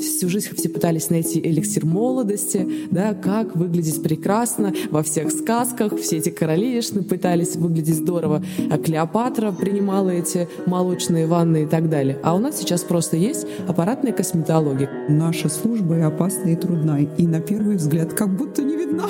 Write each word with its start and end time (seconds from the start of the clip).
Всю 0.00 0.30
жизнь 0.30 0.48
все 0.56 0.68
пытались 0.70 1.10
найти 1.10 1.38
эликсир 1.40 1.84
молодости, 1.84 2.66
да, 2.90 3.12
как 3.12 3.54
выглядеть 3.54 4.02
прекрасно 4.02 4.72
во 4.90 5.02
всех 5.02 5.30
сказках. 5.30 5.98
Все 5.98 6.16
эти 6.16 6.30
королевишны 6.30 7.02
пытались 7.02 7.56
выглядеть 7.56 7.96
здорово. 7.96 8.42
А 8.70 8.78
Клеопатра 8.78 9.52
принимала 9.52 10.10
эти 10.10 10.48
молочные 10.66 11.26
ванны 11.26 11.64
и 11.64 11.66
так 11.66 11.90
далее. 11.90 12.18
А 12.22 12.34
у 12.34 12.38
нас 12.38 12.58
сейчас 12.58 12.82
просто 12.82 13.16
есть 13.16 13.46
аппаратная 13.68 14.12
косметология. 14.12 14.90
Наша 15.08 15.48
служба 15.50 15.98
и 15.98 16.00
опасна, 16.00 16.48
и 16.48 16.56
трудна. 16.56 17.00
И 17.00 17.26
на 17.26 17.40
первый 17.40 17.76
взгляд 17.76 18.14
как 18.14 18.34
будто 18.34 18.62
не 18.62 18.76
видна. 18.76 19.06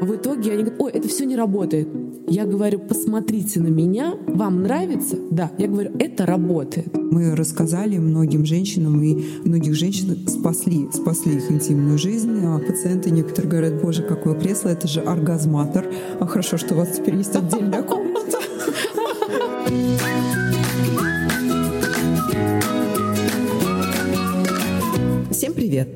В 0.00 0.14
итоге 0.14 0.52
они 0.52 0.62
говорят, 0.64 0.80
ой, 0.80 0.92
это 0.92 1.08
все 1.08 1.24
не 1.24 1.36
работает. 1.36 1.88
Я 2.28 2.44
говорю, 2.44 2.80
посмотрите 2.80 3.60
на 3.60 3.68
меня, 3.68 4.14
вам 4.26 4.64
нравится? 4.64 5.16
Да. 5.30 5.52
Я 5.58 5.68
говорю, 5.68 5.92
это 6.00 6.26
работает. 6.26 6.88
Мы 6.92 7.36
рассказали 7.36 7.98
многим 7.98 8.44
женщинам, 8.44 9.00
и 9.00 9.14
многих 9.44 9.74
женщин 9.74 10.26
спасли, 10.26 10.88
спасли 10.92 11.36
их 11.36 11.52
интимную 11.52 11.98
жизнь. 11.98 12.44
А 12.44 12.58
пациенты 12.58 13.12
некоторые 13.12 13.48
говорят, 13.48 13.80
боже, 13.80 14.02
какое 14.02 14.34
кресло, 14.34 14.70
это 14.70 14.88
же 14.88 15.02
оргазматор. 15.02 15.86
А 16.18 16.26
хорошо, 16.26 16.56
что 16.56 16.74
у 16.74 16.78
вас 16.78 16.96
теперь 16.96 17.14
есть 17.14 17.36
отдельная 17.36 17.84
комната. 17.84 18.38
Всем 25.30 25.54
привет! 25.54 25.88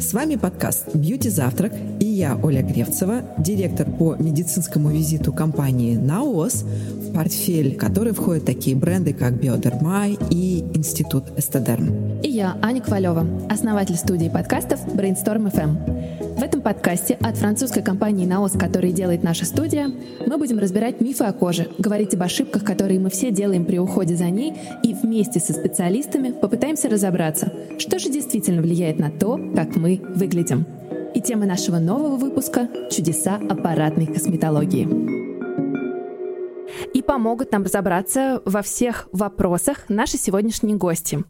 С 0.00 0.14
вами 0.14 0.36
подкаст 0.36 0.94
«Бьюти 0.94 1.28
Завтрак» 1.28 1.72
и 2.00 2.01
я, 2.22 2.38
Оля 2.40 2.62
Гревцева, 2.62 3.22
директор 3.36 3.84
по 3.84 4.14
медицинскому 4.14 4.90
визиту 4.90 5.32
компании 5.32 5.96
«Наос», 5.96 6.62
в 6.62 7.12
портфель 7.12 7.74
которой 7.74 8.12
входят 8.12 8.44
такие 8.44 8.76
бренды, 8.76 9.12
как 9.12 9.40
«Биодермай» 9.40 10.16
и 10.30 10.64
«Институт 10.72 11.24
Эстедерм». 11.36 12.20
И 12.22 12.28
я, 12.28 12.56
Аня 12.62 12.80
Ковалева, 12.80 13.26
основатель 13.50 13.96
студии 13.96 14.28
подкастов 14.28 14.86
Brainstorm 14.86 15.50
FM. 15.50 16.38
В 16.38 16.42
этом 16.44 16.60
подкасте 16.60 17.14
от 17.20 17.36
французской 17.36 17.82
компании 17.82 18.24
«Наос», 18.24 18.52
который 18.52 18.92
делает 18.92 19.24
наша 19.24 19.44
студия, 19.44 19.90
мы 20.24 20.38
будем 20.38 20.60
разбирать 20.60 21.00
мифы 21.00 21.24
о 21.24 21.32
коже, 21.32 21.66
говорить 21.78 22.14
об 22.14 22.22
ошибках, 22.22 22.62
которые 22.62 23.00
мы 23.00 23.10
все 23.10 23.32
делаем 23.32 23.64
при 23.64 23.78
уходе 23.78 24.14
за 24.14 24.30
ней, 24.30 24.54
и 24.84 24.94
вместе 24.94 25.40
со 25.40 25.52
специалистами 25.52 26.30
попытаемся 26.30 26.88
разобраться, 26.88 27.52
что 27.78 27.98
же 27.98 28.10
действительно 28.10 28.62
влияет 28.62 29.00
на 29.00 29.10
то, 29.10 29.40
как 29.56 29.74
мы 29.74 30.00
выглядим. 30.14 30.66
И 31.14 31.20
тема 31.20 31.44
нашего 31.44 31.78
нового 31.78 32.16
выпуска— 32.16 32.68
чудеса 32.90 33.36
аппаратной 33.36 34.06
косметологии. 34.06 34.88
И 36.94 37.02
помогут 37.02 37.52
нам 37.52 37.64
разобраться 37.64 38.40
во 38.46 38.62
всех 38.62 39.08
вопросах 39.12 39.84
наши 39.88 40.16
сегодняшние 40.16 40.76
гости. 40.76 41.22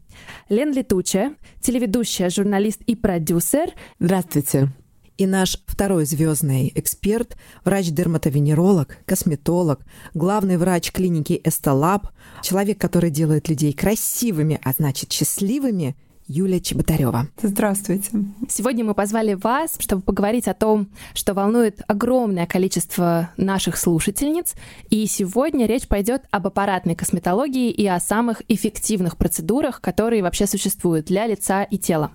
Лен 0.47 0.71
Летучая, 0.71 1.35
телеведущая, 1.61 2.29
журналист 2.29 2.81
и 2.83 2.95
продюсер. 2.95 3.71
Здравствуйте. 3.99 4.69
И 5.17 5.27
наш 5.27 5.61
второй 5.67 6.05
звездный 6.05 6.71
эксперт, 6.73 7.37
врач-дерматовенеролог, 7.65 8.97
косметолог, 9.05 9.81
главный 10.13 10.57
врач 10.57 10.91
клиники 10.91 11.39
Эсталаб, 11.43 12.07
человек, 12.41 12.79
который 12.79 13.11
делает 13.11 13.49
людей 13.49 13.73
красивыми, 13.73 14.59
а 14.63 14.71
значит 14.71 15.11
счастливыми, 15.11 15.95
Юлия 16.27 16.59
Чеботарева. 16.59 17.27
Здравствуйте. 17.41 18.09
Сегодня 18.47 18.83
мы 18.85 18.93
позвали 18.93 19.33
вас, 19.33 19.75
чтобы 19.79 20.01
поговорить 20.01 20.47
о 20.47 20.53
том, 20.53 20.87
что 21.13 21.33
волнует 21.33 21.81
огромное 21.87 22.45
количество 22.45 23.29
наших 23.37 23.77
слушательниц. 23.77 24.53
И 24.89 25.05
сегодня 25.07 25.65
речь 25.65 25.87
пойдет 25.87 26.23
об 26.31 26.47
аппаратной 26.47 26.95
косметологии 26.95 27.71
и 27.71 27.85
о 27.87 27.99
самых 27.99 28.41
эффективных 28.47 29.17
процедурах, 29.17 29.81
которые 29.81 30.23
вообще 30.23 30.47
существуют 30.47 31.07
для 31.07 31.27
лица 31.27 31.63
и 31.63 31.77
тела. 31.77 32.11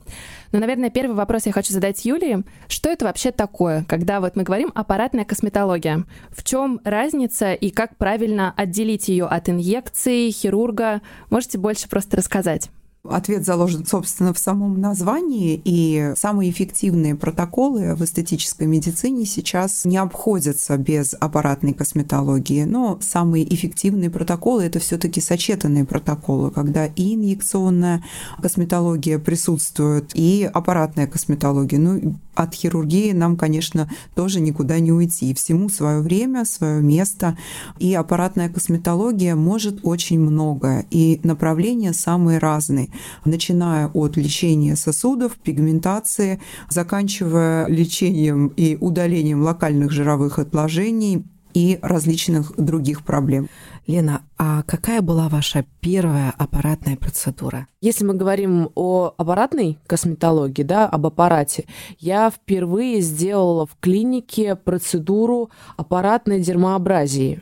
Но, 0.53 0.59
наверное, 0.59 0.91
первый 0.91 1.15
вопрос 1.15 1.47
я 1.47 1.53
хочу 1.53 1.72
задать 1.72 2.05
Юлии. 2.05 2.43
Что 2.69 2.91
это 2.91 3.05
вообще 3.05 3.33
такое, 3.33 3.84
когда 3.84 4.20
вот 4.20 4.37
мы 4.37 4.45
говорим 4.45 4.72
аппаратная 4.75 5.25
косметология? 5.25 6.05
В 6.31 6.43
чем 6.43 6.81
разница 6.84 7.53
и 7.53 7.71
как 7.71 7.97
правильно 7.97 8.55
отделить 8.56 9.09
ее 9.09 9.27
от 9.27 9.49
инъекций, 9.49 10.31
хирурга? 10.31 11.03
Можете 11.28 11.59
больше 11.59 11.88
просто 11.88 12.16
рассказать? 12.16 12.71
Ответ 13.04 13.44
заложен, 13.44 13.86
собственно, 13.86 14.34
в 14.34 14.38
самом 14.38 14.81
названии, 14.81 15.60
и 15.64 16.12
самые 16.16 16.50
эффективные 16.50 17.14
протоколы 17.14 17.94
в 17.94 18.04
эстетической 18.04 18.66
медицине 18.66 19.25
сейчас 19.25 19.84
не 19.84 19.97
обходятся 19.97 20.76
без 20.76 21.14
аппаратной 21.19 21.72
косметологии, 21.72 22.64
но 22.64 22.98
самые 23.00 23.53
эффективные 23.54 24.10
протоколы 24.10 24.64
это 24.64 24.78
все-таки 24.78 25.20
сочетанные 25.20 25.84
протоколы, 25.84 26.50
когда 26.50 26.87
и 26.87 27.14
инъекционная 27.14 28.04
косметология 28.42 29.19
присутствует, 29.19 30.10
и 30.14 30.48
аппаратная 30.53 31.06
косметология. 31.06 31.78
Ну, 31.78 32.16
от 32.38 32.54
хирургии 32.54 33.10
нам, 33.12 33.37
конечно, 33.37 33.91
тоже 34.14 34.41
никуда 34.41 34.78
не 34.78 34.92
уйти. 34.92 35.34
Всему 35.34 35.69
свое 35.69 36.00
время, 36.00 36.44
свое 36.44 36.81
место. 36.81 37.37
И 37.81 37.92
аппаратная 37.94 38.48
косметология 38.48 39.34
может 39.34 39.81
очень 39.82 40.20
многое. 40.20 40.87
И 40.91 41.20
направления 41.25 41.92
самые 41.92 42.38
разные. 42.38 42.88
Начиная 43.25 43.88
от 43.88 44.16
лечения 44.16 44.76
сосудов, 44.76 45.37
пигментации, 45.37 46.41
заканчивая 46.69 47.66
лечением 47.66 48.49
и 48.49 48.76
удалением 48.81 49.43
локальных 49.43 49.91
жировых 49.91 50.38
отложений 50.38 51.25
и 51.54 51.78
различных 51.82 52.53
других 52.56 53.04
проблем. 53.04 53.49
Лена, 53.87 54.22
а 54.37 54.62
какая 54.62 55.00
была 55.00 55.28
ваша 55.28 55.65
первая 55.81 56.32
аппаратная 56.37 56.97
процедура? 56.97 57.66
Если 57.81 58.04
мы 58.04 58.15
говорим 58.15 58.71
о 58.75 59.15
аппаратной 59.16 59.78
косметологии, 59.87 60.62
да, 60.62 60.87
об 60.87 61.06
аппарате, 61.06 61.65
я 61.99 62.31
впервые 62.31 63.00
сделала 63.00 63.66
в 63.66 63.76
клинике 63.81 64.56
процедуру 64.56 65.50
аппаратной 65.76 66.41
дермоабразии. 66.41 67.41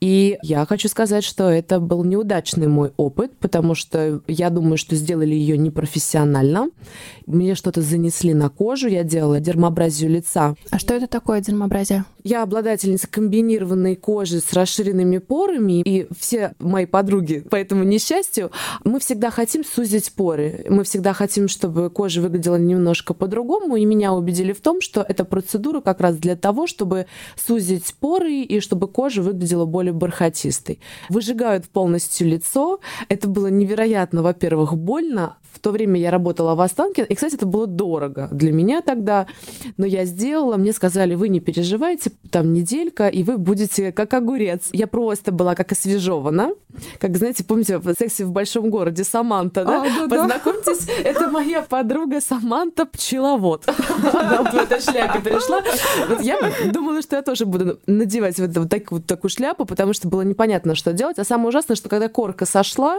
И 0.00 0.38
я 0.42 0.64
хочу 0.66 0.88
сказать, 0.88 1.24
что 1.24 1.50
это 1.50 1.80
был 1.80 2.04
неудачный 2.04 2.68
мой 2.68 2.92
опыт, 2.96 3.32
потому 3.38 3.74
что 3.74 4.20
я 4.28 4.50
думаю, 4.50 4.76
что 4.76 4.94
сделали 4.94 5.34
ее 5.34 5.58
непрофессионально. 5.58 6.70
Мне 7.26 7.54
что-то 7.54 7.82
занесли 7.82 8.32
на 8.32 8.48
кожу, 8.48 8.88
я 8.88 9.02
делала 9.02 9.40
дермоабразию 9.40 10.10
лица. 10.10 10.54
А 10.70 10.78
что 10.78 10.94
это 10.94 11.06
такое 11.08 11.40
дермоабразия? 11.40 12.04
Я 12.22 12.42
обладательница 12.42 13.08
комбинированной 13.08 13.96
кожи 13.96 14.40
с 14.40 14.52
расширенными 14.52 15.18
порами, 15.18 15.82
и 15.82 16.06
все 16.18 16.54
мои 16.58 16.86
подруги 16.86 17.40
по 17.40 17.56
этому 17.56 17.84
несчастью, 17.84 18.50
мы 18.84 19.00
всегда 19.00 19.30
хотим 19.30 19.64
сузить 19.64 20.12
поры. 20.12 20.64
Мы 20.68 20.84
всегда 20.84 21.12
хотим, 21.12 21.48
чтобы 21.48 21.90
кожа 21.90 22.20
выглядела 22.20 22.56
немножко 22.56 23.14
по-другому, 23.14 23.76
и 23.76 23.84
меня 23.84 24.12
убедили 24.12 24.52
в 24.52 24.60
том, 24.60 24.80
что 24.80 25.04
эта 25.06 25.24
процедура 25.24 25.80
как 25.80 26.00
раз 26.00 26.16
для 26.16 26.36
того, 26.36 26.66
чтобы 26.66 27.06
сузить 27.36 27.94
поры 27.98 28.42
и 28.42 28.60
чтобы 28.60 28.88
кожа 28.88 29.22
выглядела 29.22 29.64
более 29.64 29.87
более 29.88 29.92
бархатистой. 29.92 30.80
Выжигают 31.08 31.68
полностью 31.68 32.28
лицо. 32.28 32.80
Это 33.08 33.28
было 33.28 33.48
невероятно, 33.48 34.22
во-первых, 34.22 34.76
больно. 34.76 35.36
В 35.52 35.60
то 35.60 35.70
время 35.72 35.98
я 35.98 36.10
работала 36.10 36.54
в 36.54 36.60
Останкино, 36.60 37.06
и, 37.06 37.14
кстати, 37.16 37.34
это 37.34 37.46
было 37.46 37.66
дорого 37.66 38.28
для 38.30 38.52
меня 38.52 38.80
тогда, 38.80 39.26
но 39.76 39.86
я 39.86 40.04
сделала, 40.04 40.56
мне 40.56 40.72
сказали, 40.72 41.16
вы 41.16 41.28
не 41.28 41.40
переживайте, 41.40 42.12
там 42.30 42.52
неделька, 42.52 43.08
и 43.08 43.24
вы 43.24 43.38
будете 43.38 43.90
как 43.90 44.14
огурец. 44.14 44.68
Я 44.72 44.86
просто 44.86 45.32
была 45.32 45.56
как 45.56 45.72
освежевана, 45.72 46.52
как, 47.00 47.16
знаете, 47.16 47.42
помните, 47.42 47.78
в 47.78 47.92
«Сексе 47.98 48.24
в 48.24 48.30
большом 48.30 48.70
городе» 48.70 49.02
Саманта, 49.02 49.64
да? 49.64 49.82
А, 49.82 50.06
да 50.06 50.16
Познакомьтесь, 50.16 50.86
да. 50.86 50.92
это 51.02 51.28
моя 51.28 51.62
подруга 51.62 52.20
Саманта 52.20 52.84
Пчеловод. 52.84 53.66
Она 54.12 54.42
в 54.44 54.54
этой 54.54 54.80
шляпе 54.80 55.18
пришла. 55.18 55.60
Я 56.20 56.38
думала, 56.72 57.02
что 57.02 57.16
я 57.16 57.22
тоже 57.22 57.46
буду 57.46 57.80
надевать 57.86 58.38
вот 58.38 59.06
такую 59.06 59.30
шляпу, 59.30 59.64
потому 59.78 59.94
что 59.94 60.08
было 60.08 60.22
непонятно, 60.22 60.74
что 60.74 60.92
делать. 60.92 61.20
А 61.20 61.24
самое 61.24 61.50
ужасное, 61.50 61.76
что 61.76 61.88
когда 61.88 62.08
корка 62.08 62.46
сошла, 62.46 62.98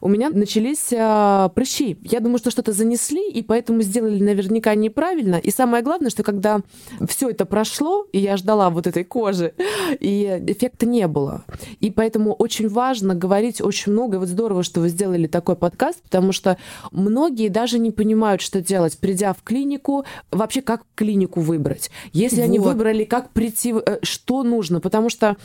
у 0.00 0.08
меня 0.08 0.28
начались 0.28 0.92
а, 0.92 1.50
прыщи. 1.50 1.98
Я 2.02 2.18
думаю, 2.18 2.38
что 2.38 2.50
что-то 2.50 2.72
занесли, 2.72 3.30
и 3.30 3.44
поэтому 3.44 3.80
сделали 3.82 4.20
наверняка 4.20 4.74
неправильно. 4.74 5.36
И 5.36 5.52
самое 5.52 5.84
главное, 5.84 6.10
что 6.10 6.24
когда 6.24 6.62
все 7.08 7.30
это 7.30 7.44
прошло, 7.46 8.08
и 8.10 8.18
я 8.18 8.36
ждала 8.36 8.70
вот 8.70 8.88
этой 8.88 9.04
кожи, 9.04 9.54
и 10.00 10.42
эффекта 10.48 10.84
не 10.84 11.06
было. 11.06 11.44
И 11.78 11.92
поэтому 11.92 12.32
очень 12.32 12.68
важно 12.68 13.14
говорить 13.14 13.60
очень 13.60 13.92
много. 13.92 14.16
И 14.16 14.18
вот 14.18 14.28
здорово, 14.28 14.64
что 14.64 14.80
вы 14.80 14.88
сделали 14.88 15.28
такой 15.28 15.54
подкаст, 15.54 16.02
потому 16.02 16.32
что 16.32 16.58
многие 16.90 17.50
даже 17.50 17.78
не 17.78 17.92
понимают, 17.92 18.40
что 18.42 18.60
делать, 18.60 18.98
придя 18.98 19.32
в 19.32 19.44
клинику, 19.44 20.04
вообще 20.32 20.60
как 20.60 20.82
клинику 20.96 21.40
выбрать. 21.40 21.92
Если 22.12 22.38
вот. 22.38 22.44
они 22.46 22.58
выбрали, 22.58 23.04
как 23.04 23.30
прийти, 23.30 23.72
э, 23.72 23.98
что 24.02 24.42
нужно, 24.42 24.80
потому 24.80 25.08
что, 25.08 25.36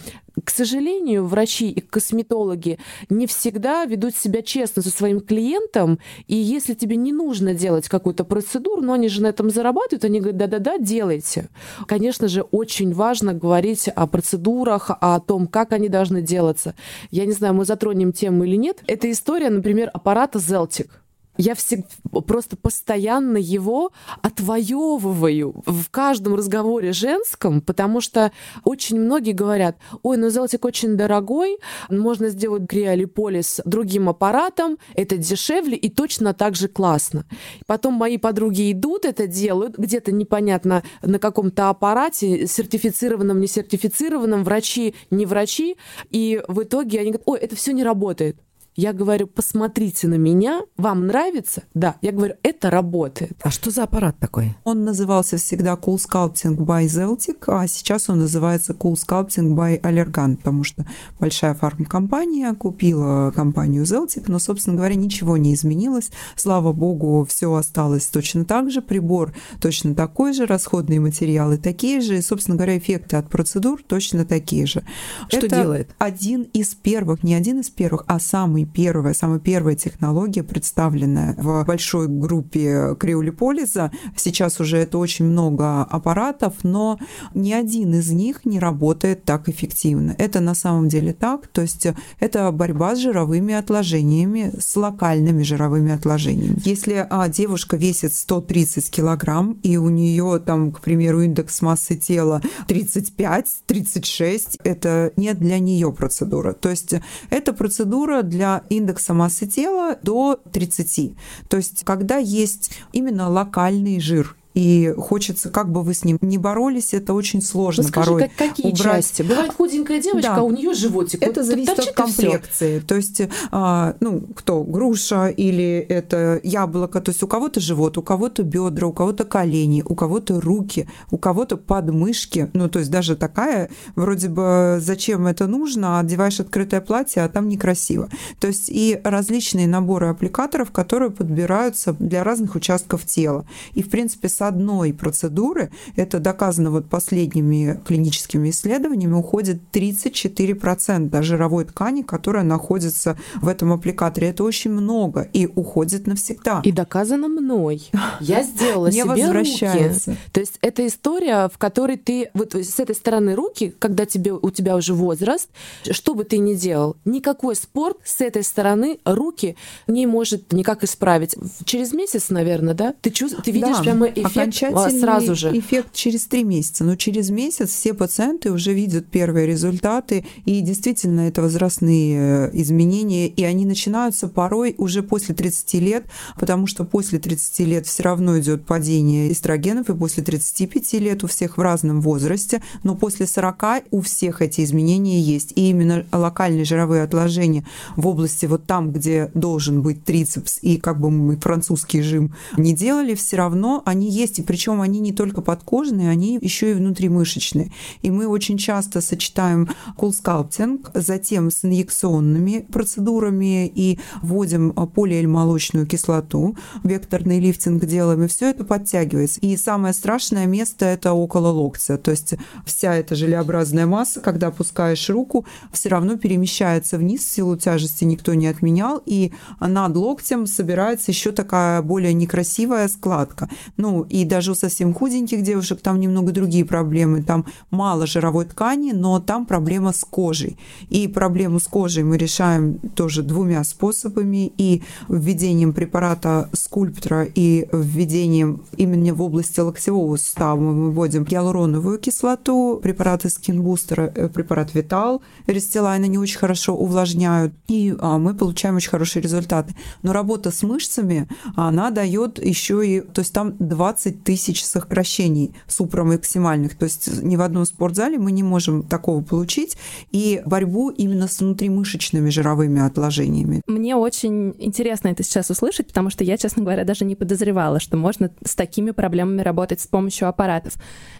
к 0.43 0.49
сожалению, 0.49 0.70
сожалению, 0.71 1.25
врачи 1.25 1.69
и 1.69 1.81
косметологи 1.81 2.79
не 3.09 3.27
всегда 3.27 3.83
ведут 3.83 4.15
себя 4.15 4.41
честно 4.41 4.81
со 4.81 4.89
своим 4.89 5.19
клиентом, 5.19 5.99
и 6.27 6.35
если 6.35 6.73
тебе 6.73 6.95
не 6.95 7.11
нужно 7.11 7.53
делать 7.53 7.89
какую-то 7.89 8.23
процедуру, 8.23 8.81
но 8.81 8.93
они 8.93 9.09
же 9.09 9.21
на 9.21 9.27
этом 9.27 9.49
зарабатывают, 9.49 10.05
они 10.05 10.19
говорят, 10.21 10.37
да-да-да, 10.37 10.77
делайте. 10.77 11.49
Конечно 11.87 12.29
же, 12.29 12.41
очень 12.41 12.93
важно 12.93 13.33
говорить 13.33 13.89
о 13.89 14.07
процедурах, 14.07 14.89
о 14.89 15.19
том, 15.19 15.47
как 15.47 15.73
они 15.73 15.89
должны 15.89 16.21
делаться. 16.21 16.73
Я 17.11 17.25
не 17.25 17.33
знаю, 17.33 17.53
мы 17.53 17.65
затронем 17.65 18.13
тему 18.13 18.45
или 18.45 18.55
нет. 18.55 18.81
Это 18.87 19.11
история, 19.11 19.49
например, 19.49 19.89
аппарата 19.93 20.39
Zeltic. 20.39 20.87
Я 21.37 21.55
всегда 21.55 21.87
просто 22.27 22.57
постоянно 22.57 23.37
его 23.37 23.91
отвоевываю 24.21 25.63
в 25.65 25.89
каждом 25.89 26.35
разговоре 26.35 26.91
женском, 26.91 27.61
потому 27.61 28.01
что 28.01 28.31
очень 28.65 28.99
многие 28.99 29.31
говорят, 29.31 29.77
ой, 30.03 30.17
ну 30.17 30.29
золотик 30.29 30.65
очень 30.65 30.97
дорогой, 30.97 31.57
можно 31.89 32.29
сделать 32.29 32.67
криолиполис 32.67 33.61
другим 33.63 34.09
аппаратом, 34.09 34.77
это 34.93 35.17
дешевле 35.17 35.77
и 35.77 35.89
точно 35.89 36.33
так 36.33 36.55
же 36.55 36.67
классно. 36.67 37.25
Потом 37.65 37.93
мои 37.93 38.17
подруги 38.17 38.71
идут, 38.71 39.05
это 39.05 39.25
делают, 39.25 39.77
где-то 39.77 40.11
непонятно 40.11 40.83
на 41.01 41.17
каком-то 41.17 41.69
аппарате, 41.69 42.45
сертифицированном, 42.45 43.39
не 43.39 43.47
сертифицированном, 43.47 44.43
врачи, 44.43 44.95
не 45.09 45.25
врачи, 45.25 45.77
и 46.09 46.41
в 46.47 46.63
итоге 46.63 46.99
они 46.99 47.11
говорят, 47.11 47.23
ой, 47.25 47.39
это 47.39 47.55
все 47.55 47.71
не 47.71 47.83
работает. 47.83 48.37
Я 48.75 48.93
говорю, 48.93 49.27
посмотрите 49.27 50.07
на 50.07 50.15
меня, 50.15 50.61
вам 50.77 51.07
нравится? 51.07 51.63
Да. 51.73 51.97
Я 52.01 52.13
говорю, 52.13 52.35
это 52.41 52.69
работает. 52.69 53.33
А 53.41 53.51
что 53.51 53.69
за 53.69 53.83
аппарат 53.83 54.17
такой? 54.17 54.55
Он 54.63 54.85
назывался 54.85 55.35
всегда 55.35 55.73
Cool 55.73 55.97
Sculpting 55.97 56.55
by 56.55 56.85
Zeltic, 56.85 57.43
а 57.47 57.67
сейчас 57.67 58.09
он 58.09 58.19
называется 58.19 58.71
Cool 58.71 58.93
Sculpting 58.93 59.55
by 59.55 59.81
Allergan, 59.81 60.37
потому 60.37 60.63
что 60.63 60.85
большая 61.19 61.53
фармкомпания 61.53 62.53
купила 62.53 63.33
компанию 63.35 63.83
Zeltic, 63.83 64.25
но, 64.27 64.39
собственно 64.39 64.77
говоря, 64.77 64.95
ничего 64.95 65.35
не 65.35 65.53
изменилось. 65.53 66.09
Слава 66.37 66.71
богу, 66.71 67.25
все 67.27 67.53
осталось 67.53 68.05
точно 68.05 68.45
так 68.45 68.71
же, 68.71 68.81
прибор 68.81 69.33
точно 69.59 69.95
такой 69.95 70.31
же, 70.31 70.45
расходные 70.45 71.01
материалы 71.01 71.57
такие 71.57 71.99
же, 71.99 72.17
и, 72.17 72.21
собственно 72.21 72.55
говоря, 72.55 72.77
эффекты 72.77 73.17
от 73.17 73.29
процедур 73.29 73.83
точно 73.83 74.23
такие 74.23 74.65
же. 74.65 74.83
Что 75.27 75.45
это 75.45 75.55
делает? 75.57 75.89
Один 75.97 76.43
из 76.53 76.73
первых, 76.73 77.23
не 77.23 77.35
один 77.35 77.59
из 77.59 77.69
первых, 77.69 78.05
а 78.07 78.19
самый 78.21 78.60
первая, 78.65 79.13
самая 79.13 79.39
первая 79.39 79.75
технология, 79.75 80.43
представленная 80.43 81.35
в 81.37 81.65
большой 81.65 82.07
группе 82.07 82.95
криолиполиза. 82.99 83.91
Сейчас 84.15 84.59
уже 84.59 84.77
это 84.77 84.97
очень 84.97 85.25
много 85.25 85.83
аппаратов, 85.83 86.55
но 86.63 86.99
ни 87.33 87.53
один 87.53 87.93
из 87.95 88.11
них 88.11 88.45
не 88.45 88.59
работает 88.59 89.23
так 89.23 89.49
эффективно. 89.49 90.15
Это 90.17 90.39
на 90.39 90.55
самом 90.55 90.87
деле 90.89 91.13
так, 91.13 91.47
то 91.47 91.61
есть 91.61 91.87
это 92.19 92.51
борьба 92.51 92.95
с 92.95 92.99
жировыми 92.99 93.53
отложениями, 93.53 94.53
с 94.59 94.75
локальными 94.75 95.43
жировыми 95.43 95.91
отложениями. 95.91 96.57
Если 96.63 97.05
а, 97.09 97.27
девушка 97.29 97.77
весит 97.77 98.13
130 98.13 98.89
килограмм, 98.91 99.57
и 99.63 99.77
у 99.77 99.89
нее 99.89 100.41
там, 100.45 100.71
к 100.71 100.81
примеру, 100.81 101.21
индекс 101.21 101.61
массы 101.61 101.95
тела 101.95 102.41
35-36, 102.67 104.59
это 104.63 105.11
не 105.15 105.33
для 105.33 105.59
нее 105.59 105.91
процедура. 105.91 106.53
То 106.53 106.69
есть 106.69 106.93
это 107.29 107.53
процедура 107.53 108.21
для 108.21 108.50
индекса 108.69 109.13
массы 109.13 109.47
тела 109.47 109.97
до 110.01 110.39
30. 110.51 111.13
То 111.49 111.57
есть 111.57 111.83
когда 111.83 112.17
есть 112.17 112.71
именно 112.93 113.29
локальный 113.29 113.99
жир, 113.99 114.35
и 114.53 114.93
хочется, 114.97 115.49
как 115.49 115.71
бы 115.71 115.81
вы 115.83 115.93
с 115.93 116.03
ним 116.03 116.17
не 116.21 116.37
боролись, 116.37 116.93
это 116.93 117.13
очень 117.13 117.41
сложно 117.41 117.83
ну, 117.83 117.89
скажи, 117.89 118.05
порой 118.11 118.21
как, 118.23 118.49
какие 118.49 118.71
убрать. 118.71 119.05
части? 119.05 119.21
Бывает 119.21 119.53
худенькая 119.53 120.01
девочка, 120.01 120.31
Да. 120.35 120.37
а 120.37 120.43
у 120.43 120.51
нее 120.51 120.73
животик. 120.73 121.21
Это 121.21 121.41
Вот 121.41 121.47
зависит 121.47 121.79
от 121.79 121.91
комплекции. 121.91 122.79
То 122.79 122.95
есть, 122.95 123.21
а, 123.51 123.95
ну, 123.99 124.21
кто, 124.35 124.63
груша 124.63 125.27
или 125.27 125.85
это 125.87 126.39
яблоко. 126.43 126.99
То 127.01 127.11
есть 127.11 127.23
у 127.23 127.27
кого-то 127.27 127.59
живот, 127.59 127.97
у 127.97 128.01
кого-то 128.01 128.43
бедра, 128.43 128.87
у 128.87 128.93
кого-то 128.93 129.23
колени, 129.23 129.83
у 129.85 129.95
кого-то 129.95 130.41
руки, 130.41 130.87
у 131.11 131.17
кого-то 131.17 131.57
подмышки. 131.57 132.49
Ну, 132.53 132.69
то 132.69 132.79
есть 132.79 132.91
даже 132.91 133.15
такая, 133.15 133.69
вроде 133.95 134.27
бы, 134.27 134.79
зачем 134.81 135.27
это 135.27 135.47
нужно, 135.47 135.99
одеваешь 135.99 136.39
открытое 136.39 136.81
платье, 136.81 137.23
а 137.23 137.29
там 137.29 137.47
некрасиво. 137.47 138.09
То 138.39 138.47
есть 138.47 138.69
и 138.69 138.99
различные 139.03 139.67
наборы 139.67 140.07
аппликаторов, 140.07 140.71
которые 140.71 141.11
подбираются 141.11 141.93
для 141.93 142.23
разных 142.23 142.55
участков 142.55 143.05
тела. 143.05 143.45
И, 143.73 143.81
в 143.83 143.89
принципе, 143.89 144.27
с 144.41 144.43
одной 144.43 144.91
процедуры, 144.91 145.69
это 145.95 146.19
доказано 146.19 146.71
вот 146.71 146.89
последними 146.89 147.79
клиническими 147.85 148.49
исследованиями, 148.49 149.13
уходит 149.13 149.59
34% 149.71 151.21
жировой 151.21 151.65
ткани, 151.65 152.01
которая 152.01 152.43
находится 152.43 153.19
в 153.35 153.47
этом 153.47 153.71
аппликаторе. 153.71 154.29
Это 154.29 154.43
очень 154.43 154.71
много 154.71 155.29
и 155.31 155.45
уходит 155.45 156.07
навсегда. 156.07 156.61
И 156.63 156.71
доказано 156.71 157.27
мной. 157.27 157.87
Я 158.19 158.41
сделала 158.41 158.87
Не 158.87 159.03
себе 159.03 159.31
руки. 159.31 160.15
То 160.31 160.39
есть 160.39 160.57
это 160.61 160.87
история, 160.87 161.47
в 161.47 161.59
которой 161.59 161.97
ты 161.97 162.31
вот 162.33 162.55
с 162.55 162.79
этой 162.79 162.95
стороны 162.95 163.35
руки, 163.35 163.75
когда 163.77 164.07
тебе, 164.07 164.33
у 164.33 164.49
тебя 164.49 164.75
уже 164.75 164.95
возраст, 164.95 165.49
что 165.91 166.15
бы 166.15 166.23
ты 166.23 166.39
ни 166.39 166.55
делал, 166.55 166.95
никакой 167.05 167.55
спорт 167.55 167.97
с 168.03 168.21
этой 168.21 168.43
стороны 168.43 168.97
руки 169.05 169.55
не 169.85 170.07
может 170.07 170.51
никак 170.51 170.83
исправить. 170.83 171.35
Через 171.65 171.93
месяц, 171.93 172.29
наверное, 172.29 172.73
да? 172.73 172.95
Ты, 173.01 173.11
чувств- 173.11 173.41
ты 173.43 173.51
видишь 173.51 173.77
Да, 173.77 173.83
прямо 173.83 174.07
эффект 174.07 174.30
а, 174.30 174.30
окончательный 174.31 174.99
сразу 174.99 175.35
же. 175.35 175.57
эффект 175.57 175.93
через 175.93 176.25
три 176.25 176.43
месяца. 176.43 176.83
Но 176.83 176.95
через 176.95 177.29
месяц 177.29 177.71
все 177.71 177.93
пациенты 177.93 178.51
уже 178.51 178.73
видят 178.73 179.07
первые 179.07 179.47
результаты, 179.47 180.25
и 180.45 180.61
действительно 180.61 181.21
это 181.21 181.41
возрастные 181.41 182.17
э, 182.17 182.49
изменения, 182.53 183.27
и 183.27 183.43
они 183.43 183.65
начинаются 183.65 184.27
порой 184.27 184.75
уже 184.77 185.03
после 185.03 185.35
30 185.35 185.73
лет, 185.75 186.05
потому 186.39 186.67
что 186.67 186.83
после 186.83 187.19
30 187.19 187.59
лет 187.67 187.87
все 187.87 188.03
равно 188.03 188.39
идет 188.39 188.65
падение 188.65 189.31
эстрогенов, 189.31 189.89
и 189.89 189.95
после 189.95 190.23
35 190.23 190.93
лет 190.93 191.23
у 191.23 191.27
всех 191.27 191.57
в 191.57 191.61
разном 191.61 192.01
возрасте, 192.01 192.61
но 192.83 192.95
после 192.95 193.27
40 193.27 193.83
у 193.91 194.01
всех 194.01 194.41
эти 194.41 194.63
изменения 194.63 195.19
есть. 195.19 195.53
И 195.55 195.69
именно 195.69 196.05
локальные 196.11 196.65
жировые 196.65 197.03
отложения 197.03 197.65
в 197.95 198.07
области 198.07 198.45
вот 198.45 198.65
там, 198.65 198.91
где 198.91 199.29
должен 199.33 199.81
быть 199.81 200.03
трицепс, 200.03 200.59
и 200.61 200.77
как 200.77 200.99
бы 200.99 201.11
мы 201.11 201.37
французский 201.37 202.01
жим 202.01 202.33
не 202.57 202.73
делали, 202.73 203.15
все 203.15 203.37
равно 203.37 203.81
они 203.85 204.09
есть, 204.09 204.20
и 204.39 204.43
причем 204.43 204.81
они 204.81 204.99
не 204.99 205.13
только 205.13 205.41
подкожные, 205.41 206.09
они 206.09 206.37
еще 206.41 206.71
и 206.71 206.73
внутримышечные. 206.73 207.71
И 208.01 208.11
мы 208.11 208.27
очень 208.27 208.57
часто 208.57 209.01
сочетаем 209.01 209.69
кулскалптинг, 209.97 210.91
затем 210.93 211.51
с 211.51 211.65
инъекционными 211.65 212.65
процедурами 212.71 213.67
и 213.67 213.99
вводим 214.21 214.71
полиэльмолочную 214.71 215.85
кислоту, 215.85 216.55
векторный 216.83 217.39
лифтинг 217.39 217.85
делаем, 217.85 218.23
и 218.23 218.27
все 218.27 218.49
это 218.49 218.63
подтягивается. 218.63 219.39
И 219.41 219.57
самое 219.57 219.93
страшное 219.93 220.45
место 220.45 220.85
это 220.85 221.13
около 221.13 221.47
локтя, 221.47 221.97
то 221.97 222.11
есть 222.11 222.35
вся 222.65 222.95
эта 222.95 223.15
желеобразная 223.15 223.85
масса, 223.85 224.19
когда 224.19 224.47
опускаешь 224.47 225.09
руку, 225.09 225.45
все 225.71 225.89
равно 225.89 226.17
перемещается 226.17 226.97
вниз, 226.97 227.25
силу 227.25 227.57
тяжести 227.57 228.03
никто 228.03 228.33
не 228.33 228.47
отменял, 228.47 229.01
и 229.05 229.31
над 229.59 229.95
локтем 229.95 230.45
собирается 230.47 231.11
еще 231.11 231.31
такая 231.31 231.81
более 231.81 232.13
некрасивая 232.13 232.87
складка. 232.87 233.49
Ну, 233.77 234.03
и 234.11 234.25
даже 234.25 234.51
у 234.51 234.55
совсем 234.55 234.93
худеньких 234.93 235.41
девушек 235.41 235.79
там 235.81 235.99
немного 235.99 236.31
другие 236.31 236.65
проблемы. 236.65 237.23
Там 237.23 237.45
мало 237.69 238.05
жировой 238.05 238.45
ткани, 238.45 238.91
но 238.91 239.19
там 239.19 239.45
проблема 239.45 239.93
с 239.93 240.03
кожей. 240.03 240.57
И 240.89 241.07
проблему 241.07 241.59
с 241.59 241.67
кожей 241.67 242.03
мы 242.03 242.17
решаем 242.17 242.79
тоже 242.95 243.23
двумя 243.23 243.63
способами. 243.63 244.51
И 244.57 244.83
введением 245.07 245.71
препарата 245.71 246.49
скульптора, 246.53 247.23
и 247.23 247.67
введением 247.71 248.63
именно 248.77 249.13
в 249.13 249.21
области 249.21 249.59
локтевого 249.59 250.17
сустава 250.17 250.59
мы 250.59 250.91
вводим 250.91 251.23
гиалуроновую 251.23 251.97
кислоту, 251.97 252.79
препараты 252.83 253.29
скинбустера, 253.29 254.11
э, 254.13 254.27
препарат 254.27 254.73
Витал, 254.73 255.21
Рестилайн, 255.47 256.03
они 256.03 256.17
очень 256.17 256.37
хорошо 256.37 256.75
увлажняют, 256.75 257.53
и 257.67 257.95
а, 257.99 258.17
мы 258.17 258.33
получаем 258.33 258.75
очень 258.75 258.89
хорошие 258.89 259.23
результаты. 259.23 259.73
Но 260.03 260.13
работа 260.13 260.51
с 260.51 260.63
мышцами, 260.63 261.27
она 261.55 261.91
дает 261.91 262.43
еще 262.43 262.85
и, 262.85 263.01
то 263.01 263.21
есть 263.21 263.33
там 263.33 263.55
20 263.59 264.00
тысяч 264.09 264.65
сокращений 264.65 265.53
супрамаксимальных, 265.67 266.75
то 266.75 266.85
есть 266.85 267.21
ни 267.21 267.35
в 267.35 267.41
одном 267.41 267.65
спортзале 267.65 268.17
мы 268.17 268.31
не 268.31 268.41
можем 268.41 268.81
такого 268.81 269.21
получить, 269.21 269.77
и 270.11 270.41
борьбу 270.45 270.89
именно 270.89 271.27
с 271.27 271.39
внутримышечными 271.39 272.29
жировыми 272.29 272.81
отложениями. 272.81 273.61
Мне 273.67 273.95
очень 273.95 274.55
интересно 274.57 275.09
это 275.09 275.21
сейчас 275.23 275.49
услышать, 275.49 275.87
потому 275.87 276.09
что 276.09 276.23
я, 276.23 276.37
честно 276.37 276.63
говоря, 276.63 276.83
даже 276.83 277.05
не 277.05 277.15
подозревала, 277.15 277.79
что 277.79 277.97
можно 277.97 278.31
с 278.43 278.55
такими 278.55 278.91
проблемами 278.91 279.41
работать 279.41 279.81
с 279.81 279.87
помощью 279.87 280.27
аппаратов. 280.27 280.73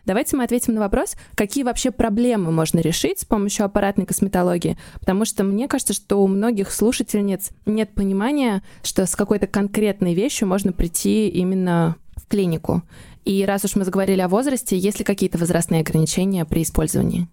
Давайте 0.06 0.36
мы 0.36 0.44
ответим 0.44 0.74
на 0.74 0.82
вопрос, 0.82 1.16
какие 1.36 1.64
вообще 1.64 1.92
проблемы 1.92 2.52
можно 2.52 2.80
решить 2.80 3.20
с 3.20 3.26
помощью 3.26 3.66
аппаратной 3.66 4.06
косметологии, 4.06 4.78
потому 5.00 5.26
что 5.26 5.44
мне 5.44 5.68
кажется, 5.68 5.94
что 5.94 6.24
у 6.24 6.28
многих 6.28 6.72
слушательниц 6.72 7.52
нет 7.66 7.94
понимания, 7.94 8.64
что 8.84 9.06
с 9.06 9.16
какой-то 9.16 9.48
конкретной 9.48 10.14
вещью 10.14 10.48
можно 10.48 10.72
прийти 10.72 11.28
именно 11.30 11.96
в 12.16 12.28
клинику. 12.28 12.84
И 13.26 13.46
раз 13.46 13.66
уж 13.66 13.76
мы 13.76 13.86
заговорили 13.86 14.22
о 14.22 14.28
возрасте, 14.28 14.78
есть 14.78 15.00
ли 15.00 15.06
какие-то 15.06 15.38
возрастные 15.38 15.82
ограничения 15.82 16.46
при 16.46 16.64
использовании? 16.64 17.28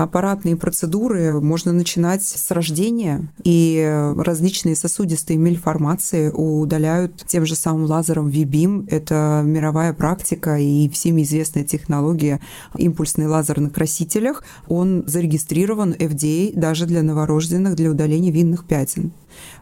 Аппаратные 0.00 0.56
процедуры 0.56 1.42
можно 1.42 1.72
начинать 1.72 2.22
с 2.22 2.50
рождения, 2.50 3.30
и 3.44 3.86
различные 4.16 4.74
сосудистые 4.74 5.36
мельформации 5.36 6.30
удаляют 6.30 7.22
тем 7.26 7.44
же 7.44 7.54
самым 7.54 7.84
лазером 7.84 8.30
Вибим. 8.30 8.86
Это 8.90 9.42
мировая 9.44 9.92
практика 9.92 10.56
и 10.56 10.88
всеми 10.88 11.20
известная 11.20 11.64
технология 11.64 12.40
импульсный 12.78 13.26
лазер 13.26 13.60
на 13.60 13.68
красителях. 13.68 14.42
Он 14.68 15.04
зарегистрирован 15.06 15.92
FDA 15.92 16.52
даже 16.54 16.86
для 16.86 17.02
новорожденных 17.02 17.76
для 17.76 17.90
удаления 17.90 18.32
винных 18.32 18.64
пятен. 18.64 19.12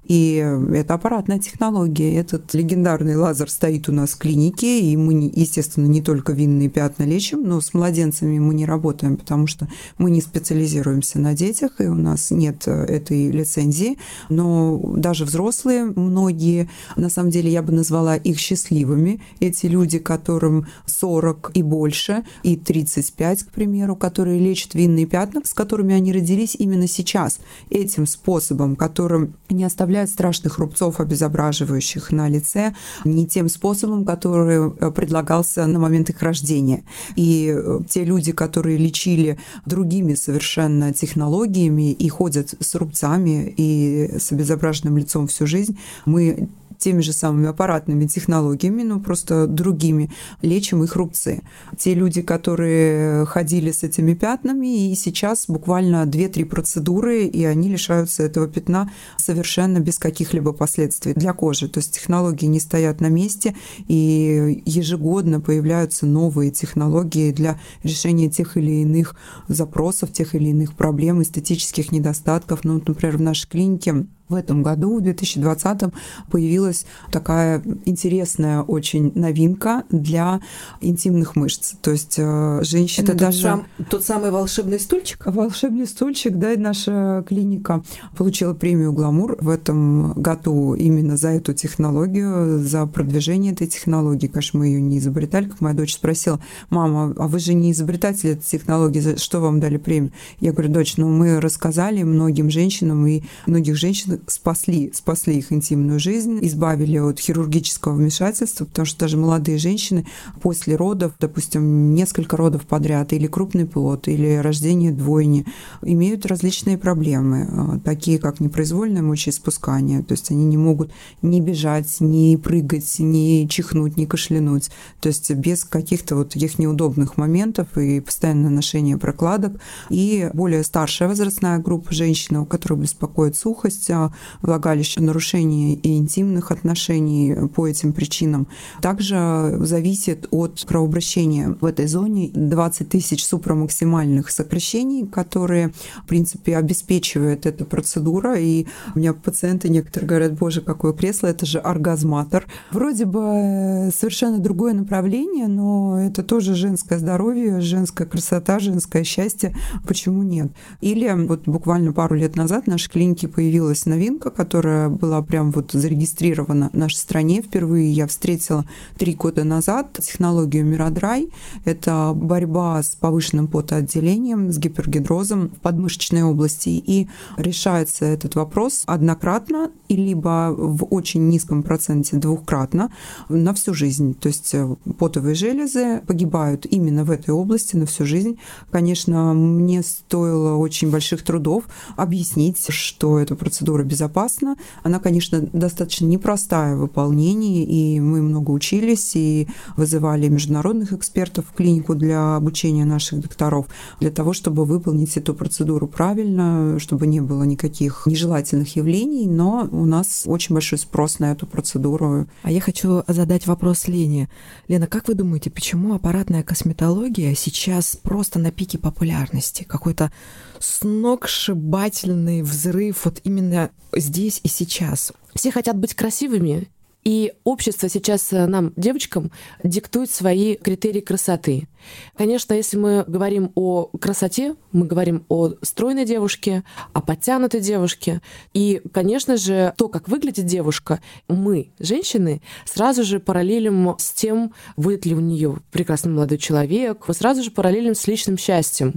И 0.05 0.37
это 0.73 0.95
аппаратная 0.95 1.39
технология. 1.39 2.15
Этот 2.15 2.55
легендарный 2.55 3.17
лазер 3.17 3.51
стоит 3.51 3.89
у 3.89 3.93
нас 3.93 4.11
в 4.11 4.19
клинике, 4.19 4.81
и 4.81 4.97
мы, 4.97 5.31
естественно, 5.35 5.87
не 5.87 6.03
только 6.03 6.33
винные 6.33 6.69
пятна 6.69 7.05
лечим, 7.05 7.43
но 7.43 7.61
с 7.61 7.75
младенцами 7.75 8.39
мы 8.39 8.55
не 8.55 8.67
работаем, 8.67 9.17
потому 9.17 9.47
что 9.47 9.69
мы 9.99 10.11
не 10.11 10.21
специализируемся 10.21 11.19
на 11.19 11.35
детях, 11.35 11.81
и 11.81 11.85
у 11.85 11.95
нас 11.95 12.31
нет 12.31 12.67
этой 12.67 13.31
лицензии. 13.31 13.99
Но 14.29 14.79
даже 14.97 15.25
взрослые, 15.25 15.85
многие, 15.85 16.71
на 16.97 17.11
самом 17.11 17.31
деле, 17.31 17.51
я 17.51 17.63
бы 17.63 17.73
назвала 17.73 18.17
их 18.17 18.39
счастливыми. 18.39 19.21
Эти 19.41 19.67
люди, 19.67 19.99
которым 19.99 20.67
40 20.87 21.53
и 21.55 21.63
больше, 21.63 22.25
и 22.43 22.57
35, 22.57 23.45
к 23.45 23.51
примеру, 23.51 23.97
которые 23.97 24.41
лечат 24.41 24.75
винные 24.75 25.07
пятна, 25.07 25.43
с 25.45 25.55
которыми 25.55 25.95
они 25.95 26.13
родились 26.13 26.57
именно 26.59 26.87
сейчас, 26.87 27.41
этим 27.71 28.07
способом, 28.07 28.77
которым 28.77 29.35
не 29.59 29.65
оставляет 29.65 30.09
страшных 30.09 30.59
рубцов, 30.59 31.01
обезображивающих 31.01 32.13
на 32.13 32.29
лице, 32.29 32.75
не 33.05 33.27
тем 33.27 33.49
способом, 33.49 34.05
который 34.05 34.71
э, 34.71 34.91
предлагался 34.91 35.67
на 35.67 35.79
момент 35.79 36.09
их 36.11 36.23
рождения. 36.23 36.85
И 37.17 37.55
э, 37.55 37.81
те 37.89 38.05
люди, 38.05 38.33
которые 38.33 38.79
лечили 38.79 39.39
другими 39.67 40.15
совершенно 40.15 40.93
технологиями 40.93 41.93
и 41.93 42.09
ходят 42.09 42.55
с 42.61 42.75
рубцами 42.77 43.53
и 43.57 44.19
с 44.19 44.33
обезображенным 44.33 44.97
лицом 44.97 45.27
всю 45.27 45.47
жизнь, 45.47 45.79
мы 46.07 46.49
теми 46.79 47.01
же 47.01 47.13
самыми 47.13 47.49
аппаратными 47.49 48.07
технологиями, 48.07 48.83
но 48.83 49.01
просто 49.01 49.47
другими, 49.47 50.11
лечим 50.43 50.83
их 50.85 50.97
рубцы. 50.97 51.43
Те 51.77 51.95
люди, 51.95 52.23
которые 52.23 53.27
ходили 53.27 53.71
с 53.71 53.83
этими 53.83 54.15
пятнами, 54.15 54.91
и 54.91 54.95
сейчас 54.95 55.47
буквально 55.49 56.05
2-3 56.05 56.45
процедуры, 56.45 57.25
и 57.25 57.45
они 57.45 57.69
лишаются 57.69 58.23
этого 58.23 58.47
пятна 58.47 58.91
совершенно 59.17 59.79
без 59.81 59.99
каких-либо 59.99 60.53
последствий 60.53 61.15
для 61.15 61.33
кожи. 61.33 61.69
То 61.69 61.79
есть 61.79 61.95
технологии 61.95 62.47
не 62.47 62.61
стоят 62.61 63.01
на 63.01 63.09
месте, 63.09 63.55
и 63.87 64.63
ежегодно 64.65 65.41
появляются 65.41 66.07
новые 66.07 66.51
технологии 66.51 67.33
для 67.33 67.61
решения 67.83 68.31
тех 68.31 68.57
или 68.57 68.83
иных 68.83 69.15
запросов, 69.49 70.13
тех 70.13 70.35
или 70.35 70.49
иных 70.49 70.75
проблем, 70.75 71.23
эстетических 71.23 71.93
недостатков. 71.93 72.65
Ну, 72.65 72.83
например, 72.87 73.17
в 73.17 73.23
нашей 73.23 73.49
клинике 73.49 74.07
в 74.29 74.35
этом 74.35 74.63
году, 74.63 74.99
в 74.99 75.01
2020, 75.03 75.93
появилась 76.31 76.87
такая 77.11 77.63
интересная 77.85 78.63
очень 78.63 79.13
новинка 79.15 79.85
для 79.91 80.41
интимных 80.81 81.37
мышц. 81.37 81.75
То 81.81 81.91
есть 81.91 82.17
э, 82.19 82.61
женщины 82.63 83.05
Это 83.05 83.15
даже... 83.15 83.43
Тот, 83.43 83.51
сам, 83.51 83.67
тот 83.91 84.05
самый 84.05 84.31
волшебный 84.31 84.81
стульчик? 84.81 85.25
Волшебный 85.27 85.87
стульчик, 85.87 86.37
да, 86.37 86.53
и 86.53 86.57
наша 86.57 87.25
клиника 87.27 87.83
получила 88.17 88.55
премию 88.55 88.93
«Гламур» 88.93 89.37
в 89.41 89.49
этом 89.49 90.13
году 90.15 90.75
именно 90.75 91.17
за 91.17 91.29
эту 91.29 91.55
технологию, 91.55 92.59
за 92.61 92.87
продвижение 92.87 93.53
этой 93.53 93.67
технологии. 93.67 94.27
Конечно, 94.27 94.61
мы 94.61 94.67
ее 94.67 94.81
не 94.81 94.99
изобретали, 94.99 95.49
как 95.49 95.61
моя 95.61 95.75
дочь 95.75 95.95
спросила, 95.95 96.41
мама, 96.71 97.15
а 97.17 97.29
вы 97.29 97.39
же 97.39 97.55
не 97.55 97.73
изобретатель 97.73 98.31
этой 98.31 98.45
технологии, 98.45 99.01
за 99.01 99.17
что 99.17 99.41
вам 99.41 99.61
дали 99.61 99.77
премию? 99.77 100.13
Я 100.41 100.53
говорю, 100.53 100.73
дочь, 100.73 100.97
ну 100.97 101.09
мы 101.09 101.41
рассказали 101.41 102.03
многим 102.03 102.51
женщинам, 102.51 103.07
и 103.07 103.23
многих 103.47 103.77
женщин 103.77 104.18
спасли, 104.27 104.93
спасли 104.95 105.39
их 105.39 105.53
интимную 105.53 106.01
жизнь, 106.01 106.39
избавили 106.43 106.99
от 106.99 107.19
хирургического 107.21 107.95
вмешательства, 107.95 108.65
потому 108.65 108.87
что 108.87 109.01
даже 109.01 109.17
молодые 109.17 109.59
женщины 109.59 110.07
после 110.41 110.77
родов, 110.77 111.13
допустим, 111.19 111.95
несколько 111.95 112.37
родов 112.37 112.67
подряд, 112.67 113.13
или 113.13 113.27
крупный 113.27 113.67
плод, 113.67 114.09
или 114.09 114.37
рождение 114.37 114.93
двойни, 114.93 115.47
имеют 115.83 116.27
различные 116.27 116.79
проблемы, 116.79 117.49
а, 117.51 117.79
такие 117.81 118.19
как 118.19 118.41
непроизвольное 118.41 119.03
мочеиспускание, 119.03 120.03
то 120.03 120.13
есть 120.13 120.31
они 120.31 120.45
не 120.45 120.57
могут 120.57 120.91
ни 121.23 121.41
бежать, 121.41 122.01
ни 122.01 122.37
прыгать, 122.37 122.99
ни 122.99 123.47
чихнуть, 123.47 123.97
ни 123.97 124.05
кашлянуть, 124.05 124.71
то 125.01 125.09
есть 125.09 125.31
без 125.33 125.65
каких-то 125.65 126.17
вот 126.17 126.31
таких 126.31 126.59
неудобных 126.59 127.17
моментов 127.17 127.77
и 127.77 128.01
постоянное 128.01 128.51
ношение 128.51 128.99
прокладок. 128.99 129.61
И 129.91 130.31
более 130.33 130.65
старшая 130.65 131.09
возрастная 131.09 131.59
группа 131.59 131.93
женщин, 131.93 132.37
у 132.37 132.47
которых 132.47 132.81
беспокоит 132.81 133.37
сухость, 133.37 133.91
а, 134.13 134.47
влагалища, 134.47 135.03
нарушение 135.03 135.75
и 135.75 135.97
интимных 135.97 136.51
отношений 136.51 137.49
по 137.55 137.67
этим 137.67 137.93
причинам. 137.93 138.49
Также 138.81 139.57
зависит 139.61 140.29
от 140.31 140.65
кровообращения 140.67 141.57
в 141.61 141.65
этой 141.65 141.87
зоне 141.87 142.31
20 142.35 142.89
тысяч 142.89 143.25
супрамаксимальных 143.25 144.31
сокращений, 144.31 145.07
которые, 145.07 145.73
в 146.03 146.07
принципе, 146.07 146.57
обеспечивает 146.57 147.47
эта 147.47 147.65
процедура. 147.65 148.39
И 148.39 148.67
у 148.95 148.99
меня 148.99 149.13
пациенты 149.13 149.69
некоторые 149.69 150.09
говорят, 150.09 150.33
боже, 150.35 150.61
какое 150.61 150.93
кресло, 150.93 151.27
это 151.29 151.47
же 151.47 151.59
оргазматор. 151.59 152.47
Вроде 152.71 153.05
бы 153.05 153.21
э, 153.23 153.91
совершенно 153.91 154.39
другое 154.39 154.75
направление, 154.75 155.49
но 155.49 156.01
это 156.01 156.23
тоже 156.23 156.55
женское 156.55 156.99
здоровье, 156.99 157.61
женская 157.61 158.07
красота, 158.07 158.59
женское 158.59 159.05
счастье. 159.05 159.55
Почему 159.87 160.23
нет? 160.23 160.53
Или 160.81 161.09
вот 161.27 161.43
буквально 161.47 161.93
пару 161.93 162.15
лет 162.15 162.37
назад 162.37 162.65
в 162.65 162.69
нашей 162.69 162.91
клинике 162.91 163.29
появилась 163.29 163.87
новинка, 163.87 163.98
новинка, 163.99 164.31
которая 164.31 164.89
была 164.89 165.23
прям 165.23 165.51
вот 165.51 165.73
зарегистрирована 165.73 166.71
в 166.73 166.77
нашей 166.77 166.97
стране. 166.97 167.43
Впервые 167.43 167.91
я 167.91 168.07
встретила 168.07 168.65
три 168.97 169.15
года 169.15 169.43
назад 169.43 169.99
технологию 170.01 170.65
Мирадрай. 170.65 171.31
Это 171.65 172.13
борьба 172.15 172.81
с 172.81 172.95
повышенным 172.95 173.49
потоотделением, 173.49 174.53
с 174.53 174.59
гипергидрозом 174.59 175.49
в 175.49 175.61
подмышечной 175.61 176.23
области. 176.23 176.69
И 176.69 177.09
решается 177.37 178.05
этот 178.05 178.37
вопрос 178.37 178.85
однократно 178.87 179.73
и 179.89 179.97
либо 179.97 180.55
в 180.57 180.85
очень 180.85 181.29
низком 181.29 181.65
проценте 181.65 182.17
двухкратно 182.17 182.93
на 183.29 183.53
всю 183.53 183.75
жизнь. 183.75 184.15
То 184.15 184.29
есть 184.29 184.55
э, 184.55 184.77
потовые 184.99 185.35
железы 185.35 186.03
погибают 186.07 186.67
именно 186.67 187.05
в 187.05 187.11
этой 187.11 187.31
области 187.31 187.75
на 187.75 187.87
всю 187.87 188.05
жизнь. 188.05 188.39
Конечно, 188.71 189.35
мне 189.35 189.83
стоило 189.83 190.57
очень 190.57 190.91
больших 190.91 191.23
трудов 191.25 191.65
объяснить, 191.97 192.65
что 192.69 193.19
эта 193.19 193.35
процедура 193.35 193.88
безопасна. 193.89 194.57
Она, 194.83 195.01
конечно, 195.01 195.41
достаточно 195.53 196.07
непростая 196.07 196.77
в 196.77 196.81
выполнении, 196.81 197.65
и 197.65 198.01
мы 198.01 198.23
много 198.23 198.51
учились 198.53 199.17
и 199.17 199.49
вызывали 199.77 200.29
международных 200.29 200.93
экспертов 200.93 201.47
в 201.49 201.55
клинику 201.55 201.95
для 201.95 202.37
обучения 202.37 202.85
наших 202.85 203.21
докторов, 203.21 203.67
для 204.01 204.11
того, 204.11 204.33
чтобы 204.33 204.65
выполнить 204.65 205.17
эту 205.17 205.35
процедуру 205.35 205.89
правильно, 205.89 206.79
чтобы 206.79 207.07
не 207.07 207.21
было 207.21 207.43
никаких 207.43 208.03
нежелательных 208.07 208.77
явлений, 208.77 209.27
но 209.27 209.69
у 209.71 209.85
нас 209.85 210.25
очень 210.27 210.55
большой 210.55 210.79
спрос 210.79 211.19
на 211.19 211.33
эту 211.33 211.47
процедуру. 211.47 212.27
А 212.43 212.51
я 212.51 212.61
хочу 212.61 213.03
задать 213.09 213.47
вопрос 213.47 213.89
Лене. 213.89 214.29
Лена, 214.69 214.87
как 214.87 215.09
вы 215.09 215.15
думаете, 215.15 215.51
почему 215.51 215.95
аппаратная 215.95 216.43
косметология 216.43 217.35
сейчас 217.35 217.97
просто 217.97 218.39
на 218.39 218.51
пике 218.51 218.79
популярности? 218.79 219.65
Какой-то 219.65 220.13
сногсшибательный 220.61 222.43
взрыв 222.43 223.05
вот 223.05 223.21
именно 223.25 223.71
здесь 223.95 224.41
и 224.43 224.49
сейчас. 224.49 225.13
Все 225.35 225.51
хотят 225.51 225.77
быть 225.77 225.95
красивыми, 225.95 226.69
и 227.05 227.33
общество 227.45 227.89
сейчас 227.89 228.33
э, 228.33 228.47
нам, 228.47 228.73
девочкам, 228.77 229.31
диктует 229.65 230.11
свои 230.11 230.57
критерии 230.57 231.01
красоты. 231.01 231.69
Конечно, 232.17 232.55
если 232.55 232.77
мы 232.77 233.05
говорим 233.07 233.53
о 233.55 233.87
красоте, 233.87 234.57
мы 234.73 234.87
говорим 234.87 235.25
о 235.29 235.51
стройной 235.63 236.05
девушке, 236.05 236.65
о 236.93 237.01
подтянутой 237.01 237.61
девушке. 237.61 238.21
И, 238.55 238.83
конечно 238.93 239.37
же, 239.37 239.75
то, 239.77 239.89
как 239.89 240.09
выглядит 240.09 240.47
девушка, 240.47 241.01
мы, 241.29 241.73
женщины, 241.79 242.43
сразу 242.65 243.05
же 243.05 243.21
параллелим 243.21 243.97
с 243.99 244.11
тем, 244.11 244.53
будет 244.77 245.07
ли 245.07 245.15
у 245.15 245.21
нее 245.21 245.59
прекрасный 245.71 246.13
молодой 246.13 246.39
человек, 246.39 247.05
мы 247.09 247.15
сразу 247.15 247.43
же 247.43 247.51
параллелим 247.51 247.95
с 247.95 248.07
личным 248.07 248.39
счастьем. 248.39 248.95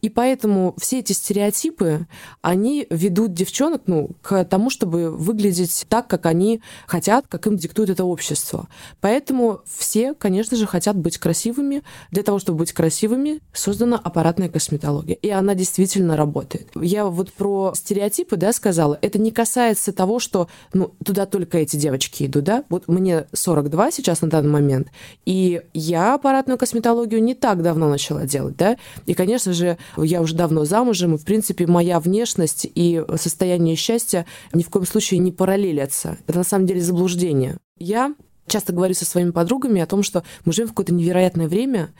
И 0.00 0.08
поэтому 0.08 0.74
все 0.78 1.00
эти 1.00 1.12
стереотипы, 1.12 2.06
они 2.42 2.86
ведут 2.90 3.32
девчонок 3.32 3.82
ну, 3.86 4.10
к 4.22 4.44
тому, 4.44 4.70
чтобы 4.70 5.10
выглядеть 5.10 5.86
так, 5.88 6.06
как 6.08 6.26
они 6.26 6.62
хотят, 6.86 7.26
как 7.28 7.46
им 7.46 7.56
диктует 7.56 7.90
это 7.90 8.04
общество. 8.04 8.68
Поэтому 9.00 9.60
все, 9.66 10.14
конечно 10.14 10.56
же, 10.56 10.66
хотят 10.66 10.96
быть 10.96 11.18
красивыми. 11.18 11.82
Для 12.18 12.24
того, 12.24 12.40
чтобы 12.40 12.58
быть 12.58 12.72
красивыми, 12.72 13.38
создана 13.52 13.96
аппаратная 13.96 14.48
косметология. 14.48 15.14
И 15.14 15.30
она 15.30 15.54
действительно 15.54 16.16
работает. 16.16 16.68
Я 16.74 17.04
вот 17.04 17.32
про 17.32 17.72
стереотипы, 17.76 18.36
да, 18.36 18.52
сказала. 18.52 18.98
Это 19.02 19.20
не 19.20 19.30
касается 19.30 19.92
того, 19.92 20.18
что, 20.18 20.48
ну, 20.72 20.90
туда 21.04 21.26
только 21.26 21.58
эти 21.58 21.76
девочки 21.76 22.24
идут, 22.24 22.42
да. 22.42 22.64
Вот 22.70 22.88
мне 22.88 23.26
42 23.32 23.92
сейчас 23.92 24.20
на 24.20 24.28
данный 24.28 24.50
момент, 24.50 24.88
и 25.26 25.62
я 25.74 26.14
аппаратную 26.14 26.58
косметологию 26.58 27.22
не 27.22 27.36
так 27.36 27.62
давно 27.62 27.88
начала 27.88 28.24
делать, 28.24 28.56
да. 28.56 28.78
И, 29.06 29.14
конечно 29.14 29.52
же, 29.52 29.78
я 29.96 30.20
уже 30.20 30.34
давно 30.34 30.64
замужем, 30.64 31.14
и, 31.14 31.18
в 31.18 31.24
принципе, 31.24 31.68
моя 31.68 32.00
внешность 32.00 32.66
и 32.74 33.00
состояние 33.14 33.76
счастья 33.76 34.26
ни 34.52 34.64
в 34.64 34.70
коем 34.70 34.86
случае 34.86 35.20
не 35.20 35.30
параллелятся. 35.30 36.18
Это 36.26 36.38
на 36.38 36.44
самом 36.44 36.66
деле 36.66 36.80
заблуждение. 36.80 37.58
Я 37.78 38.16
часто 38.48 38.72
говорю 38.72 38.94
со 38.94 39.04
своими 39.04 39.30
подругами 39.30 39.80
о 39.80 39.86
том, 39.86 40.02
что 40.02 40.24
мы 40.44 40.52
живем 40.52 40.68
в 40.68 40.70
какое-то 40.70 40.92
невероятное 40.92 41.48
время, 41.48 41.90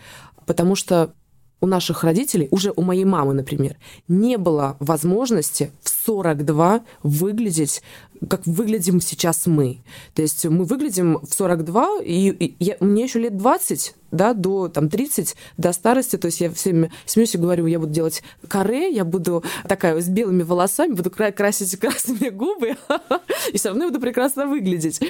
потому 0.47 0.75
что 0.75 1.15
у 1.61 1.67
наших 1.67 2.05
родителей, 2.05 2.49
уже 2.51 2.73
у 2.75 2.83
моей 2.83 3.05
мамы, 3.05 3.35
например, 3.35 3.77
не 4.07 4.39
было 4.39 4.77
возможности 4.81 5.73
в 5.83 5.89
42 5.89 6.83
выглядеть 7.03 7.83
как 8.29 8.47
выглядим 8.47 9.01
сейчас 9.01 9.47
мы. 9.47 9.79
То 10.15 10.23
есть 10.23 10.45
мы 10.45 10.65
выглядим 10.65 11.21
в 11.23 11.33
42, 11.33 12.01
и, 12.03 12.31
и 12.31 12.57
я, 12.59 12.77
мне 12.81 13.05
еще 13.05 13.21
лет 13.21 13.37
20, 13.37 13.95
да, 14.11 14.35
до 14.35 14.69
там 14.69 14.89
30, 14.89 15.37
до 15.57 15.73
старости, 15.73 16.17
то 16.17 16.27
есть 16.27 16.41
я 16.41 16.51
все 16.51 16.71
время 16.71 16.91
смеюсь 17.07 17.35
и 17.35 17.39
говорю, 17.39 17.67
я 17.67 17.79
буду 17.79 17.93
делать 17.93 18.23
каре, 18.49 18.93
я 18.93 19.05
буду 19.05 19.45
такая 19.69 20.01
с 20.01 20.09
белыми 20.09 20.43
волосами, 20.43 20.95
буду 20.95 21.11
красить 21.11 21.77
красными 21.81 22.31
губы, 22.31 22.77
и 23.53 23.57
все 23.57 23.69
равно 23.69 23.87
буду 23.87 24.01
прекрасно 24.01 24.47
выглядеть. 24.47 25.01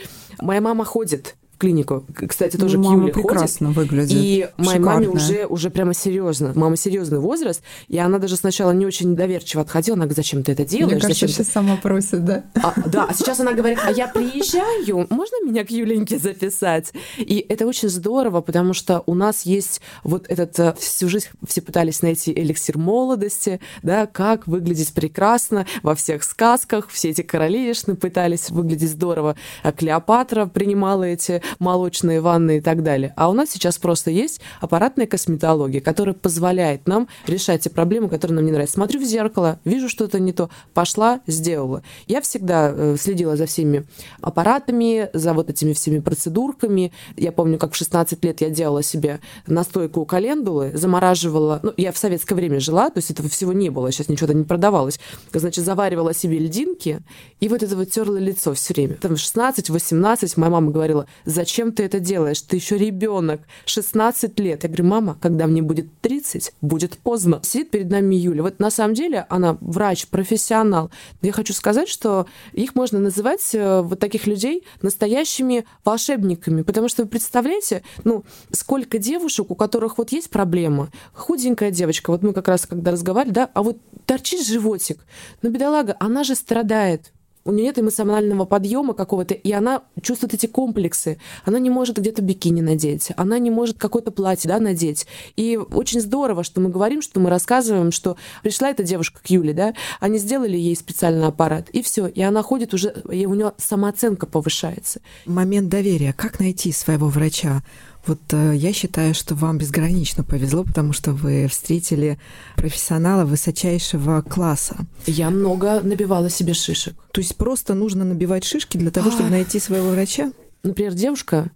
Моя 0.41 0.61
мама 0.61 0.85
ходит 0.85 1.37
клинику. 1.59 2.05
Кстати, 2.29 2.57
тоже 2.57 2.79
ну, 2.79 2.89
к 2.89 2.93
Юле 2.93 3.13
прекрасно 3.13 3.73
ходит. 3.73 3.91
выглядит. 3.91 4.19
И 4.19 4.49
моей 4.57 4.79
Шикарная. 4.79 4.95
маме 4.95 5.09
уже, 5.09 5.47
уже 5.47 5.71
прямо 5.71 5.93
серьезно. 5.93 6.53
Мама 6.55 6.77
серьезный 6.77 7.19
возраст, 7.19 7.63
и 7.89 7.99
она 7.99 8.19
даже 8.19 8.37
сначала 8.37 8.71
не 8.71 8.87
очень 8.87 9.17
доверчиво 9.17 9.63
отходила. 9.63 9.97
Она 9.97 10.05
говорит, 10.05 10.17
зачем 10.17 10.43
ты 10.43 10.53
это 10.53 10.65
делаешь? 10.65 10.93
Мне 10.93 11.01
кажется, 11.01 11.27
зачем 11.27 11.45
сейчас 11.45 11.53
сама 11.53 11.77
просит, 11.77 12.25
да. 12.25 12.45
А, 12.63 12.75
да, 12.87 13.07
а 13.11 13.15
сейчас 13.15 13.41
она 13.41 13.53
говорит, 13.53 13.79
а 13.85 13.91
я 13.91 14.07
приезжаю, 14.07 15.07
можно 15.11 15.45
меня 15.45 15.65
к 15.65 15.71
Юленьке 15.71 16.19
записать? 16.19 16.93
И 17.17 17.45
это 17.49 17.67
очень 17.67 17.89
здорово, 17.89 18.41
потому 18.41 18.73
что 18.73 19.03
у 19.07 19.15
нас 19.15 19.43
есть 19.43 19.81
вот 20.05 20.27
этот, 20.29 20.59
э, 20.59 20.75
всю 20.79 21.09
жизнь 21.09 21.27
все 21.47 21.61
пытались 21.61 22.03
найти 22.03 22.33
эликсир 22.33 22.79
молодости, 22.79 23.61
да, 23.83 24.07
как 24.07 24.47
выглядеть 24.47 24.93
прекрасно 24.93 25.67
во 25.83 25.95
всех 25.95 26.23
сказках, 26.23 26.89
все 26.89 27.11
эти 27.11 27.23
королевишны 27.23 27.97
пытались 27.97 28.51
выглядеть 28.51 28.91
здорово, 28.91 29.37
а 29.63 29.73
Клеопатра 29.73 30.47
принимала 30.47 31.05
эти 31.05 31.43
молочные 31.59 32.21
ванны 32.21 32.59
и 32.59 32.61
так 32.61 32.83
далее. 32.83 33.13
А 33.17 33.29
у 33.31 33.33
нас 33.33 33.51
сейчас 33.51 33.79
просто 33.79 34.11
есть 34.11 34.41
аппаратная 34.61 35.07
косметология, 35.07 35.81
которая 35.81 36.15
позволяет 36.15 36.87
нам 36.87 37.09
решать 37.27 37.63
те 37.63 37.71
проблемы, 37.71 38.09
которые 38.09 38.37
нам 38.37 38.45
не 38.45 38.53
нравятся. 38.53 38.75
Смотрю 38.75 39.01
в 39.01 39.05
зеркало, 39.05 39.59
вижу 39.65 39.89
что-то 39.89 40.19
не 40.19 40.33
то, 40.33 40.51
пошла, 40.75 41.21
сделала. 41.27 41.83
Я 42.07 42.21
всегда 42.21 42.73
э, 42.75 42.97
следила 42.99 43.37
за 43.37 43.47
всеми 43.47 43.87
аппаратами, 44.21 45.11
за 45.13 45.33
вот 45.33 45.51
этими 45.51 45.73
всеми 45.73 46.01
процедурками. 46.01 46.93
Я 47.17 47.33
помню, 47.33 47.59
как 47.59 47.73
в 47.73 47.77
16 47.77 48.25
лет 48.25 48.41
я 48.41 48.51
делала 48.51 48.83
себе 48.83 49.21
настойку 49.47 50.05
календулы, 50.05 50.73
замораживала. 50.75 51.61
Ну, 51.63 51.73
я 51.77 51.93
в 51.93 51.99
советское 51.99 52.35
время 52.35 52.61
жила, 52.61 52.91
то 52.91 52.99
есть 52.99 53.11
этого 53.11 53.29
всего 53.29 53.53
не 53.53 53.71
было, 53.71 53.91
сейчас 53.93 54.09
ничего-то 54.09 54.35
не 54.35 54.45
продавалось. 54.45 54.99
Значит, 55.33 55.65
заваривала 55.65 56.15
себе 56.15 56.39
льдинки 56.39 57.01
и 57.41 57.49
вот 57.49 57.63
это 57.63 57.77
вот 57.77 57.91
терла 57.91 58.17
лицо 58.17 58.55
все 58.55 58.75
время. 58.75 58.95
Там 58.95 59.13
16-18 59.13 60.33
моя 60.37 60.51
мама 60.51 60.71
говорила, 60.71 61.07
зачем 61.39 61.71
ты 61.71 61.85
это 61.85 62.01
делаешь? 62.01 62.43
Ты 62.43 62.57
еще 62.57 62.77
ребенок, 62.77 63.43
16 63.65 64.41
лет. 64.41 64.65
Я 64.65 64.69
говорю, 64.69 64.87
мама, 64.87 65.17
когда 65.21 65.47
мне 65.47 65.63
будет 65.63 65.87
30, 66.01 66.53
будет 66.61 66.99
поздно. 66.99 67.41
Сидит 67.45 67.71
перед 67.71 67.91
нами 67.91 68.17
Юля. 68.17 68.43
Вот 68.43 68.59
на 68.59 68.71
самом 68.71 68.95
деле 68.95 69.25
она 69.29 69.57
врач, 69.61 70.09
профессионал. 70.09 70.91
Но 71.23 71.27
я 71.29 71.33
хочу 71.33 71.53
сказать, 71.53 71.89
что 71.89 72.27
их 72.55 72.75
можно 72.75 72.99
называть, 72.99 73.55
э, 73.55 73.83
вот 73.83 74.01
таких 74.01 74.27
людей, 74.27 74.65
настоящими 74.83 75.65
волшебниками. 75.85 76.63
Потому 76.63 76.89
что 76.89 77.05
вы 77.05 77.09
представляете, 77.09 77.85
ну, 78.03 78.25
сколько 78.51 78.99
девушек, 78.99 79.53
у 79.53 79.55
которых 79.55 79.99
вот 79.99 80.11
есть 80.11 80.31
проблема. 80.31 80.89
Худенькая 81.13 81.71
девочка, 81.71 82.11
вот 82.11 82.25
мы 82.25 82.33
как 82.33 82.49
раз 82.49 82.67
когда 82.67 82.91
разговаривали, 82.91 83.35
да, 83.35 83.51
а 83.55 83.63
вот 83.63 83.79
торчит 84.07 84.45
животик. 84.45 84.99
Но 85.43 85.51
бедолага, 85.51 85.95
она 86.01 86.25
же 86.25 86.35
страдает 86.35 87.13
у 87.49 87.53
нее 87.53 87.65
нет 87.65 87.79
эмоционального 87.79 88.45
подъема 88.45 88.93
какого-то, 88.93 89.33
и 89.33 89.53
она 89.53 89.83
чувствует 90.03 90.35
эти 90.35 90.45
комплексы. 90.45 91.19
Она 91.47 91.59
не 91.59 91.71
может 91.71 91.97
где-то 91.97 92.21
бикини 92.21 92.61
надеть, 92.61 93.11
она 93.17 93.39
не 93.39 93.51
может 93.51 93.79
какое-то 93.79 94.11
платье 94.11 94.49
да, 94.49 94.61
надеть. 94.61 95.07
И 95.37 95.57
очень 95.57 96.03
здорово, 96.03 96.45
что 96.45 96.61
мы 96.61 96.69
говорим, 96.69 97.01
что 97.01 97.21
мы 97.21 97.31
рассказываем, 97.31 97.91
что 97.91 98.19
пришла 98.43 98.69
эта 98.69 98.83
девушка 98.83 99.21
к 99.23 99.31
Юле, 99.31 99.55
да, 99.55 99.73
они 99.99 100.19
сделали 100.19 100.59
ей 100.59 100.77
специальный 100.77 101.27
аппарат, 101.27 101.71
и 101.71 101.83
все, 101.83 102.07
и 102.07 102.21
она 102.21 102.43
ходит 102.43 102.75
уже, 102.75 102.95
и 103.11 103.25
у 103.25 103.33
нее 103.33 103.53
самооценка 103.57 104.27
повышается. 104.27 105.01
Момент 105.25 105.71
доверия. 105.71 106.13
Как 106.13 106.41
найти 106.41 106.71
своего 106.71 107.09
врача? 107.09 107.63
Вот 108.09 108.21
э, 108.33 108.55
я 108.57 108.73
считаю, 108.73 109.13
что 109.13 109.35
вам 109.35 109.59
безгранично 109.59 110.25
повезло, 110.25 110.65
потому 110.65 110.95
что 110.95 111.13
вы 111.13 111.47
встретили 111.47 112.19
профессионала 112.57 113.27
высочайшего 113.27 114.23
класса. 114.23 114.79
Я 115.07 115.29
много 115.29 115.83
набивала 115.83 116.31
себе 116.31 116.55
шишек. 116.55 116.95
То 117.13 117.21
есть 117.21 117.37
просто 117.37 117.75
нужно 117.75 118.07
набивать 118.07 118.45
шишки 118.45 118.79
для 118.79 118.91
того, 118.91 119.11
чтобы 119.11 119.29
найти 119.29 119.61
своего 119.61 119.91
врача? 119.91 120.33
Например, 120.63 120.95
девушка 120.95 121.51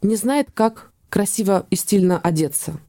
не 0.00 0.16
знает, 0.16 0.48
как 0.54 0.90
красиво 1.10 1.66
и 1.68 1.76
стильно 1.76 2.18
одеться. 2.18 2.80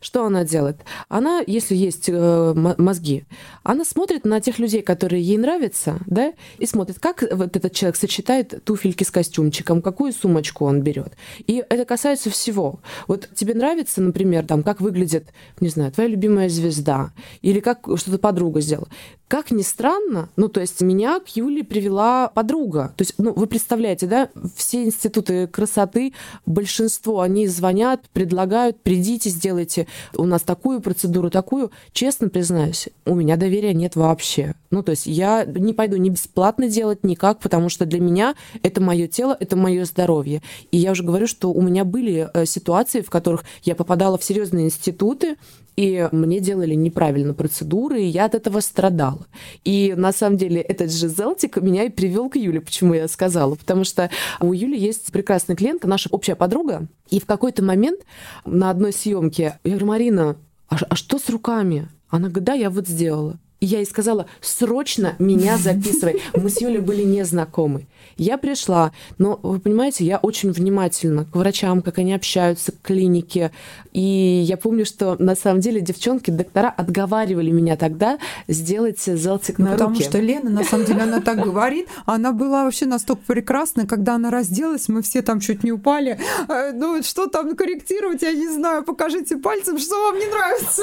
Что 0.00 0.24
она 0.24 0.44
делает? 0.44 0.78
Она, 1.08 1.42
если 1.46 1.74
есть 1.74 2.08
э, 2.08 2.74
мозги, 2.78 3.24
она 3.62 3.84
смотрит 3.84 4.24
на 4.24 4.40
тех 4.40 4.58
людей, 4.58 4.82
которые 4.82 5.22
ей 5.22 5.38
нравятся, 5.38 5.98
да, 6.06 6.32
и 6.58 6.66
смотрит, 6.66 6.98
как 6.98 7.24
вот 7.30 7.56
этот 7.56 7.72
человек 7.72 7.96
сочетает 7.96 8.64
туфельки 8.64 9.04
с 9.04 9.10
костюмчиком, 9.10 9.82
какую 9.82 10.12
сумочку 10.12 10.64
он 10.64 10.82
берет. 10.82 11.12
И 11.46 11.64
это 11.68 11.84
касается 11.84 12.30
всего. 12.30 12.80
Вот 13.08 13.28
тебе 13.34 13.54
нравится, 13.54 14.00
например, 14.00 14.46
там, 14.46 14.62
как 14.62 14.80
выглядит, 14.80 15.28
не 15.60 15.68
знаю, 15.68 15.92
твоя 15.92 16.08
любимая 16.08 16.48
звезда, 16.48 17.12
или 17.42 17.60
как 17.60 17.86
что-то 17.96 18.18
подруга 18.18 18.60
сделала. 18.60 18.88
Как 19.28 19.50
ни 19.50 19.62
странно, 19.62 20.28
ну, 20.36 20.48
то 20.48 20.60
есть 20.60 20.80
меня 20.80 21.18
к 21.18 21.28
Юле 21.30 21.64
привела 21.64 22.28
подруга. 22.28 22.94
То 22.96 23.02
есть, 23.02 23.14
ну, 23.18 23.32
вы 23.32 23.48
представляете, 23.48 24.06
да, 24.06 24.28
все 24.54 24.84
институты 24.84 25.48
красоты, 25.48 26.12
большинство, 26.46 27.20
они 27.20 27.48
звонят, 27.48 28.08
предлагают, 28.12 28.80
придите, 28.80 29.30
сделайте 29.30 29.85
у 30.14 30.24
нас 30.24 30.42
такую 30.42 30.80
процедуру, 30.80 31.30
такую. 31.30 31.70
Честно 31.92 32.28
признаюсь, 32.28 32.88
у 33.04 33.14
меня 33.14 33.36
доверия 33.36 33.74
нет 33.74 33.96
вообще. 33.96 34.54
Ну, 34.70 34.82
то 34.82 34.90
есть 34.90 35.06
я 35.06 35.44
не 35.44 35.72
пойду 35.72 35.96
ни 35.96 36.10
бесплатно 36.10 36.68
делать 36.68 37.04
никак, 37.04 37.40
потому 37.40 37.68
что 37.68 37.86
для 37.86 38.00
меня 38.00 38.34
это 38.62 38.80
мое 38.80 39.06
тело, 39.06 39.36
это 39.38 39.56
мое 39.56 39.84
здоровье. 39.84 40.42
И 40.70 40.78
я 40.78 40.92
уже 40.92 41.02
говорю, 41.02 41.26
что 41.26 41.52
у 41.52 41.62
меня 41.62 41.84
были 41.84 42.28
э, 42.32 42.46
ситуации, 42.46 43.00
в 43.00 43.10
которых 43.10 43.44
я 43.62 43.74
попадала 43.74 44.18
в 44.18 44.24
серьезные 44.24 44.66
институты, 44.66 45.36
и 45.76 46.08
мне 46.10 46.40
делали 46.40 46.74
неправильно 46.74 47.34
процедуры, 47.34 48.02
и 48.02 48.06
я 48.06 48.24
от 48.24 48.34
этого 48.34 48.60
страдала. 48.60 49.26
И 49.64 49.94
на 49.96 50.12
самом 50.12 50.38
деле 50.38 50.60
этот 50.60 50.90
же 50.90 51.08
Зелтик 51.08 51.58
меня 51.58 51.84
и 51.84 51.90
привел 51.90 52.30
к 52.30 52.36
Юле, 52.36 52.60
почему 52.60 52.94
я 52.94 53.08
сказала. 53.08 53.54
Потому 53.54 53.84
что 53.84 54.10
у 54.40 54.52
Юли 54.52 54.78
есть 54.78 55.12
прекрасная 55.12 55.56
клиентка, 55.56 55.86
наша 55.86 56.08
общая 56.10 56.34
подруга, 56.34 56.86
и 57.10 57.20
в 57.20 57.26
какой-то 57.26 57.62
момент 57.62 58.00
на 58.44 58.70
одной 58.70 58.92
съемке 58.92 59.58
я 59.64 59.70
говорю, 59.70 59.86
Марина, 59.86 60.36
а, 60.68 60.76
а 60.88 60.96
что 60.96 61.18
с 61.18 61.28
руками? 61.28 61.88
Она 62.08 62.28
говорит, 62.28 62.44
да, 62.44 62.54
я 62.54 62.70
вот 62.70 62.88
сделала. 62.88 63.38
Я 63.60 63.78
ей 63.78 63.86
сказала, 63.86 64.26
срочно 64.40 65.14
меня 65.18 65.56
записывай. 65.58 66.22
Мы 66.34 66.50
с 66.50 66.60
Юлей 66.60 66.80
были 66.80 67.02
не 67.02 67.24
знакомы. 67.24 67.86
Я 68.18 68.38
пришла, 68.38 68.92
но 69.18 69.38
вы 69.42 69.58
понимаете, 69.58 70.04
я 70.04 70.18
очень 70.18 70.50
внимательна 70.50 71.24
к 71.24 71.36
врачам, 71.36 71.82
как 71.82 71.98
они 71.98 72.14
общаются, 72.14 72.72
к 72.72 72.80
клинике. 72.82 73.50
И 73.92 74.00
я 74.46 74.56
помню, 74.56 74.86
что 74.86 75.16
на 75.18 75.34
самом 75.36 75.60
деле 75.60 75.80
девчонки, 75.80 76.30
доктора 76.30 76.70
отговаривали 76.70 77.50
меня 77.50 77.76
тогда 77.76 78.18
сделать 78.48 79.02
зелтик 79.02 79.58
ну, 79.58 79.66
на 79.66 79.72
потому 79.72 79.90
руки. 79.90 80.04
что 80.04 80.18
Лена, 80.18 80.48
на 80.50 80.64
самом 80.64 80.86
деле, 80.86 81.02
она 81.02 81.20
так 81.20 81.40
говорит. 81.40 81.88
Она 82.06 82.32
была 82.32 82.64
вообще 82.64 82.86
настолько 82.86 83.22
прекрасна, 83.26 83.86
когда 83.86 84.14
она 84.14 84.30
разделась, 84.30 84.88
мы 84.88 85.02
все 85.02 85.20
там 85.22 85.40
чуть 85.40 85.62
не 85.64 85.72
упали. 85.72 86.18
Э, 86.48 86.72
Ну, 86.72 87.02
что 87.02 87.26
там 87.26 87.54
корректировать, 87.54 88.22
я 88.22 88.32
не 88.32 88.48
знаю. 88.48 88.82
Покажите 88.82 89.36
пальцем, 89.36 89.78
что 89.78 89.94
вам 89.94 90.18
не 90.18 90.26
нравится. 90.26 90.82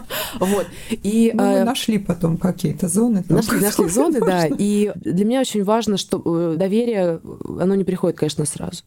Вот. 0.40 0.66
И 0.90 1.32
Ну, 1.34 1.42
нашли 1.80 1.98
потом 1.98 2.36
какие-то 2.36 2.88
зоны. 2.88 3.22
там, 3.22 3.36
Нашли, 3.36 3.60
нашли 3.60 3.88
зоны, 3.88 4.20
да. 4.20 4.42
можно. 4.42 4.56
И 4.58 4.92
для 4.96 5.24
меня 5.24 5.40
очень 5.40 5.64
важно, 5.64 5.96
что 5.96 6.22
э, 6.24 6.56
доверие, 6.56 7.20
оно 7.58 7.74
не 7.74 7.84
приходит, 7.84 8.18
конечно, 8.18 8.44
сразу. 8.44 8.82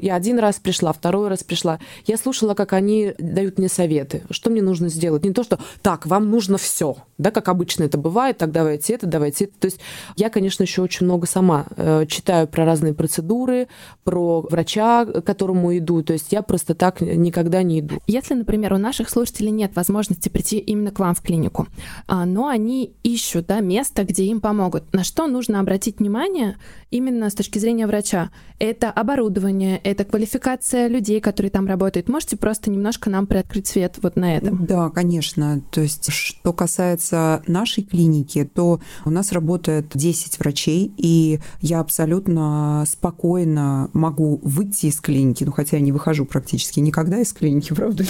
Я 0.00 0.16
один 0.16 0.38
раз 0.38 0.56
пришла, 0.56 0.92
второй 0.92 1.28
раз 1.28 1.44
пришла. 1.44 1.78
Я 2.06 2.16
слушала, 2.16 2.54
как 2.54 2.72
они 2.72 3.14
дают 3.18 3.58
мне 3.58 3.68
советы, 3.68 4.22
что 4.30 4.50
мне 4.50 4.60
нужно 4.60 4.88
сделать. 4.88 5.24
Не 5.24 5.32
то, 5.32 5.44
что 5.44 5.58
так, 5.82 6.06
вам 6.06 6.30
нужно 6.30 6.58
все, 6.58 6.96
да, 7.16 7.30
как 7.30 7.48
обычно 7.48 7.84
это 7.84 7.96
бывает, 7.96 8.38
так 8.38 8.50
давайте 8.50 8.94
это, 8.94 9.06
давайте 9.06 9.44
это. 9.44 9.54
То 9.60 9.66
есть 9.66 9.78
я, 10.16 10.30
конечно, 10.30 10.62
еще 10.62 10.82
очень 10.82 11.06
много 11.06 11.26
сама 11.26 11.66
э, 11.76 12.06
читаю 12.06 12.48
про 12.48 12.64
разные 12.64 12.92
процедуры, 12.92 13.68
про 14.04 14.42
врача, 14.42 15.06
к 15.06 15.22
которому 15.22 15.76
иду. 15.76 16.02
То 16.02 16.12
есть 16.12 16.32
я 16.32 16.42
просто 16.42 16.74
так 16.74 17.00
никогда 17.00 17.62
не 17.62 17.80
иду. 17.80 17.98
Если, 18.06 18.34
например, 18.34 18.74
у 18.74 18.78
наших 18.78 19.08
слушателей 19.08 19.52
нет 19.52 19.74
возможности 19.76 20.28
прийти 20.28 20.58
именно 20.58 20.90
к 20.90 20.98
вам 20.98 21.14
в 21.14 21.22
клинику, 21.22 21.68
а, 22.06 22.26
но 22.32 22.48
они 22.48 22.94
ищут 23.02 23.46
да, 23.46 23.60
место, 23.60 24.04
где 24.04 24.24
им 24.24 24.40
помогут, 24.40 24.92
на 24.92 25.04
что 25.04 25.26
нужно 25.26 25.60
обратить 25.60 25.98
внимание 25.98 26.56
именно 26.90 27.30
с 27.30 27.34
точки 27.34 27.58
зрения 27.58 27.86
врача? 27.86 28.30
Это 28.58 28.90
оборудование, 28.90 29.78
это 29.78 30.04
квалификация 30.04 30.88
людей, 30.88 31.20
которые 31.20 31.50
там 31.50 31.66
работают. 31.66 32.08
Можете 32.08 32.36
просто 32.36 32.70
немножко 32.70 33.10
нам 33.10 33.26
приоткрыть 33.26 33.66
свет 33.66 33.98
вот 34.02 34.16
на 34.16 34.36
этом? 34.36 34.64
Да, 34.66 34.88
конечно. 34.90 35.62
То 35.70 35.80
есть, 35.80 36.12
что 36.12 36.52
касается 36.52 37.42
нашей 37.46 37.82
клиники, 37.82 38.44
то 38.44 38.80
у 39.04 39.10
нас 39.10 39.32
работает 39.32 39.86
10 39.92 40.38
врачей, 40.38 40.92
и 40.96 41.40
я 41.60 41.80
абсолютно 41.80 42.84
спокойно 42.86 43.90
могу 43.92 44.40
выйти 44.42 44.86
из 44.86 45.00
клиники, 45.00 45.44
ну 45.44 45.52
хотя 45.52 45.76
я 45.76 45.82
не 45.82 45.92
выхожу 45.92 46.24
практически 46.24 46.80
никогда 46.80 47.18
из 47.18 47.32
клиники, 47.32 47.72
правда? 47.74 48.04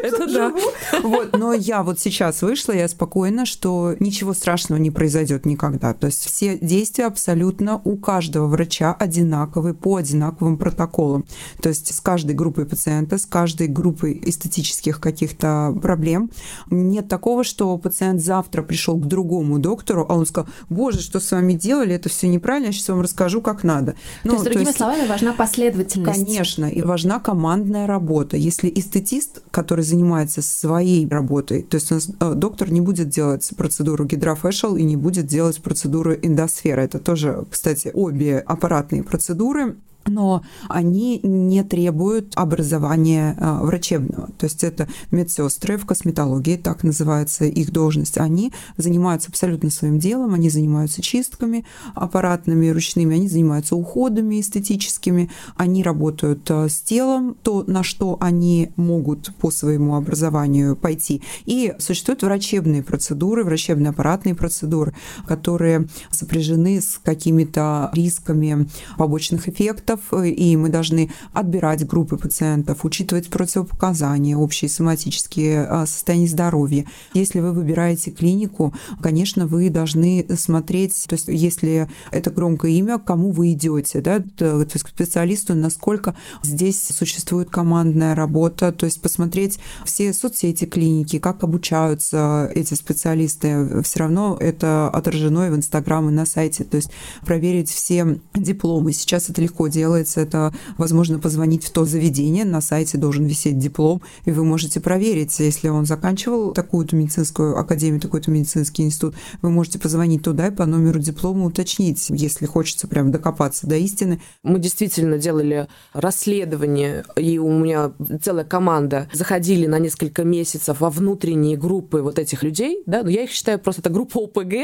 Это 0.02 0.26
да. 0.26 0.54
Вот, 1.02 1.36
но 1.36 1.52
я 1.52 1.82
вот 1.82 1.98
сейчас 1.98 2.42
вышла, 2.42 2.72
я 2.72 2.88
спокойна, 2.88 3.46
что 3.46 3.94
ничего 4.00 4.34
страшного 4.34 4.78
не 4.78 4.90
произойдет 4.90 5.46
никогда. 5.46 5.94
То 5.94 6.06
есть 6.06 6.24
все 6.24 6.58
действия 6.58 7.06
абсолютно 7.06 7.80
у 7.84 7.96
каждого 7.96 8.46
врача 8.46 8.94
одинаковые 8.94 9.74
по 9.74 9.96
одинаковым 9.96 10.56
протоколам. 10.56 11.24
То 11.62 11.68
есть 11.68 11.94
с 11.94 12.00
каждой 12.00 12.34
группой 12.34 12.66
пациента, 12.66 13.18
с 13.18 13.26
каждой 13.26 13.68
группой 13.68 14.20
эстетических 14.24 15.00
каких-то 15.00 15.76
проблем 15.80 16.30
нет 16.70 17.08
такого, 17.08 17.44
что 17.44 17.76
пациент 17.78 18.22
завтра 18.22 18.62
пришел 18.62 18.96
к 18.96 19.06
другому 19.06 19.58
доктору, 19.58 20.06
а 20.08 20.14
он 20.14 20.26
сказал, 20.26 20.48
боже, 20.68 21.00
что 21.00 21.20
с 21.20 21.30
вами 21.32 21.54
делали, 21.54 21.94
это 21.94 22.08
все 22.08 22.28
неправильно, 22.28 22.66
я 22.66 22.72
сейчас 22.72 22.88
вам 22.88 23.02
расскажу, 23.02 23.40
как 23.40 23.64
надо. 23.64 23.94
Ну, 24.24 24.30
то 24.30 24.36
есть, 24.36 24.44
другими 24.44 24.64
то 24.64 24.68
есть, 24.70 24.78
словами, 24.78 25.06
важна 25.06 25.32
последовательность. 25.32 26.24
Конечно, 26.24 26.66
и 26.66 26.82
важна 26.82 27.20
командная 27.20 27.86
работа. 27.86 28.36
Если 28.36 28.72
эстетист, 28.74 29.42
который 29.50 29.84
занимается 29.90 30.42
своей 30.42 31.06
работой, 31.08 31.62
то 31.62 31.76
есть 31.76 31.90
у 31.92 31.94
нас 31.94 32.08
э, 32.20 32.34
доктор 32.34 32.70
не 32.70 32.80
будет 32.80 33.08
делать 33.08 33.50
процедуру 33.56 34.04
гидрофэшл 34.04 34.76
и 34.76 34.82
не 34.84 34.96
будет 34.96 35.26
делать 35.26 35.62
процедуру 35.62 36.14
эндосфера. 36.14 36.80
Это 36.80 36.98
тоже, 36.98 37.44
кстати, 37.50 37.90
обе 37.92 38.38
аппаратные 38.38 39.02
процедуры 39.02 39.76
но 40.10 40.42
они 40.68 41.20
не 41.22 41.62
требуют 41.62 42.32
образования 42.36 43.36
а, 43.38 43.62
врачебного. 43.62 44.28
То 44.38 44.44
есть 44.44 44.64
это 44.64 44.88
медсестры 45.10 45.78
в 45.78 45.86
косметологии, 45.86 46.56
так 46.56 46.82
называется 46.84 47.44
их 47.44 47.70
должность. 47.70 48.18
Они 48.18 48.52
занимаются 48.76 49.30
абсолютно 49.30 49.70
своим 49.70 49.98
делом, 49.98 50.34
они 50.34 50.50
занимаются 50.50 51.02
чистками 51.02 51.64
аппаратными, 51.94 52.68
ручными, 52.68 53.16
они 53.16 53.28
занимаются 53.28 53.76
уходами 53.76 54.40
эстетическими, 54.40 55.30
они 55.56 55.82
работают 55.82 56.50
а, 56.50 56.68
с 56.68 56.80
телом, 56.80 57.36
то, 57.42 57.64
на 57.66 57.82
что 57.82 58.16
они 58.20 58.72
могут 58.76 59.34
по 59.36 59.50
своему 59.50 59.96
образованию 59.96 60.76
пойти. 60.76 61.22
И 61.44 61.74
существуют 61.78 62.22
врачебные 62.22 62.82
процедуры, 62.82 63.44
врачебные 63.44 63.90
аппаратные 63.90 64.34
процедуры, 64.34 64.94
которые 65.26 65.88
сопряжены 66.10 66.80
с 66.80 67.00
какими-то 67.02 67.90
рисками 67.92 68.68
побочных 68.98 69.48
эффектов, 69.48 69.99
пациентов, 70.00 70.12
э, 70.12 70.30
и 70.30 70.56
мы 70.56 70.68
должны 70.68 71.10
отбирать 71.32 71.86
группы 71.86 72.16
пациентов, 72.16 72.84
учитывать 72.84 73.28
противопоказания, 73.28 74.36
общие 74.36 74.68
соматические 74.68 75.64
а, 75.64 75.86
состояния 75.86 76.26
здоровья. 76.26 76.84
Если 77.14 77.40
вы 77.40 77.52
выбираете 77.52 78.10
клинику, 78.10 78.74
конечно, 79.00 79.46
вы 79.46 79.70
должны 79.70 80.26
смотреть, 80.36 81.04
то 81.08 81.14
есть 81.14 81.28
если 81.28 81.88
это 82.10 82.30
громкое 82.30 82.72
имя, 82.72 82.98
к 82.98 83.04
кому 83.04 83.30
вы 83.30 83.52
идете, 83.52 84.00
да, 84.00 84.20
то 84.36 84.60
есть 84.60 84.82
к 84.82 84.88
специалисту, 84.88 85.54
насколько 85.54 86.14
здесь 86.42 86.82
существует 86.88 87.50
командная 87.50 88.14
работа, 88.14 88.72
то 88.72 88.86
есть 88.86 89.00
посмотреть 89.00 89.58
все 89.84 90.12
соцсети 90.12 90.64
клиники, 90.64 91.18
как 91.18 91.44
обучаются 91.44 92.50
эти 92.54 92.74
специалисты, 92.74 93.82
все 93.82 94.00
равно 94.00 94.36
это 94.40 94.88
отражено 94.88 95.46
и 95.46 95.50
в 95.50 95.56
Инстаграм, 95.56 96.08
и 96.08 96.12
на 96.12 96.26
сайте, 96.26 96.64
то 96.64 96.76
есть 96.76 96.90
проверить 97.24 97.70
все 97.70 98.18
дипломы. 98.34 98.92
Сейчас 98.92 99.28
это 99.30 99.42
легко 99.42 99.68
делать 99.68 99.79
делается, 99.80 100.20
это, 100.20 100.52
возможно, 100.76 101.18
позвонить 101.18 101.64
в 101.64 101.70
то 101.70 101.84
заведение, 101.84 102.44
на 102.44 102.60
сайте 102.60 102.98
должен 102.98 103.24
висеть 103.24 103.58
диплом, 103.58 104.02
и 104.26 104.30
вы 104.30 104.44
можете 104.44 104.78
проверить, 104.80 105.40
если 105.40 105.68
он 105.68 105.86
заканчивал 105.86 106.52
такую-то 106.52 106.96
медицинскую 106.96 107.58
академию, 107.58 108.00
такой-то 108.00 108.30
медицинский 108.30 108.82
институт, 108.82 109.14
вы 109.42 109.50
можете 109.50 109.78
позвонить 109.78 110.22
туда 110.22 110.48
и 110.48 110.50
по 110.50 110.66
номеру 110.66 110.98
диплома 110.98 111.46
уточнить, 111.46 112.10
если 112.10 112.46
хочется 112.46 112.88
прям 112.88 113.10
докопаться 113.10 113.66
до 113.66 113.76
истины. 113.76 114.20
Мы 114.42 114.58
действительно 114.58 115.16
делали 115.16 115.66
расследование, 115.94 117.04
и 117.16 117.38
у 117.38 117.50
меня 117.50 117.92
целая 118.22 118.44
команда 118.44 119.08
заходили 119.12 119.66
на 119.66 119.78
несколько 119.78 120.24
месяцев 120.24 120.80
во 120.80 120.90
внутренние 120.90 121.56
группы 121.56 122.02
вот 122.02 122.18
этих 122.18 122.42
людей, 122.42 122.82
да, 122.86 123.02
но 123.02 123.08
я 123.08 123.22
их 123.22 123.30
считаю 123.30 123.58
просто 123.58 123.80
это 123.80 123.90
группа 123.90 124.18
ОПГ, 124.18 124.54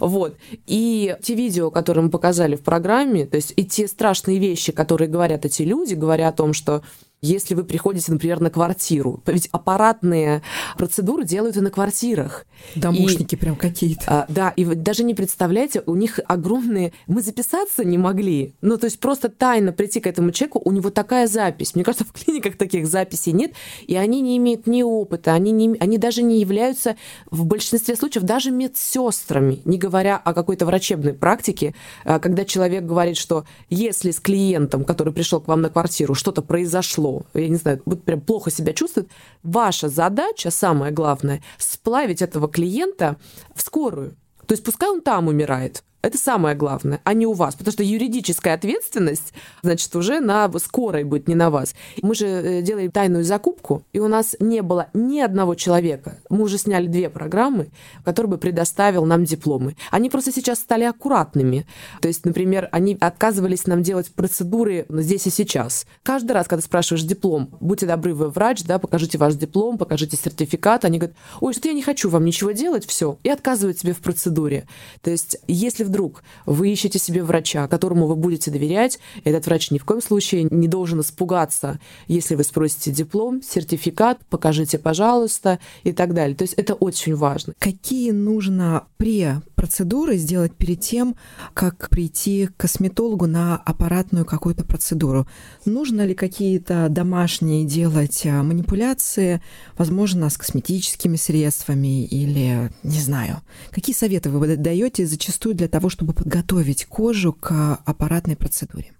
вот, 0.00 0.36
и 0.66 1.16
те 1.22 1.34
видео, 1.34 1.70
которые 1.70 2.04
мы 2.04 2.10
показали 2.10 2.56
в 2.56 2.60
программе, 2.60 3.24
то 3.24 3.36
есть 3.36 3.54
и 3.56 3.64
те 3.64 3.88
страшные 3.88 4.38
вещи, 4.38 4.49
вещи, 4.50 4.72
которые 4.72 5.08
говорят 5.08 5.44
эти 5.44 5.62
люди, 5.62 5.94
говоря 5.94 6.28
о 6.28 6.32
том, 6.32 6.52
что 6.52 6.82
если 7.22 7.54
вы 7.54 7.64
приходите, 7.64 8.12
например, 8.12 8.40
на 8.40 8.50
квартиру. 8.50 9.22
Ведь 9.26 9.48
аппаратные 9.52 10.42
процедуры 10.78 11.24
делают 11.24 11.56
и 11.56 11.60
на 11.60 11.70
квартирах. 11.70 12.46
Домушники 12.74 13.34
и, 13.34 13.38
прям 13.38 13.56
какие-то. 13.56 14.02
А, 14.06 14.26
да, 14.28 14.50
и 14.50 14.64
вы 14.64 14.74
даже 14.74 15.04
не 15.04 15.14
представляете, 15.14 15.82
у 15.86 15.94
них 15.94 16.18
огромные... 16.26 16.92
Мы 17.06 17.20
записаться 17.20 17.84
не 17.84 17.98
могли. 17.98 18.54
Ну, 18.62 18.78
то 18.78 18.86
есть 18.86 19.00
просто 19.00 19.28
тайно 19.28 19.72
прийти 19.72 20.00
к 20.00 20.06
этому 20.06 20.30
человеку, 20.30 20.62
у 20.64 20.72
него 20.72 20.90
такая 20.90 21.26
запись. 21.26 21.74
Мне 21.74 21.84
кажется, 21.84 22.04
в 22.04 22.12
клиниках 22.12 22.56
таких 22.56 22.86
записей 22.86 23.32
нет, 23.32 23.52
и 23.86 23.96
они 23.96 24.22
не 24.22 24.38
имеют 24.38 24.66
ни 24.66 24.82
опыта, 24.82 25.34
они, 25.34 25.52
не, 25.52 25.76
они 25.78 25.98
даже 25.98 26.22
не 26.22 26.40
являются 26.40 26.96
в 27.30 27.44
большинстве 27.44 27.96
случаев 27.96 28.24
даже 28.24 28.50
медсестрами, 28.50 29.60
не 29.64 29.78
говоря 29.78 30.16
о 30.16 30.32
какой-то 30.32 30.64
врачебной 30.64 31.12
практике, 31.12 31.74
а, 32.04 32.18
когда 32.18 32.44
человек 32.44 32.84
говорит, 32.84 33.16
что 33.18 33.44
если 33.68 34.10
с 34.10 34.20
клиентом, 34.20 34.84
который 34.84 35.12
пришел 35.12 35.40
к 35.40 35.48
вам 35.48 35.60
на 35.60 35.68
квартиру, 35.68 36.14
что-то 36.14 36.42
произошло, 36.42 37.09
тяжело, 37.10 37.22
я 37.34 37.48
не 37.48 37.56
знаю, 37.56 37.82
вот 37.86 38.04
прям 38.04 38.20
плохо 38.20 38.50
себя 38.50 38.72
чувствует, 38.72 39.10
ваша 39.42 39.88
задача, 39.88 40.50
самое 40.50 40.92
главное, 40.92 41.42
сплавить 41.58 42.22
этого 42.22 42.48
клиента 42.48 43.16
в 43.54 43.62
скорую. 43.62 44.16
То 44.46 44.52
есть 44.52 44.64
пускай 44.64 44.88
он 44.88 45.00
там 45.00 45.28
умирает, 45.28 45.84
это 46.02 46.16
самое 46.16 46.56
главное, 46.56 47.00
а 47.04 47.12
не 47.12 47.26
у 47.26 47.32
вас. 47.32 47.54
Потому 47.54 47.72
что 47.72 47.82
юридическая 47.82 48.54
ответственность, 48.54 49.32
значит, 49.62 49.94
уже 49.94 50.20
на 50.20 50.50
скорой 50.58 51.04
будет, 51.04 51.28
не 51.28 51.34
на 51.34 51.50
вас. 51.50 51.74
Мы 52.02 52.14
же 52.14 52.26
э, 52.26 52.62
делали 52.62 52.88
тайную 52.88 53.24
закупку, 53.24 53.84
и 53.92 53.98
у 53.98 54.08
нас 54.08 54.34
не 54.40 54.62
было 54.62 54.88
ни 54.94 55.20
одного 55.20 55.54
человека. 55.54 56.18
Мы 56.30 56.42
уже 56.42 56.58
сняли 56.58 56.86
две 56.86 57.10
программы, 57.10 57.68
который 58.04 58.28
бы 58.28 58.38
предоставил 58.38 59.04
нам 59.04 59.24
дипломы. 59.24 59.76
Они 59.90 60.08
просто 60.08 60.32
сейчас 60.32 60.58
стали 60.58 60.84
аккуратными. 60.84 61.66
То 62.00 62.08
есть, 62.08 62.24
например, 62.24 62.68
они 62.72 62.96
отказывались 62.98 63.66
нам 63.66 63.82
делать 63.82 64.12
процедуры 64.12 64.86
здесь 64.88 65.26
и 65.26 65.30
сейчас. 65.30 65.86
Каждый 66.02 66.32
раз, 66.32 66.48
когда 66.48 66.62
спрашиваешь 66.62 67.04
диплом, 67.04 67.50
будьте 67.60 67.86
добры, 67.86 68.14
вы 68.14 68.30
врач, 68.30 68.64
да, 68.64 68.78
покажите 68.78 69.18
ваш 69.18 69.34
диплом, 69.34 69.76
покажите 69.76 70.16
сертификат, 70.16 70.84
они 70.84 70.98
говорят, 70.98 71.16
ой, 71.40 71.52
что 71.52 71.68
я 71.68 71.74
не 71.74 71.82
хочу 71.82 72.08
вам 72.08 72.24
ничего 72.24 72.52
делать, 72.52 72.86
все, 72.86 73.18
и 73.22 73.28
отказывают 73.28 73.78
тебе 73.78 73.92
в 73.92 74.00
процедуре. 74.00 74.66
То 75.02 75.10
есть, 75.10 75.36
если 75.46 75.84
вдруг 75.90 76.22
вы 76.46 76.70
ищете 76.70 76.98
себе 76.98 77.22
врача, 77.22 77.66
которому 77.66 78.06
вы 78.06 78.14
будете 78.14 78.50
доверять, 78.50 78.98
этот 79.24 79.46
врач 79.46 79.70
ни 79.70 79.78
в 79.78 79.84
коем 79.84 80.00
случае 80.00 80.44
не 80.44 80.68
должен 80.68 81.00
испугаться, 81.00 81.80
если 82.06 82.36
вы 82.36 82.44
спросите 82.44 82.92
диплом, 82.92 83.42
сертификат, 83.42 84.18
покажите, 84.30 84.78
пожалуйста, 84.78 85.58
и 85.82 85.92
так 85.92 86.14
далее. 86.14 86.36
То 86.36 86.42
есть 86.42 86.54
это 86.54 86.74
очень 86.74 87.16
важно. 87.16 87.54
Какие 87.58 88.12
нужно 88.12 88.84
пре-процедуры 88.96 90.16
сделать 90.16 90.54
перед 90.54 90.80
тем, 90.80 91.16
как 91.54 91.88
прийти 91.90 92.46
к 92.46 92.56
косметологу 92.56 93.26
на 93.26 93.56
аппаратную 93.56 94.24
какую-то 94.24 94.64
процедуру? 94.64 95.26
Нужно 95.64 96.06
ли 96.06 96.14
какие-то 96.14 96.88
домашние 96.88 97.64
делать 97.64 98.24
а, 98.26 98.42
манипуляции, 98.42 99.42
возможно, 99.76 100.30
с 100.30 100.38
косметическими 100.38 101.16
средствами 101.16 102.04
или, 102.04 102.70
не 102.84 103.00
знаю, 103.00 103.40
какие 103.70 103.94
советы 103.94 104.30
вы 104.30 104.56
даете 104.56 105.06
зачастую 105.06 105.54
для 105.54 105.68
того, 105.68 105.79
того, 105.80 105.88
чтобы 105.88 106.12
подготовить 106.12 106.84
кожу 106.84 107.32
к 107.32 107.78
аппаратной 107.86 108.36
процедуре? 108.36 108.92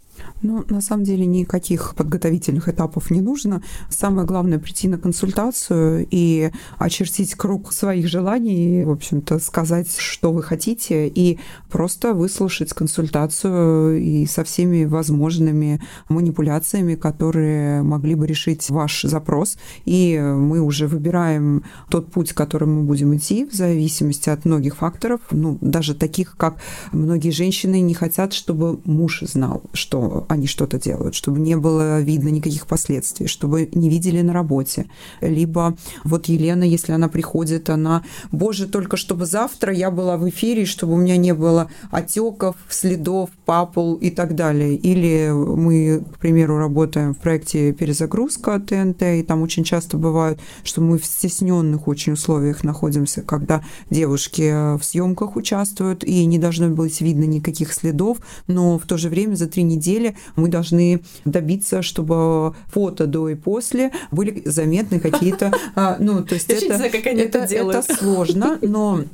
Ну, 0.43 0.65
на 0.69 0.81
самом 0.81 1.05
деле 1.05 1.27
никаких 1.27 1.95
подготовительных 1.95 2.69
этапов 2.69 3.11
не 3.11 3.21
нужно. 3.21 3.63
Самое 3.89 4.27
главное 4.27 4.59
прийти 4.59 4.89
на 4.89 4.99
консультацию 4.99 6.07
и 6.11 6.51
очертить 6.79 7.35
круг 7.35 7.73
своих 7.73 8.09
желаний, 8.09 8.85
в 8.85 8.91
общем-то, 8.91 9.39
сказать, 9.39 9.95
что 9.99 10.33
вы 10.33 10.43
хотите, 10.43 11.09
и 11.09 11.39
просто 11.71 12.15
выслушать 12.15 12.73
консультацию 12.73 14.01
и 14.01 14.27
со 14.27 14.45
всеми 14.45 14.85
возможными 14.85 15.81
манипуляциями, 16.09 16.95
которые 16.95 17.83
могли 17.83 18.15
бы 18.15 18.27
решить 18.27 18.69
ваш 18.71 19.03
запрос. 19.03 19.59
И 19.85 20.19
мы 20.19 20.61
уже 20.61 20.87
выбираем 20.87 21.65
тот 21.89 22.11
путь, 22.11 22.33
которым 22.33 22.77
мы 22.77 22.83
будем 22.85 23.15
идти, 23.17 23.45
в 23.45 23.53
зависимости 23.53 24.31
от 24.31 24.45
многих 24.45 24.77
факторов, 24.77 25.21
ну, 25.31 25.59
даже 25.61 25.95
таких, 25.95 26.37
как 26.37 26.57
многие 26.93 27.31
женщины 27.31 27.81
не 27.81 27.95
хотят, 27.95 28.33
чтобы 28.33 28.81
муж 28.85 29.23
знал, 29.23 29.63
что 29.73 30.10
они 30.29 30.47
что-то 30.47 30.79
делают, 30.79 31.15
чтобы 31.15 31.41
не 31.41 31.57
было 31.57 32.01
видно 32.01 32.29
никаких 32.29 32.67
последствий, 32.67 33.27
чтобы 33.27 33.69
не 33.75 33.89
видели 33.89 34.21
на 34.21 34.33
работе. 34.33 34.87
Либо 35.21 35.77
вот 36.05 36.27
Елена, 36.27 36.65
если 36.65 36.93
она 36.93 37.09
приходит, 37.09 37.71
она, 37.71 38.03
боже, 38.33 38.67
только 38.67 38.97
чтобы 38.97 39.27
завтра 39.27 39.73
я 39.73 39.91
была 39.91 40.17
в 40.17 40.29
эфире, 40.29 40.65
чтобы 40.65 40.95
у 40.95 40.97
меня 40.97 41.17
не 41.17 41.35
было 41.35 41.71
отеков, 41.91 42.57
следов, 42.69 43.31
папул 43.45 43.95
и 43.95 44.11
так 44.11 44.35
далее. 44.35 44.77
Или 44.77 45.31
мы, 45.31 46.05
к 46.15 46.19
примеру, 46.19 46.59
работаем 46.59 47.15
в 47.15 47.19
проекте 47.19 47.73
перезагрузка 47.73 48.61
ТНТ, 48.61 49.03
и 49.03 49.23
там 49.23 49.43
очень 49.43 49.65
часто 49.65 49.97
бывает, 49.97 50.39
что 50.63 50.81
мы 50.81 50.99
в 50.99 51.05
стесненных 51.05 51.89
очень 51.89 52.13
условиях 52.13 52.65
находимся, 52.65 53.23
когда 53.23 53.63
девушки 53.91 54.77
в 54.79 54.85
съемках 54.85 55.37
участвуют, 55.37 56.05
и 56.05 56.25
не 56.25 56.39
должно 56.39 56.69
быть 56.69 57.01
видно 57.01 57.25
никаких 57.25 57.73
следов, 57.73 58.19
но 58.47 58.79
в 58.79 58.87
то 58.87 58.97
же 58.97 59.09
время 59.09 59.35
за 59.35 59.47
три 59.47 59.63
недели 59.63 60.00
неделе 60.01 60.17
мы 60.37 60.49
должны 60.49 61.03
добиться, 61.25 61.83
чтобы 61.83 62.55
фото 62.73 63.07
до 63.07 63.29
и 63.29 63.35
после 63.35 63.93
были 64.11 64.43
заметны 64.45 65.01
какие-то, 65.01 65.53
а, 65.75 65.97
ну, 65.99 66.23
то 66.23 66.35
есть 66.35 66.51
это, 66.51 66.75
это, 66.75 67.39
это 67.39 67.83
сложно, 67.83 68.59
но 68.63 69.05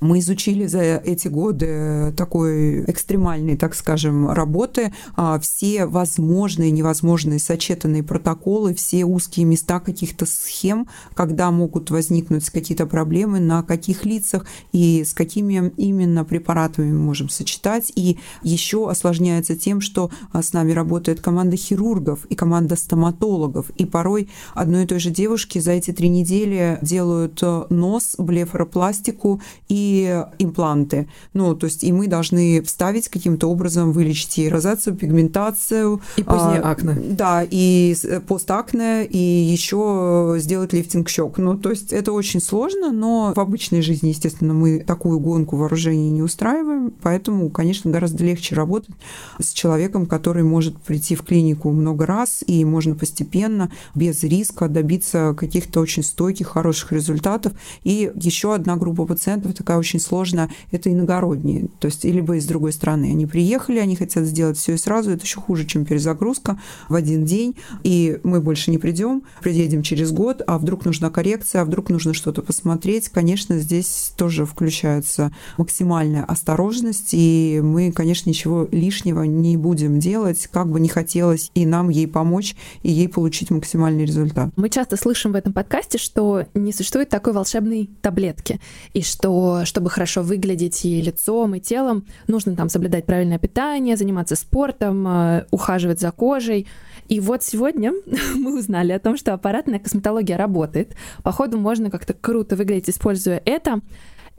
мы 0.00 0.20
изучили 0.20 0.66
за 0.66 0.80
эти 0.80 1.28
годы 1.28 2.12
такой 2.16 2.84
экстремальной, 2.84 3.56
так 3.56 3.74
скажем, 3.74 4.30
работы 4.30 4.92
а, 5.14 5.38
все 5.38 5.86
возможные, 5.86 6.70
невозможные 6.70 7.38
сочетанные 7.38 8.02
протоколы, 8.02 8.74
все 8.74 9.04
узкие 9.04 9.44
места 9.46 9.78
каких-то 9.80 10.26
схем, 10.26 10.88
когда 11.14 11.50
могут 11.50 11.90
возникнуть 11.90 12.48
какие-то 12.48 12.86
проблемы, 12.86 13.40
на 13.40 13.62
каких 13.62 14.04
лицах 14.04 14.46
и 14.72 15.04
с 15.04 15.12
какими 15.12 15.72
именно 15.76 16.24
препаратами 16.24 16.92
мы 16.92 16.98
можем 16.98 17.28
сочетать. 17.28 17.92
И 17.94 18.18
еще 18.42 18.88
осложняется 18.88 19.56
тем, 19.56 19.80
что 19.80 20.10
а, 20.32 20.42
с 20.42 20.52
нами 20.52 20.72
работает 20.72 21.20
команда 21.20 21.56
хирургов 21.56 22.24
и 22.26 22.34
команда 22.34 22.76
стоматологов. 22.76 23.70
И 23.76 23.84
порой 23.84 24.28
одной 24.54 24.84
и 24.84 24.86
той 24.86 24.98
же 24.98 25.10
девушке 25.10 25.60
за 25.60 25.72
эти 25.72 25.92
три 25.92 26.08
недели 26.08 26.78
делают 26.82 27.38
э, 27.42 27.66
нос, 27.68 28.14
блефаропластику 28.16 29.42
и 29.68 29.89
импланты. 30.38 31.08
Ну, 31.32 31.54
то 31.54 31.66
есть 31.66 31.84
и 31.84 31.92
мы 31.92 32.06
должны 32.06 32.62
вставить 32.62 33.08
каким-то 33.08 33.48
образом, 33.48 33.92
вылечить 33.92 34.38
и 34.38 34.48
розацию, 34.48 34.96
пигментацию. 34.96 36.00
И 36.16 36.22
позднее 36.22 36.60
а, 36.60 36.70
акне. 36.70 36.94
Да, 36.94 37.44
и 37.48 37.94
э, 38.02 38.20
постакне, 38.20 39.04
и 39.04 39.18
еще 39.18 40.36
сделать 40.38 40.72
лифтинг 40.72 41.08
щек. 41.08 41.38
Ну, 41.38 41.56
то 41.56 41.70
есть 41.70 41.92
это 41.92 42.12
очень 42.12 42.40
сложно, 42.40 42.92
но 42.92 43.32
в 43.34 43.40
обычной 43.40 43.82
жизни, 43.82 44.08
естественно, 44.08 44.54
мы 44.54 44.80
такую 44.80 45.18
гонку 45.20 45.56
вооружений 45.56 46.10
не 46.10 46.22
устраиваем, 46.22 46.92
поэтому, 47.02 47.50
конечно, 47.50 47.90
гораздо 47.90 48.24
легче 48.24 48.54
работать 48.54 48.94
с 49.38 49.52
человеком, 49.52 50.06
который 50.06 50.42
может 50.42 50.78
прийти 50.78 51.14
в 51.14 51.22
клинику 51.22 51.70
много 51.70 52.06
раз, 52.06 52.42
и 52.46 52.64
можно 52.64 52.94
постепенно, 52.94 53.70
без 53.94 54.22
риска 54.22 54.68
добиться 54.68 55.34
каких-то 55.36 55.80
очень 55.80 56.02
стойких, 56.02 56.48
хороших 56.48 56.92
результатов. 56.92 57.52
И 57.84 58.10
еще 58.14 58.54
одна 58.54 58.76
группа 58.76 59.04
пациентов 59.04 59.54
такая 59.54 59.78
очень 59.80 60.00
сложно, 60.00 60.50
это 60.70 60.92
иногородние. 60.92 61.68
То 61.80 61.86
есть, 61.86 62.04
либо 62.04 62.36
из 62.36 62.46
другой 62.46 62.72
страны. 62.72 63.06
Они 63.06 63.26
приехали, 63.26 63.78
они 63.78 63.96
хотят 63.96 64.24
сделать 64.24 64.56
все 64.56 64.74
и 64.74 64.76
сразу. 64.76 65.10
Это 65.10 65.24
еще 65.24 65.40
хуже, 65.40 65.66
чем 65.66 65.84
перезагрузка 65.84 66.60
в 66.88 66.94
один 66.94 67.24
день. 67.24 67.56
И 67.82 68.20
мы 68.22 68.40
больше 68.40 68.70
не 68.70 68.78
придем, 68.78 69.22
приедем 69.42 69.82
через 69.82 70.12
год, 70.12 70.42
а 70.46 70.58
вдруг 70.58 70.84
нужна 70.84 71.10
коррекция, 71.10 71.62
а 71.62 71.64
вдруг 71.64 71.90
нужно 71.90 72.14
что-то 72.14 72.42
посмотреть. 72.42 73.08
Конечно, 73.08 73.58
здесь 73.58 74.12
тоже 74.16 74.46
включается 74.46 75.32
максимальная 75.56 76.24
осторожность, 76.24 77.10
и 77.12 77.60
мы, 77.62 77.92
конечно, 77.92 78.28
ничего 78.28 78.68
лишнего 78.70 79.22
не 79.22 79.56
будем 79.56 79.98
делать, 79.98 80.48
как 80.52 80.70
бы 80.70 80.80
не 80.80 80.88
хотелось 80.88 81.50
и 81.54 81.66
нам 81.66 81.88
ей 81.88 82.06
помочь, 82.06 82.54
и 82.82 82.90
ей 82.90 83.08
получить 83.08 83.50
максимальный 83.50 84.04
результат. 84.04 84.50
Мы 84.56 84.68
часто 84.68 84.96
слышим 84.96 85.32
в 85.32 85.34
этом 85.34 85.52
подкасте, 85.52 85.98
что 85.98 86.44
не 86.54 86.72
существует 86.72 87.08
такой 87.08 87.32
волшебной 87.32 87.90
таблетки, 88.02 88.60
и 88.92 89.02
что, 89.02 89.62
чтобы 89.70 89.88
хорошо 89.88 90.22
выглядеть 90.22 90.84
и 90.84 91.00
лицом, 91.00 91.54
и 91.54 91.60
телом, 91.60 92.04
нужно 92.26 92.56
там 92.56 92.68
соблюдать 92.68 93.06
правильное 93.06 93.38
питание, 93.38 93.96
заниматься 93.96 94.34
спортом, 94.34 95.06
э, 95.06 95.46
ухаживать 95.50 96.00
за 96.00 96.10
кожей. 96.10 96.66
И 97.08 97.20
вот 97.20 97.42
сегодня 97.42 97.92
мы 98.34 98.58
узнали 98.58 98.92
о 98.92 98.98
том, 98.98 99.16
что 99.16 99.32
аппаратная 99.32 99.78
косметология 99.78 100.36
работает. 100.36 100.96
Походу, 101.22 101.56
можно 101.56 101.90
как-то 101.90 102.14
круто 102.14 102.56
выглядеть, 102.56 102.90
используя 102.90 103.40
это 103.44 103.80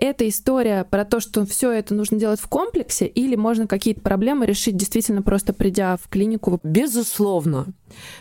это 0.01 0.27
история 0.27 0.83
про 0.83 1.05
то, 1.05 1.19
что 1.19 1.45
все 1.45 1.71
это 1.71 1.93
нужно 1.93 2.17
делать 2.17 2.39
в 2.39 2.47
комплексе, 2.47 3.05
или 3.05 3.35
можно 3.35 3.67
какие-то 3.67 4.01
проблемы 4.01 4.47
решить 4.47 4.75
действительно 4.75 5.21
просто 5.21 5.53
придя 5.53 5.95
в 5.97 6.09
клинику? 6.09 6.59
Безусловно. 6.63 7.67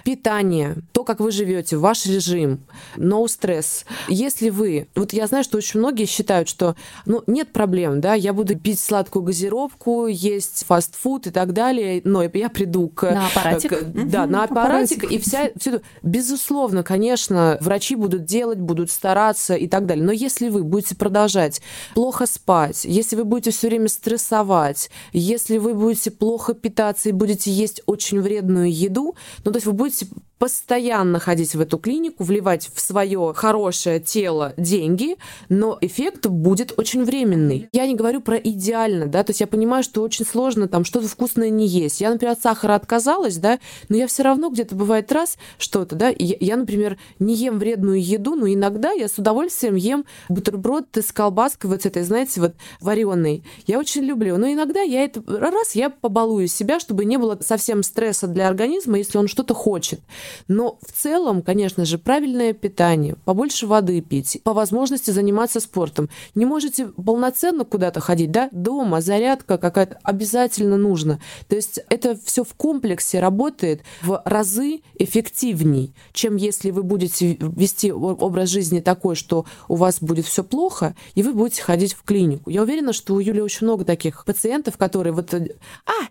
Питание, 0.04 0.76
то, 0.92 1.04
как 1.04 1.20
вы 1.20 1.30
живете, 1.30 1.76
ваш 1.76 2.04
режим, 2.06 2.60
no 2.96 3.26
стресс. 3.28 3.86
Если 4.08 4.50
вы, 4.50 4.88
вот 4.94 5.12
я 5.12 5.26
знаю, 5.26 5.44
что 5.44 5.58
очень 5.58 5.78
многие 5.78 6.06
считают, 6.06 6.48
что 6.48 6.74
ну, 7.06 7.22
нет 7.26 7.52
проблем, 7.52 8.00
да, 8.00 8.14
я 8.14 8.32
буду 8.32 8.58
пить 8.58 8.80
сладкую 8.80 9.22
газировку, 9.22 10.06
есть 10.08 10.64
фастфуд 10.66 11.28
и 11.28 11.30
так 11.30 11.52
далее, 11.52 12.02
но 12.04 12.22
я 12.24 12.48
приду 12.50 12.88
к... 12.88 13.10
На 13.10 13.28
аппаратик. 13.28 13.70
К, 13.70 13.84
да, 13.84 14.26
на 14.26 14.44
аппаратик, 14.44 15.04
аппаратик. 15.04 15.12
и 15.12 15.18
вся... 15.18 15.50
Все, 15.56 15.80
безусловно, 16.02 16.82
конечно, 16.82 17.56
врачи 17.60 17.94
будут 17.94 18.24
делать, 18.24 18.58
будут 18.58 18.90
стараться 18.90 19.54
и 19.54 19.68
так 19.68 19.86
далее. 19.86 20.04
Но 20.04 20.12
если 20.12 20.48
вы 20.48 20.64
будете 20.64 20.96
продолжать 20.96 21.62
плохо 21.94 22.26
спать, 22.26 22.84
если 22.84 23.16
вы 23.16 23.24
будете 23.24 23.50
все 23.50 23.68
время 23.68 23.88
стрессовать, 23.88 24.90
если 25.12 25.58
вы 25.58 25.74
будете 25.74 26.10
плохо 26.10 26.54
питаться 26.54 27.08
и 27.08 27.12
будете 27.12 27.50
есть 27.50 27.82
очень 27.86 28.20
вредную 28.20 28.72
еду, 28.72 29.14
ну, 29.44 29.52
то 29.52 29.56
есть 29.56 29.66
вы 29.66 29.72
будете 29.72 30.06
постоянно 30.40 31.20
ходить 31.20 31.54
в 31.54 31.60
эту 31.60 31.76
клинику, 31.76 32.24
вливать 32.24 32.70
в 32.74 32.80
свое 32.80 33.34
хорошее 33.36 34.00
тело 34.00 34.54
деньги, 34.56 35.16
но 35.50 35.76
эффект 35.82 36.28
будет 36.28 36.72
очень 36.78 37.04
временный. 37.04 37.68
Я 37.72 37.86
не 37.86 37.94
говорю 37.94 38.22
про 38.22 38.38
идеально, 38.38 39.04
да, 39.04 39.22
то 39.22 39.30
есть 39.30 39.40
я 39.42 39.46
понимаю, 39.46 39.84
что 39.84 40.00
очень 40.00 40.24
сложно 40.24 40.66
там 40.66 40.86
что-то 40.86 41.08
вкусное 41.08 41.50
не 41.50 41.66
есть. 41.66 42.00
Я, 42.00 42.10
например, 42.10 42.32
от 42.32 42.40
сахара 42.40 42.74
отказалась, 42.74 43.36
да, 43.36 43.58
но 43.90 43.98
я 43.98 44.06
все 44.06 44.22
равно 44.22 44.48
где-то 44.48 44.74
бывает 44.74 45.12
раз 45.12 45.36
что-то, 45.58 45.94
да, 45.94 46.08
я, 46.08 46.36
я, 46.40 46.56
например, 46.56 46.96
не 47.18 47.34
ем 47.34 47.58
вредную 47.58 48.02
еду, 48.02 48.34
но 48.34 48.48
иногда 48.48 48.92
я 48.92 49.08
с 49.08 49.18
удовольствием 49.18 49.74
ем 49.74 50.06
бутерброд 50.30 50.86
с 50.96 51.12
колбаской 51.12 51.68
вот 51.68 51.84
этой, 51.84 52.02
знаете, 52.02 52.40
вот 52.40 52.54
вареной. 52.80 53.44
Я 53.66 53.78
очень 53.78 54.04
люблю, 54.04 54.38
но 54.38 54.50
иногда 54.50 54.80
я 54.80 55.04
это 55.04 55.22
раз 55.26 55.74
я 55.74 55.90
побалую 55.90 56.48
себя, 56.48 56.80
чтобы 56.80 57.04
не 57.04 57.18
было 57.18 57.38
совсем 57.42 57.82
стресса 57.82 58.26
для 58.26 58.48
организма, 58.48 58.96
если 58.96 59.18
он 59.18 59.28
что-то 59.28 59.52
хочет. 59.52 60.00
Но 60.48 60.78
в 60.86 60.92
целом, 60.92 61.42
конечно 61.42 61.84
же, 61.84 61.98
правильное 61.98 62.52
питание, 62.52 63.16
побольше 63.24 63.66
воды 63.66 64.00
пить, 64.00 64.40
по 64.44 64.52
возможности 64.52 65.10
заниматься 65.10 65.60
спортом. 65.60 66.08
Не 66.34 66.46
можете 66.46 66.86
полноценно 66.86 67.64
куда-то 67.64 68.00
ходить, 68.00 68.30
да, 68.30 68.48
дома, 68.52 69.00
зарядка 69.00 69.58
какая-то 69.58 69.98
обязательно 70.02 70.76
нужно. 70.76 71.20
То 71.48 71.56
есть 71.56 71.80
это 71.88 72.18
все 72.24 72.44
в 72.44 72.54
комплексе 72.54 73.20
работает 73.20 73.82
в 74.02 74.22
разы 74.24 74.80
эффективней, 74.94 75.94
чем 76.12 76.36
если 76.36 76.70
вы 76.70 76.82
будете 76.82 77.36
вести 77.40 77.92
образ 77.92 78.48
жизни 78.48 78.80
такой, 78.80 79.14
что 79.14 79.46
у 79.68 79.76
вас 79.76 80.00
будет 80.00 80.26
все 80.26 80.44
плохо, 80.44 80.94
и 81.14 81.22
вы 81.22 81.32
будете 81.32 81.62
ходить 81.62 81.94
в 81.94 82.02
клинику. 82.02 82.50
Я 82.50 82.62
уверена, 82.62 82.92
что 82.92 83.14
у 83.14 83.20
Юли 83.20 83.40
очень 83.40 83.66
много 83.66 83.84
таких 83.84 84.24
пациентов, 84.24 84.76
которые 84.76 85.12
вот, 85.12 85.32
а, 85.34 85.40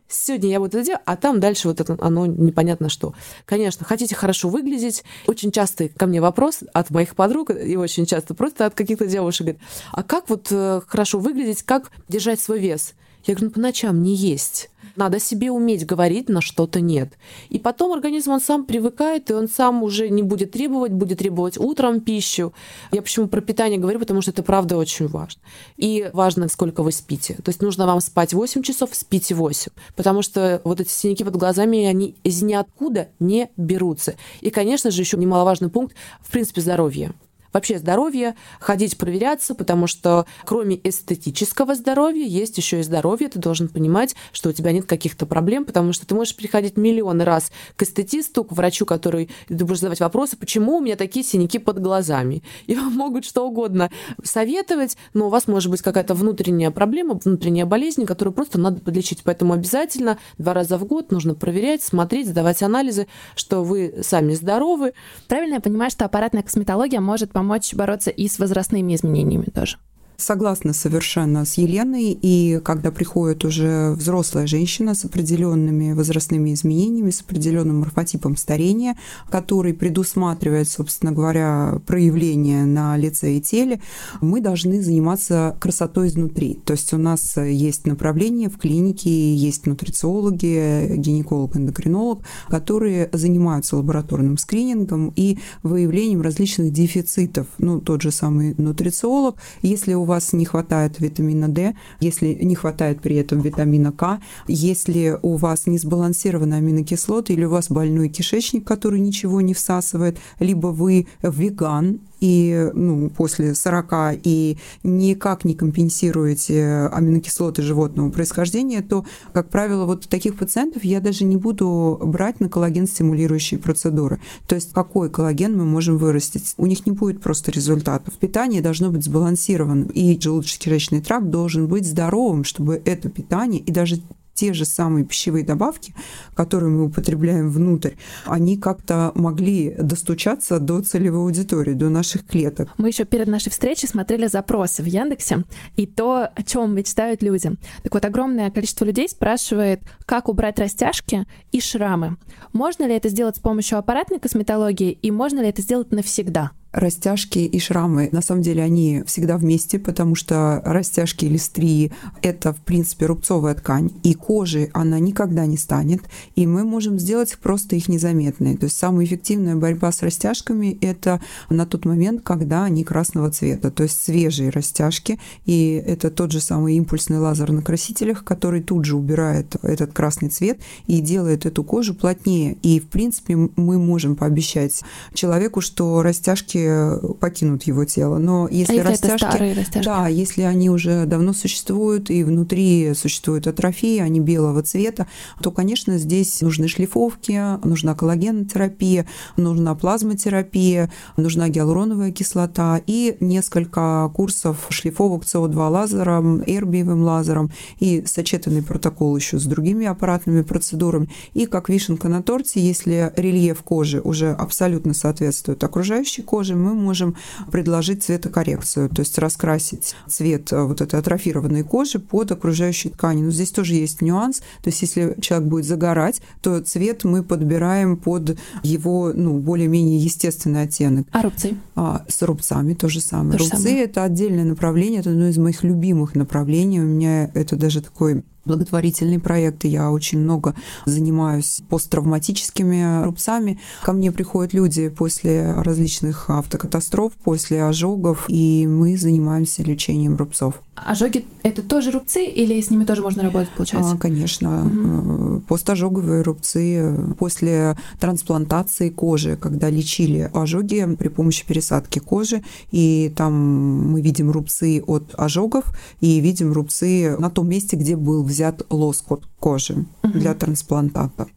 сегодня 0.08 0.49
я 0.49 0.60
вот 0.60 0.75
это 0.75 0.84
делаю, 0.84 1.01
а 1.05 1.15
там 1.15 1.39
дальше 1.39 1.67
вот 1.67 1.79
это, 1.79 1.97
оно 1.99 2.25
непонятно 2.25 2.89
что. 2.89 3.13
Конечно, 3.45 3.86
хотите 3.86 4.09
хорошо 4.15 4.50
выглядеть. 4.50 5.04
Очень 5.28 5.52
часто 5.52 5.89
ко 5.89 6.06
мне 6.06 6.22
вопрос 6.22 6.60
от 6.74 6.89
моих 6.89 7.15
подруг, 7.15 7.52
и 7.52 7.76
очень 7.76 8.06
часто 8.06 8.34
просто 8.34 8.65
от 8.65 8.74
каких-то 8.74 9.06
девушек, 9.06 9.41
говорит, 9.41 9.62
а 9.91 10.04
как 10.04 10.30
вот 10.30 10.48
э, 10.52 10.82
хорошо 10.88 11.19
выглядеть, 11.19 11.63
как 11.63 11.91
держать 12.08 12.39
свой 12.39 12.60
вес? 12.60 12.93
Я 13.25 13.34
говорю, 13.34 13.47
ну 13.47 13.51
по 13.51 13.60
ночам 13.60 14.01
не 14.01 14.15
есть. 14.15 14.69
Надо 14.95 15.19
себе 15.19 15.51
уметь 15.51 15.86
говорить, 15.86 16.29
на 16.29 16.41
что-то 16.41 16.82
нет. 16.82 17.13
И 17.49 17.60
потом 17.60 17.93
организм, 17.93 18.32
он 18.32 18.41
сам 18.41 18.65
привыкает, 18.65 19.29
и 19.29 19.34
он 19.34 19.47
сам 19.47 19.84
уже 19.84 20.10
не 20.10 20.23
будет 20.23 20.51
требовать, 20.51 20.91
будет 20.91 21.19
требовать 21.19 21.58
утром 21.58 22.01
пищу. 22.01 22.53
Я 22.91 23.01
почему 23.01 23.27
про 23.27 23.41
питание 23.41 23.79
говорю, 23.79 23.99
потому 23.99 24.21
что 24.21 24.32
это 24.32 24.43
правда 24.43 24.77
очень 24.77 25.08
важно. 25.08 25.41
И 25.77 26.10
важно, 26.13 26.47
сколько 26.49 26.84
вы 26.84 26.91
спите. 26.91 27.36
То 27.36 27.49
есть 27.49 27.62
нужно 27.62 27.86
вам 27.86 28.01
спать 28.01 28.34
8 28.34 28.62
часов, 28.63 28.89
спите 28.93 29.36
8. 29.36 29.71
Потому 29.95 30.21
что 30.21 30.62
вот 30.63 30.82
эти 30.82 30.89
синяки 30.89 31.23
под 31.23 31.36
глазами, 31.36 31.86
они 31.86 32.15
из 32.23 32.41
ниоткуда 32.41 33.10
не 33.19 33.49
берутся. 33.58 34.15
И, 34.41 34.49
конечно 34.49 34.91
же, 34.91 35.01
еще 35.01 35.17
немаловажный 35.17 35.69
пункт, 35.69 35.95
в 36.21 36.32
принципе, 36.32 36.62
здоровье 36.62 37.13
вообще 37.53 37.79
здоровье, 37.79 38.35
ходить 38.59 38.97
проверяться, 38.97 39.55
потому 39.55 39.88
что 39.88 40.25
кроме 40.45 40.79
эстетического 40.83 41.75
здоровья 41.75 42.25
есть 42.25 42.57
еще 42.57 42.79
и 42.79 42.83
здоровье. 42.83 43.29
Ты 43.29 43.39
должен 43.39 43.67
понимать, 43.67 44.15
что 44.31 44.49
у 44.49 44.53
тебя 44.53 44.71
нет 44.71 44.85
каких-то 44.85 45.25
проблем, 45.25 45.65
потому 45.65 45.93
что 45.93 46.05
ты 46.05 46.15
можешь 46.15 46.35
приходить 46.35 46.77
миллионы 46.77 47.23
раз 47.23 47.51
к 47.75 47.83
эстетисту, 47.83 48.43
к 48.43 48.51
врачу, 48.51 48.85
который 48.85 49.29
ты 49.47 49.65
будешь 49.65 49.79
задавать 49.79 49.99
вопросы, 49.99 50.38
почему 50.38 50.77
у 50.77 50.81
меня 50.81 50.95
такие 50.95 51.25
синяки 51.25 51.59
под 51.59 51.79
глазами. 51.79 52.43
И 52.67 52.75
вам 52.79 52.93
могут 52.93 53.25
что 53.25 53.47
угодно 53.47 53.89
советовать, 54.23 54.97
но 55.13 55.27
у 55.27 55.29
вас 55.29 55.47
может 55.47 55.71
быть 55.71 55.81
какая-то 55.81 56.13
внутренняя 56.13 56.71
проблема, 56.71 57.15
внутренняя 57.15 57.65
болезнь, 57.65 58.05
которую 58.05 58.33
просто 58.33 58.59
надо 58.59 58.81
подлечить. 58.81 59.23
Поэтому 59.23 59.53
обязательно 59.53 60.17
два 60.38 60.53
раза 60.53 60.77
в 60.77 60.85
год 60.85 61.12
нужно 61.12 61.35
проверять, 61.35 61.83
смотреть, 61.83 62.27
сдавать 62.27 62.62
анализы, 62.62 63.07
что 63.35 63.63
вы 63.63 63.95
сами 64.01 64.33
здоровы. 64.33 64.93
Правильно 65.27 65.55
я 65.55 65.59
понимаю, 65.59 65.91
что 65.91 66.05
аппаратная 66.05 66.43
косметология 66.43 66.99
может 66.99 67.31
помочь 67.39 67.73
бороться 67.73 68.10
и 68.10 68.28
с 68.28 68.38
возрастными 68.38 68.93
изменениями 68.93 69.45
тоже. 69.45 69.78
Согласна 70.19 70.73
совершенно 70.73 71.45
с 71.45 71.53
Еленой. 71.53 72.17
И 72.21 72.60
когда 72.63 72.91
приходит 72.91 73.45
уже 73.45 73.91
взрослая 73.91 74.47
женщина 74.47 74.93
с 74.93 75.05
определенными 75.05 75.93
возрастными 75.93 76.53
изменениями, 76.53 77.10
с 77.10 77.21
определенным 77.21 77.79
морфотипом 77.79 78.36
старения, 78.36 78.97
который 79.29 79.73
предусматривает, 79.73 80.67
собственно 80.67 81.13
говоря, 81.13 81.82
проявление 81.88 82.65
на 82.65 82.97
лице 82.97 83.38
и 83.38 83.41
теле, 83.41 83.79
мы 84.19 84.41
должны 84.41 84.82
заниматься 84.82 85.55
красотой 85.62 86.10
изнутри. 86.10 86.60
То 86.65 86.73
есть 86.73 86.91
у 86.93 86.97
нас 86.97 87.38
есть 87.38 87.88
направление 87.88 88.49
в 88.49 88.58
клинике, 88.58 89.34
есть 89.34 89.67
нутрициологи, 89.67 90.97
гинеколог, 90.97 91.55
эндокринолог, 91.55 92.23
которые 92.49 93.10
занимаются 93.13 93.77
лабораторным 93.77 94.38
скринингом 94.38 95.13
и 95.15 95.39
выявлением 95.63 96.21
различных 96.21 96.73
дефицитов. 96.73 97.47
Ну, 97.58 97.79
тот 97.79 98.01
же 98.01 98.12
самый 98.12 98.53
нутрициолог. 98.58 99.38
Если 99.62 99.93
у 99.93 100.09
вас 100.10 100.34
не 100.34 100.45
хватает 100.45 101.00
витамина 101.00 101.48
D, 101.48 101.76
если 102.00 102.34
не 102.34 102.56
хватает 102.56 103.02
при 103.02 103.15
этом 103.15 103.39
витамина 103.39 103.91
К, 103.91 104.19
если 104.48 105.17
у 105.22 105.38
вас 105.38 105.67
не 105.67 105.78
сбалансированы 105.78 106.56
аминокислоты 106.56 107.34
или 107.34 107.45
у 107.45 107.50
вас 107.50 107.69
больной 107.69 108.10
кишечник, 108.10 108.67
который 108.67 109.00
ничего 109.00 109.41
не 109.41 109.54
всасывает, 109.54 110.17
либо 110.39 110.67
вы 110.67 111.08
веган, 111.22 112.02
и 112.19 112.69
ну, 112.73 113.10
после 113.10 113.55
40 113.55 114.19
и 114.23 114.58
никак 114.84 115.45
не 115.45 115.55
компенсируете 115.55 116.89
аминокислоты 116.91 117.62
животного 117.62 118.10
происхождения, 118.10 118.82
то, 118.82 119.05
как 119.34 119.49
правило, 119.49 119.86
вот 119.86 120.08
таких 120.08 120.38
пациентов 120.38 120.84
я 120.84 120.99
даже 120.99 121.23
не 121.23 121.38
буду 121.38 121.99
брать 122.03 122.39
на 122.39 122.49
коллаген-стимулирующие 122.49 123.60
процедуры. 123.60 124.19
То 124.47 124.55
есть 124.55 124.73
какой 124.73 125.10
коллаген 125.10 125.58
мы 125.58 125.65
можем 125.65 125.97
вырастить? 125.97 126.53
У 126.58 126.65
них 126.65 126.86
не 126.86 126.91
будет 126.91 127.21
просто 127.21 127.51
результатов. 127.51 128.15
Питание 128.15 128.62
должно 128.62 128.91
быть 128.91 129.03
сбалансированным, 129.03 129.88
и 129.88 130.17
желудочно-кишечный 130.17 131.01
тракт 131.01 131.27
должен 131.27 131.67
быть 131.67 131.86
здоровым, 131.86 132.43
чтобы 132.43 132.82
это 132.86 133.10
питание 133.10 133.62
и 133.62 133.71
даже 133.71 134.01
те 134.39 134.54
же 134.54 134.63
самые 134.63 135.04
пищевые 135.04 135.43
добавки, 135.43 135.93
которые 136.34 136.69
мы 136.69 136.86
употребляем 136.86 137.49
внутрь, 137.49 137.95
они 138.25 138.56
как-то 138.56 139.12
могли 139.13 139.75
достучаться 139.78 140.60
до 140.60 140.82
целевой 140.82 141.19
аудитории, 141.19 141.73
до 141.73 141.89
наших 141.89 142.25
клеток. 142.25 142.69
Мы 142.78 142.88
еще 142.88 143.04
перед 143.04 143.28
нашей 143.28 143.49
встречей 143.49 143.89
смотрели 143.89 144.28
запросы 144.28 144.82
в 144.82 144.86
Яндексе 144.86 145.43
и 145.75 145.86
то, 145.86 146.30
о 146.34 146.43
чем 146.43 146.73
мечтают 146.73 147.21
люди. 147.21 147.52
Так 147.84 147.93
вот, 147.93 148.06
огромное 148.06 148.49
количество 148.49 148.86
людей 148.86 149.10
спрашивает, 149.10 149.82
как 150.06 150.30
убрать 150.30 150.58
растяжки 150.58 151.25
и 151.52 151.60
шрамы. 151.60 152.15
Можно 152.54 152.86
ли 152.86 152.95
это 152.95 153.10
сделать 153.10 153.36
с 153.36 153.39
помощью 153.39 153.78
аппаратной 153.78 154.19
косметологии 154.19 154.91
и 154.91 155.12
можно 155.12 155.41
ли 155.41 155.49
это 155.49 155.62
сделать 155.62 155.91
навсегда? 155.91 156.52
Растяжки 156.71 157.39
и 157.39 157.60
шрамы, 157.60 158.10
на 158.12 158.21
самом 158.21 158.41
деле, 158.41 158.63
они 158.63 159.03
всегда 159.05 159.38
вместе, 159.38 159.79
потому 159.79 160.15
что 160.15 160.62
растяжки 160.65 161.25
или 161.25 161.38
стрии– 161.38 161.91
это, 162.21 162.53
в 162.53 162.58
принципе, 162.58 163.08
рубцовая 163.08 163.55
ткань, 163.55 163.91
и 164.03 164.13
кожи 164.13 164.69
она 164.73 164.99
никогда 164.99 165.45
не 165.45 165.58
станет, 165.58 166.01
и 166.36 166.45
мы 166.45 166.63
можем 166.63 166.99
сделать 166.99 167.38
просто 167.41 167.75
их 167.75 167.89
незаметные. 167.89 168.58
То 168.58 168.65
есть 168.65 168.77
самая 168.77 169.05
эффективная 169.05 169.55
борьба 169.55 169.91
с 169.91 170.03
растяжками– 170.03 170.77
это 170.82 171.21
на 171.49 171.65
тот 171.65 171.86
момент, 171.86 172.21
когда 172.23 172.65
они 172.65 172.84
красного 172.84 173.32
цвета, 173.32 173.71
то 173.71 173.84
есть 173.84 174.01
свежие 174.01 174.49
растяжки, 174.49 175.19
и 175.45 175.82
это 175.86 176.12
тот 176.12 176.32
же 176.32 176.39
самый 176.39 176.75
импульсный 176.75 177.17
лазер 177.17 177.51
на 177.51 177.62
красителях, 177.62 178.23
который 178.23 178.62
тут 178.62 178.86
же 178.86 178.95
убирает 178.95 179.55
этот 179.63 179.93
красный 179.93 180.29
цвет 180.29 180.60
и 180.86 180.99
делает 180.99 181.45
эту 181.45 181.63
кожу 181.63 181.95
плотнее. 181.95 182.58
И, 182.62 182.79
в 182.79 182.88
принципе, 182.88 183.36
мы 183.36 183.79
можем 183.79 184.15
пообещать 184.15 184.82
человеку, 185.13 185.62
что 185.62 186.01
растяжки 186.03 186.59
растяжки 186.67 187.15
покинут 187.19 187.63
его 187.63 187.86
тело. 187.86 188.17
Но 188.17 188.48
если, 188.50 188.80
а 188.80 188.84
растяжки, 188.84 189.24
это 189.24 189.32
старые 189.32 189.54
растяжки, 189.54 189.86
да, 189.86 190.08
если 190.08 190.41
они 190.43 190.69
уже 190.69 191.06
давно 191.06 191.34
существуют 191.34 192.10
и 192.10 192.24
внутри 192.24 192.93
существует 192.93 193.48
атрофия, 193.48 194.04
они 194.04 194.19
белого 194.19 194.63
цвета, 194.63 195.08
то, 195.41 195.52
конечно, 195.52 195.98
здесь 195.98 196.41
нужны 196.41 196.67
шлифовки, 196.67 197.65
нужна 197.65 197.95
коллагенотерапия, 197.95 199.06
нужна 199.38 199.76
плазмотерапия, 199.76 200.91
нужна 201.17 201.50
гиалуроновая 201.50 202.12
кислота 202.12 202.82
и 202.86 203.17
несколько 203.19 204.10
курсов 204.13 204.67
шлифовок 204.69 205.24
СО2 205.24 205.69
лазером, 205.69 206.43
эрбиевым 206.45 207.04
лазером 207.04 207.52
и 207.80 208.04
сочетанный 208.06 208.63
протокол 208.63 209.15
еще 209.15 209.39
с 209.39 209.45
другими 209.45 209.86
аппаратными 209.86 210.41
процедурами. 210.41 211.10
И 211.34 211.45
как 211.45 211.69
вишенка 211.69 212.08
на 212.10 212.22
торте, 212.22 212.60
если 212.60 213.12
рельеф 213.15 213.62
кожи 213.63 214.02
уже 214.02 214.32
абсолютно 214.32 214.93
соответствует 214.93 215.63
окружающей 215.63 216.22
коже, 216.22 216.48
кожи 216.49 216.55
мы 216.55 216.73
можем 216.73 217.15
предложить 217.51 218.03
цветокоррекцию, 218.03 218.89
то 218.89 219.01
есть 219.01 219.17
раскрасить 219.17 219.95
цвет 220.07 220.51
э, 220.51 220.63
вот 220.63 220.81
этой 220.81 220.99
атрофированной 220.99 221.63
кожи 221.63 221.99
под 221.99 222.31
окружающей 222.31 222.89
ткани. 222.89 223.21
Но 223.21 223.31
здесь 223.31 223.51
тоже 223.51 223.75
есть 223.75 224.01
нюанс, 224.01 224.39
то 224.39 224.69
есть 224.69 224.81
если 224.81 225.15
человек 225.21 225.47
будет 225.47 225.65
загорать, 225.65 226.21
то 226.41 226.62
цвет 226.62 227.03
мы 227.03 227.23
подбираем 227.23 227.97
под 227.97 228.38
его 228.63 229.12
ну, 229.13 229.39
более-менее 229.39 229.99
естественный 229.99 230.63
оттенок. 230.63 231.07
А 231.12 231.21
рубцы? 231.21 231.55
А, 231.75 232.05
с 232.07 232.21
рубцами 232.21 232.73
то 232.73 232.89
же 232.89 233.01
самое. 233.01 233.38
То 233.38 233.43
рубцы 233.43 233.77
это 233.77 234.03
отдельное 234.03 234.45
направление, 234.45 235.01
это 235.01 235.12
одно 235.12 235.27
из 235.27 235.38
моих 235.38 235.63
любимых 235.63 236.15
направлений. 236.15 236.79
У 236.79 236.85
меня 236.85 237.29
это 237.33 237.55
даже 237.55 237.81
такой 237.81 238.23
благотворительные 238.45 239.19
проекты. 239.19 239.67
Я 239.67 239.91
очень 239.91 240.19
много 240.19 240.56
занимаюсь 240.86 241.62
посттравматическими 241.69 243.04
рубцами. 243.04 243.60
Ко 243.84 243.93
мне 243.93 244.12
приходят 244.12 244.54
люди 244.54 244.89
после 244.89 245.54
различных 245.54 246.30
автокатастроф, 246.30 247.13
после 247.23 247.63
ожогов, 247.63 248.25
и 248.28 248.67
мы 248.67 248.97
занимаемся 248.97 249.63
лечением 249.63 250.15
рубцов. 250.15 250.62
Ожоги— 250.75 251.25
это 251.43 251.62
тоже 251.62 251.91
рубцы 251.91 252.25
или 252.25 252.60
с 252.62 252.69
ними 252.69 252.86
тоже 252.86 253.02
можно 253.02 253.23
работать, 253.23 253.49
получается? 253.49 253.93
А, 253.93 253.97
конечно. 253.97 254.65
Угу. 254.65 255.41
Постожоговые 255.41 256.21
рубцы 256.21 256.95
после 257.17 257.78
трансплантации 257.99 258.89
кожи, 258.89 259.36
когда 259.36 259.69
лечили 259.69 260.30
ожоги 260.34 260.95
при 260.97 261.10
помощи 261.10 261.45
пересадки 261.45 261.99
кожи, 261.99 262.43
и 262.71 263.12
там 263.15 263.91
мы 263.91 264.02
видим 264.02 264.32
рубцы 264.32 264.82
от 264.86 265.13
ожогов 265.17 265.65
и 265.99 266.19
видим 266.19 266.54
рубцы 266.54 267.17
на 267.17 267.30
том 267.30 267.49
месте, 267.49 267.75
где 267.75 267.95
был 267.95 268.23
взят 268.23 268.38
лоскут 268.69 269.28
кожи 269.39 269.86
угу. 270.04 270.13
для 270.13 270.34
трансплантата. 270.34 271.28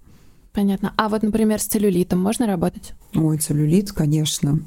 Понятно. 0.53 0.93
А 0.97 1.09
вот, 1.09 1.23
например, 1.23 1.61
с 1.61 1.65
целлюлитом 1.65 2.21
можно 2.21 2.47
работать? 2.47 2.93
Ой, 3.15 3.38
целлюлит, 3.38 3.93
конечно. 3.93 4.61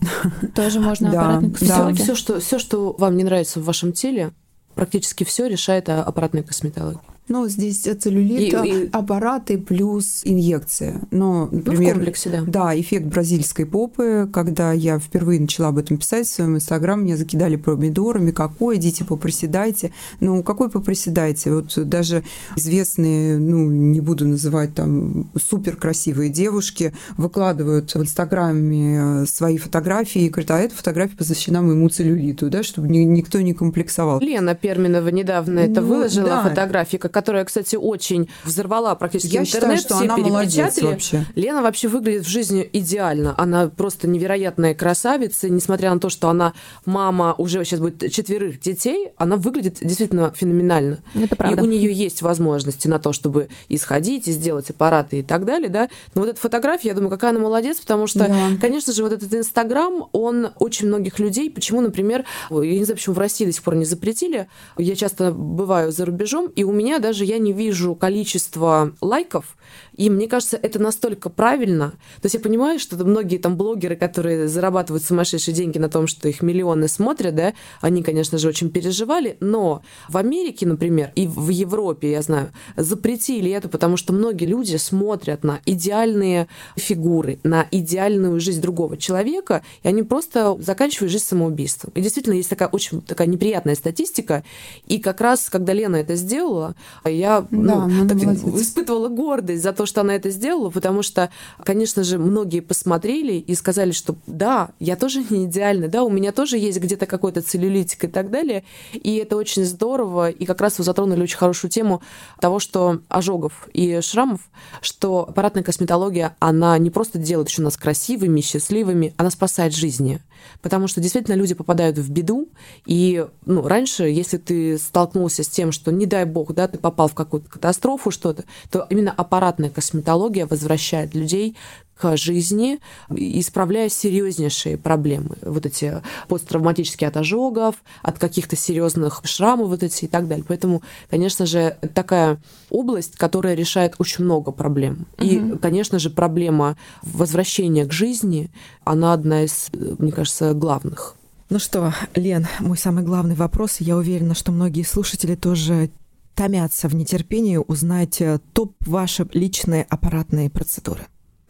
Тоже 0.56 0.80
можно 0.80 1.10
аппаратной 1.10 1.50
да, 1.68 1.90
да. 1.90 1.94
Все, 1.94 2.16
что, 2.16 2.40
все, 2.40 2.58
что 2.58 2.96
вам 2.98 3.16
не 3.18 3.24
нравится 3.24 3.60
в 3.60 3.66
вашем 3.66 3.94
теле, 3.94 4.32
практически 4.74 5.24
все 5.24 5.48
решает 5.48 5.90
аппаратная 5.90 6.44
косметология. 6.44 7.02
Ну, 7.28 7.48
здесь 7.48 7.82
целлюлит, 7.82 8.54
и, 8.54 8.84
и... 8.84 8.90
аппараты 8.92 9.58
плюс 9.58 10.22
инъекция. 10.24 11.02
Но, 11.10 11.50
например, 11.52 11.96
ну, 11.96 12.02
в 12.02 12.04
комплексе, 12.04 12.30
да. 12.30 12.42
Да, 12.46 12.80
эффект 12.80 13.08
бразильской 13.08 13.66
попы, 13.66 14.30
когда 14.32 14.74
я 14.74 15.00
впервые 15.00 15.40
начала 15.40 15.70
об 15.70 15.80
этом 15.80 15.98
писать 15.98 16.28
в 16.28 16.30
своем 16.30 16.56
инстаграм, 16.56 17.04
меня 17.04 17.18
закидали 17.18 17.56
помидорами, 17.56 18.30
какой, 18.30 18.78
идите 18.78 19.06
попроседайте. 19.06 19.92
Ну, 20.20 20.44
какой 20.44 20.70
попроседайте? 20.70 21.52
Вот 21.52 21.74
даже 21.90 22.24
известные, 22.56 23.40
ну, 23.40 23.72
не 23.72 24.02
буду 24.02 24.28
называть 24.28 24.76
там, 24.76 25.32
супер 25.36 25.78
красивые 25.78 26.30
девушки 26.30 26.94
выкладывают 27.18 27.94
в 27.94 28.02
инстаграме 28.02 29.26
свои 29.26 29.58
фотографии 29.58 30.26
и 30.26 30.30
говорят, 30.30 30.52
а 30.52 30.60
эта 30.60 30.76
фотография 30.76 31.18
посвящена 31.18 31.64
моему 31.64 31.90
целлюлиту, 31.90 32.52
да, 32.52 32.62
чтобы 32.62 32.88
никто 32.88 33.42
не 33.42 33.54
комплексовал. 33.54 34.20
Лена 34.20 34.54
Перминова 34.54 35.08
недавно 35.08 35.60
это 35.60 35.82
ну, 35.82 35.88
выложила 35.88 36.28
да. 36.28 36.50
фотографии, 36.50 36.98
как 36.98 37.15
которая, 37.16 37.46
кстати, 37.46 37.78
очень 37.78 38.28
взорвала 38.44 38.94
практически 38.94 39.36
Я 39.36 39.44
интернет. 39.44 39.78
Считаю, 39.78 39.78
что 39.78 39.96
все 39.96 40.04
она 40.04 40.18
молодец 40.18 40.82
вообще. 40.82 41.26
Лена 41.36 41.62
вообще 41.62 41.88
выглядит 41.88 42.26
в 42.26 42.30
жизни 42.30 42.70
идеально. 42.74 43.34
Она 43.38 43.70
просто 43.70 44.10
невероятная 44.10 44.76
красавица. 44.76 45.48
Несмотря 45.48 45.94
на 45.94 46.02
то, 46.02 46.10
что 46.10 46.28
она 46.28 46.54
мама 46.84 47.34
уже 47.38 47.64
сейчас 47.64 47.80
будет 47.80 48.12
четверых 48.12 48.60
детей, 48.60 49.14
она 49.16 49.38
выглядит 49.38 49.78
действительно 49.80 50.34
феноменально. 50.36 51.00
Это 51.14 51.38
правда. 51.38 51.62
И 51.62 51.64
у 51.64 51.70
нее 51.70 51.94
есть 51.94 52.22
возможности 52.22 52.90
на 52.90 53.00
то, 53.00 53.14
чтобы 53.14 53.48
исходить 53.70 54.28
и 54.28 54.34
сделать 54.34 54.70
аппараты 54.70 55.20
и 55.20 55.24
так 55.24 55.46
далее, 55.46 55.70
да. 55.70 55.88
Но 56.16 56.22
вот 56.24 56.32
эта 56.32 56.40
фотография, 56.42 56.90
я 56.90 56.96
думаю, 56.96 57.12
какая 57.12 57.32
она 57.32 57.40
молодец, 57.40 57.80
потому 57.80 58.08
что, 58.08 58.28
да. 58.28 58.50
конечно 58.60 58.92
же, 58.92 59.04
вот 59.04 59.14
этот 59.14 59.34
Инстаграм, 59.34 60.10
он 60.12 60.50
очень 60.60 60.88
многих 60.88 61.18
людей, 61.20 61.50
почему, 61.50 61.80
например, 61.80 62.26
я 62.50 62.60
не 62.60 62.84
знаю, 62.84 62.98
почему 62.98 63.16
в 63.16 63.20
России 63.20 63.46
до 63.46 63.54
сих 63.54 63.64
пор 63.64 63.76
не 63.76 63.86
запретили, 63.86 64.50
я 64.78 64.96
часто 64.98 65.32
бываю 65.32 65.94
за 65.94 66.04
рубежом, 66.04 66.48
и 66.48 66.66
у 66.66 66.74
меня 66.74 67.00
даже 67.06 67.24
я 67.24 67.38
не 67.38 67.54
вижу 67.54 67.94
количество 67.94 68.96
лайков, 69.00 69.56
и 69.96 70.10
мне 70.10 70.28
кажется, 70.28 70.58
это 70.60 70.80
настолько 70.80 71.30
правильно. 71.30 71.92
То 72.22 72.26
есть 72.26 72.34
я 72.34 72.42
понимаю, 72.42 72.80
что 72.80 72.96
многие 72.98 73.38
там 73.38 73.58
блогеры, 73.58 73.96
которые 73.96 74.48
зарабатывают 74.48 75.04
сумасшедшие 75.04 75.54
деньги 75.54 75.78
на 75.78 75.88
том, 75.88 76.08
что 76.08 76.28
их 76.28 76.42
миллионы 76.42 76.88
смотрят, 76.88 77.36
да, 77.36 77.54
они, 77.80 78.02
конечно 78.02 78.40
же, 78.40 78.48
очень 78.50 78.72
переживали, 78.72 79.38
но 79.40 79.84
в 80.10 80.18
Америке, 80.18 80.66
например, 80.66 81.12
и 81.16 81.28
в 81.28 81.50
Европе, 81.50 82.10
я 82.12 82.24
знаю, 82.24 82.52
запретили 82.76 83.52
это, 83.52 83.70
потому 83.70 83.98
что 83.98 84.12
многие 84.12 84.46
люди 84.46 84.76
смотрят 84.78 85.44
на 85.44 85.60
идеальные 85.68 86.48
фигуры, 86.76 87.40
на 87.44 87.68
идеальную 87.70 88.40
жизнь 88.40 88.62
другого 88.62 88.98
человека, 88.98 89.62
и 89.84 89.88
они 89.88 90.02
просто 90.02 90.58
заканчивают 90.60 91.12
жизнь 91.12 91.26
самоубийством. 91.26 91.92
И 91.94 92.02
действительно, 92.02 92.34
есть 92.34 92.50
такая 92.50 92.70
очень 92.70 93.02
такая 93.02 93.28
неприятная 93.28 93.76
статистика, 93.76 94.44
и 94.88 94.98
как 94.98 95.22
раз, 95.22 95.52
когда 95.52 95.72
Лена 95.74 95.98
это 95.98 96.16
сделала, 96.16 96.76
я 97.04 97.42
да, 97.52 97.86
ну, 97.88 98.08
так, 98.08 98.18
испытывала 98.18 99.10
гордость 99.10 99.64
за 99.64 99.74
то, 99.74 99.86
что 99.86 100.02
она 100.02 100.16
это 100.16 100.30
сделала, 100.30 100.70
потому 100.70 101.02
что, 101.02 101.30
конечно 101.64 102.04
же, 102.04 102.18
многие 102.18 102.62
посмотрели 102.62 103.34
и 103.34 103.56
сказали, 103.56 103.92
что 103.92 104.16
да, 104.28 104.70
я 104.80 104.96
тоже 104.96 105.24
не 105.30 105.46
идеальна, 105.46 105.88
да, 105.88 106.04
у 106.04 106.10
меня 106.10 106.32
тоже 106.32 106.58
есть 106.58 106.80
где-то 106.80 107.06
какой-то 107.06 107.42
целлюлитик 107.42 108.06
и 108.06 108.08
так 108.08 108.30
далее, 108.30 108.64
и 108.94 109.16
это 109.16 109.36
очень 109.38 109.66
здорово, 109.66 110.30
и 110.30 110.46
как 110.46 110.62
раз 110.62 110.78
вы 110.78 110.84
затронули 110.84 111.24
очень 111.24 111.38
хорошую 111.38 111.72
тему 111.72 112.02
того, 112.40 112.60
что 112.60 113.02
ожогов 113.10 113.68
и 113.74 114.00
шрамов, 114.02 114.42
что 114.82 115.28
аппаратная 115.30 115.64
косметология, 115.64 116.36
она 116.40 116.78
не 116.78 116.90
просто 116.90 117.18
делает 117.18 117.50
еще 117.50 117.62
нас 117.62 117.78
красивыми, 117.78 118.42
счастливыми, 118.42 119.14
она 119.18 119.30
спасает 119.30 119.74
жизни. 119.74 120.22
Потому 120.62 120.88
что 120.88 121.02
действительно 121.02 121.36
люди 121.36 121.54
попадают 121.54 121.98
в 121.98 122.10
беду, 122.12 122.50
и 122.86 123.26
ну, 123.46 123.68
раньше, 123.68 124.04
если 124.04 124.38
ты 124.38 124.78
столкнулся 124.78 125.44
с 125.44 125.48
тем, 125.48 125.72
что, 125.72 125.92
не 125.92 126.06
дай 126.06 126.26
бог, 126.26 126.54
да, 126.54 126.68
ты 126.68 126.78
попал 126.86 127.08
в 127.08 127.16
какую-то 127.16 127.50
катастрофу, 127.50 128.12
что-то, 128.12 128.44
то 128.70 128.86
именно 128.92 129.10
аппаратная 129.10 129.72
косметология 129.72 130.46
возвращает 130.46 131.16
людей 131.16 131.58
к 131.98 132.16
жизни, 132.16 132.80
исправляя 133.10 133.90
серьезнейшие 133.90 134.78
проблемы. 134.78 135.36
Вот 135.42 135.66
эти 135.66 136.04
посттравматические 136.28 137.08
от 137.08 137.18
ожогов, 137.18 137.78
от 138.04 138.20
каких-то 138.20 138.56
серьезных 138.56 139.22
шрамов 139.24 139.70
вот 139.70 139.82
эти 139.82 140.06
и 140.06 140.08
так 140.08 140.28
далее. 140.28 140.46
Поэтому, 140.48 140.84
конечно 141.10 141.48
же, 141.48 141.76
такая 141.96 142.40
область, 142.70 143.16
которая 143.16 143.56
решает 143.56 143.96
очень 143.98 144.24
много 144.24 144.52
проблем. 144.52 145.08
Угу. 145.18 145.26
И, 145.26 145.58
конечно 145.58 145.98
же, 145.98 146.12
проблема 146.12 146.78
возвращения 147.02 147.86
к 147.86 147.92
жизни, 147.92 148.52
она 148.84 149.14
одна 149.14 149.42
из, 149.44 149.70
мне 149.74 150.12
кажется, 150.12 150.54
главных. 150.54 151.16
Ну 151.50 151.58
что, 151.58 151.94
Лен, 152.14 152.48
мой 152.60 152.78
самый 152.78 153.04
главный 153.04 153.34
вопрос. 153.34 153.78
Я 153.80 153.98
уверена, 153.98 154.36
что 154.36 154.52
многие 154.52 154.84
слушатели 154.84 155.34
тоже 155.34 155.90
томятся 156.36 156.88
в 156.88 156.96
нетерпении 156.96 157.58
узнать 157.58 158.22
э, 158.22 158.40
топ 158.54 158.76
ваши 158.86 159.28
личные 159.34 159.84
аппаратные 159.84 160.50
процедуры. 160.50 161.08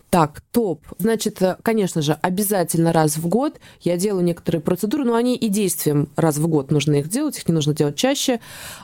Так, 0.10 0.41
топ. 0.51 0.82
Значит, 0.97 1.41
э, 1.41 1.58
конечно 1.62 2.01
же, 2.01 2.18
обязательно 2.22 2.93
раз 2.93 3.18
в 3.18 3.28
год 3.28 3.60
я 3.82 3.97
делаю 3.97 4.24
некоторые 4.24 4.62
процедуры, 4.62 5.03
но 5.03 5.16
они 5.16 5.36
и 5.36 5.49
действием 5.49 6.10
раз 6.16 6.38
в 6.38 6.47
год 6.47 6.72
нужно 6.72 6.95
их 6.95 7.10
делать, 7.10 7.38
их 7.38 7.47
не 7.47 7.53
нужно 7.53 7.74
делать 7.74 7.97
чаще. 7.97 8.39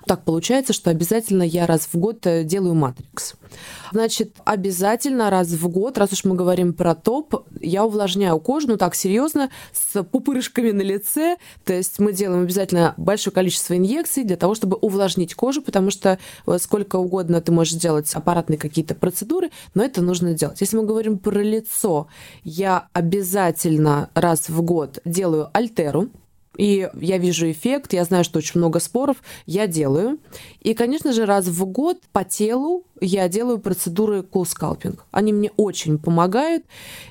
Так 0.07 0.23
получается, 0.23 0.73
что 0.73 0.89
обязательно 0.89 1.43
я 1.43 1.67
раз 1.67 1.87
в 1.91 1.97
год 1.97 2.25
э, 2.27 2.43
делаю 2.43 2.73
матрикс. 2.73 3.35
Значит, 3.91 4.35
обязательно 4.45 5.29
раз 5.29 5.49
в 5.49 5.67
год, 5.67 5.97
раз 5.97 6.13
уж 6.13 6.23
мы 6.23 6.35
говорим 6.35 6.73
про 6.73 6.95
топ, 6.95 7.45
я 7.59 7.85
увлажняю 7.85 8.39
кожу, 8.39 8.67
ну 8.67 8.77
так 8.77 8.95
серьезно, 8.95 9.49
с 9.73 10.03
пупырышками 10.03 10.71
на 10.71 10.81
лице. 10.81 11.37
То 11.65 11.73
есть 11.73 11.99
мы 11.99 12.13
делаем 12.13 12.43
обязательно 12.43 12.93
большое 12.97 13.33
количество 13.33 13.75
инъекций 13.75 14.23
для 14.23 14.37
того, 14.37 14.55
чтобы 14.55 14.77
увлажнить 14.77 15.35
кожу, 15.35 15.61
потому 15.61 15.91
что 15.91 16.19
э, 16.45 16.57
сколько 16.59 16.97
угодно 16.97 17.41
ты 17.41 17.51
можешь 17.51 17.73
делать 17.73 18.13
аппаратные 18.13 18.57
какие-то 18.57 18.95
процедуры, 18.95 19.49
но 19.73 19.83
это 19.83 20.01
нужно 20.01 20.33
делать. 20.33 20.59
Если 20.61 20.75
мы 20.77 20.85
говорим 20.85 21.20
про 21.21 21.41
лицо, 21.41 22.07
я 22.43 22.87
обязательно 22.93 24.09
раз 24.13 24.49
в 24.49 24.61
год 24.61 24.99
делаю 25.05 25.49
альтеру, 25.53 26.09
и 26.57 26.89
я 26.93 27.17
вижу 27.17 27.49
эффект, 27.49 27.93
я 27.93 28.03
знаю, 28.03 28.23
что 28.23 28.39
очень 28.39 28.59
много 28.59 28.79
споров, 28.79 29.17
я 29.45 29.67
делаю. 29.67 30.19
И, 30.59 30.73
конечно 30.73 31.13
же, 31.13 31.25
раз 31.25 31.47
в 31.47 31.65
год 31.65 31.97
по 32.11 32.23
телу 32.23 32.83
я 33.01 33.27
делаю 33.27 33.59
процедуры 33.59 34.19
cool 34.19 34.45
скалпинг. 34.45 35.05
Они 35.11 35.33
мне 35.33 35.51
очень 35.57 35.97
помогают, 35.97 36.63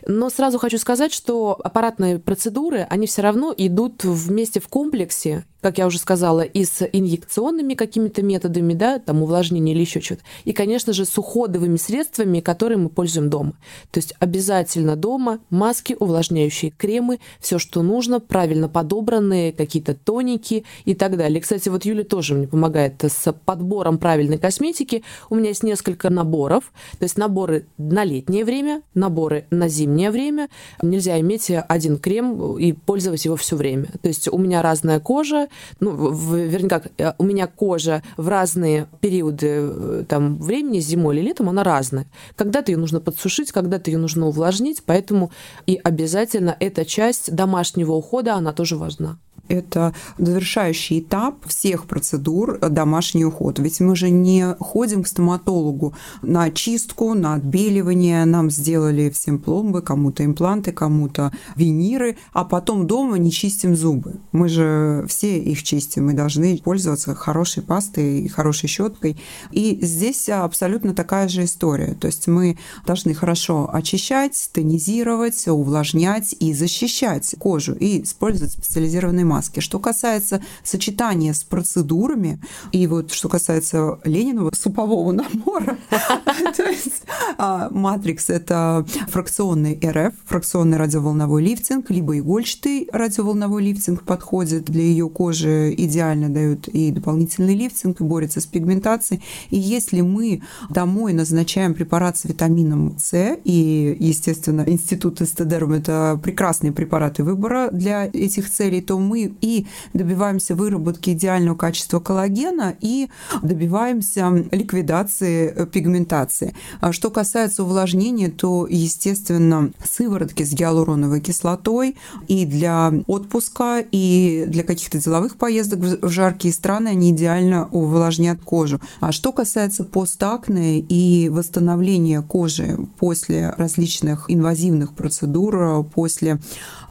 но 0.07 0.31
сразу 0.31 0.59
хочу 0.59 0.79
сказать, 0.79 1.13
что 1.13 1.59
аппаратные 1.63 2.19
процедуры, 2.19 2.87
они 2.89 3.07
все 3.07 3.23
равно 3.23 3.53
идут 3.57 4.05
вместе 4.05 4.61
в 4.61 4.69
комплексе, 4.69 5.45
как 5.61 5.79
я 5.79 5.87
уже 5.87 5.99
сказала, 5.99 6.41
и 6.41 6.65
с 6.65 6.89
инъекционными 6.91 7.75
какими-то 7.75 8.23
методами, 8.23 8.73
да, 8.73 8.99
там 8.99 9.23
увлажнение 9.23 9.75
или 9.75 9.83
еще 9.83 10.01
что-то, 10.01 10.23
и, 10.45 10.53
конечно 10.53 10.93
же, 10.93 11.05
с 11.05 11.19
уходовыми 11.19 11.77
средствами, 11.77 12.41
которые 12.41 12.79
мы 12.79 12.89
пользуем 12.89 13.29
дома. 13.29 13.53
То 13.91 13.99
есть 13.99 14.15
обязательно 14.21 14.97
дома 14.97 15.41
маски, 15.51 15.97
увлажняющие 15.99 16.71
кремы, 16.71 17.21
все, 17.41 17.59
что 17.59 17.83
нужно, 17.83 18.21
правильно 18.21 18.69
подобранные, 18.69 19.53
какие-то 19.53 19.95
тоники 19.95 20.65
и 20.85 20.95
так 20.95 21.17
далее. 21.17 21.41
Кстати, 21.41 21.69
вот 21.69 21.85
Юля 21.85 22.05
тоже 22.05 22.35
мне 22.35 22.49
помогает 22.49 23.03
с 23.05 23.33
подбором 23.33 23.99
правильной 23.99 24.39
косметики. 24.39 25.03
У 25.29 25.35
меня 25.35 25.49
есть 25.49 25.63
несколько 25.63 25.80
несколько 25.81 26.11
наборов, 26.11 26.73
то 26.99 27.05
есть 27.05 27.17
наборы 27.17 27.67
на 27.79 28.05
летнее 28.05 28.45
время, 28.45 28.83
наборы 28.95 29.47
на 29.51 29.69
зимнее 29.69 30.11
время. 30.11 30.49
Нельзя 30.83 31.19
иметь 31.21 31.51
один 31.51 31.99
крем 31.99 32.59
и 32.59 32.73
пользовать 32.73 33.25
его 33.25 33.37
все 33.37 33.57
время. 33.57 33.87
То 34.03 34.09
есть 34.09 34.29
у 34.29 34.37
меня 34.37 34.61
разная 34.61 35.01
кожа, 35.01 35.49
ну, 35.81 36.13
вернее, 36.13 36.69
как, 36.69 36.89
э, 36.99 37.15
у 37.17 37.25
меня 37.25 37.47
кожа 37.47 38.03
в 38.19 38.29
разные 38.29 38.89
периоды 39.01 39.47
э, 39.49 40.05
там, 40.07 40.39
времени, 40.39 40.81
зимой 40.81 41.17
или 41.17 41.29
летом, 41.29 41.49
она 41.49 41.65
разная. 41.65 42.07
Когда-то 42.37 42.73
ее 42.73 42.79
нужно 42.79 43.01
подсушить, 43.01 43.51
когда-то 43.51 43.91
ее 43.91 43.99
нужно 43.99 44.27
увлажнить, 44.27 44.83
поэтому 44.85 45.31
и 45.67 45.81
обязательно 45.83 46.55
эта 46.61 46.85
часть 46.85 47.35
домашнего 47.35 47.93
ухода, 47.93 48.35
она 48.35 48.53
тоже 48.53 48.77
важна 48.77 49.19
это 49.49 49.95
завершающий 50.19 51.01
этап 51.01 51.47
всех 51.47 51.87
процедур 51.87 52.59
домашний 52.59 53.25
уход. 53.25 53.59
Ведь 53.59 53.81
мы 53.81 53.97
же 53.97 54.11
не 54.11 54.55
ходим 54.61 55.03
к 55.03 55.09
стоматологу 55.09 55.95
на 56.23 56.51
чистку, 56.51 57.15
на 57.15 57.35
отбеливание, 57.35 58.25
нам 58.25 58.51
сделали 58.51 59.11
всем 59.11 59.39
пломбы, 59.39 59.83
кому-то 59.83 60.25
импланты, 60.25 60.73
кому-то 60.73 61.33
виниры, 61.57 62.17
а 62.33 62.45
потом 62.45 62.87
дома 62.87 63.19
не 63.19 63.31
чистим 63.31 63.77
зубы. 63.77 64.21
Мы 64.33 64.49
же 64.49 65.05
все 65.09 65.39
их 65.39 65.63
чистим, 65.63 66.07
мы 66.07 66.13
должны 66.13 66.59
пользоваться 66.59 67.15
хорошей 67.15 67.63
пастой 67.63 68.21
и 68.21 68.29
хорошей 68.29 68.69
щеткой. 68.69 69.17
И 69.51 69.79
здесь 69.83 70.29
абсолютно 70.29 70.95
такая 70.95 71.29
же 71.29 71.45
история. 71.45 71.95
То 71.95 72.07
есть 72.07 72.27
мы 72.29 72.59
должны 72.87 73.15
хорошо 73.15 73.69
очищать, 73.73 74.51
тонизировать, 74.53 75.47
увлажнять 75.49 76.35
и 76.39 76.53
защищать 76.53 77.35
кожу 77.39 77.75
и 77.75 78.03
использовать 78.03 78.53
специализированные 78.53 79.25
маски. 79.31 79.61
Что 79.61 79.79
касается 79.79 80.43
сочетания 80.65 81.33
с 81.33 81.45
процедурами, 81.45 82.41
и 82.73 82.87
вот 82.87 83.13
что 83.13 83.29
касается 83.29 83.99
Лениного 84.05 84.51
супового 84.55 85.13
набора, 85.21 85.79
то 86.57 86.65
есть 86.65 87.03
а, 87.39 87.69
матрикс— 87.71 88.29
это 88.31 88.85
фракционный 89.09 89.79
РФ, 89.83 90.15
фракционный 90.27 90.79
радиоволновой 90.79 91.43
лифтинг, 91.43 91.91
либо 91.91 92.19
игольчатый 92.19 92.89
радиоволновой 92.93 93.63
лифтинг 93.63 94.03
подходит 94.03 94.65
для 94.65 94.83
ее 94.83 95.09
кожи, 95.09 95.73
идеально 95.77 96.29
дает 96.29 96.69
и 96.69 96.91
дополнительный 96.91 97.55
лифтинг, 97.55 98.01
и 98.01 98.05
борется 98.05 98.41
с 98.41 98.47
пигментацией. 98.47 99.23
И 99.51 99.59
если 99.59 100.01
мы 100.01 100.43
домой 100.69 101.13
назначаем 101.13 101.75
препарат 101.75 102.19
с 102.19 102.25
витамином 102.25 102.97
С, 102.99 103.39
и, 103.45 103.97
естественно, 104.01 104.65
институт 104.67 105.21
эстедерм— 105.23 105.73
это 105.73 106.19
прекрасные 106.23 106.73
препараты 106.73 107.23
выбора 107.23 107.69
для 107.71 108.07
этих 108.07 108.51
целей, 108.51 108.81
то 108.81 108.99
мы 109.11 109.35
и 109.41 109.67
добиваемся 109.93 110.55
выработки 110.55 111.11
идеального 111.11 111.57
качества 111.57 111.99
коллагена 111.99 112.77
и 112.81 113.09
добиваемся 113.43 114.31
ликвидации 114.53 115.53
э, 115.55 115.67
пигментации. 115.67 116.55
А 116.81 116.93
что 116.93 117.11
касается 117.11 117.65
увлажнения, 117.65 118.31
то, 118.31 118.69
естественно, 118.71 119.73
сыворотки 119.85 120.45
с 120.45 120.53
гиалуроновой 120.53 121.21
кислотой 121.21 121.97
и 122.29 122.47
для 122.47 122.93
отпуска, 123.09 123.81
и 123.81 124.45
для 124.47 124.63
каких-то 124.63 124.99
деловых 124.99 125.37
поездок 125.37 125.81
в 125.81 126.09
жаркие 126.09 126.55
страны 126.55 126.89
они 126.89 127.11
идеально 127.11 127.67
увлажнят 127.73 128.41
кожу. 128.41 128.81
А 129.01 129.11
что 129.11 129.33
касается 129.33 129.83
постакне 129.83 130.79
и 130.79 131.29
восстановления 131.29 132.23
кожи 132.23 132.79
после 133.01 133.51
различных 133.51 134.27
инвазивных 134.29 134.93
процедур, 134.93 135.85
после 135.85 136.39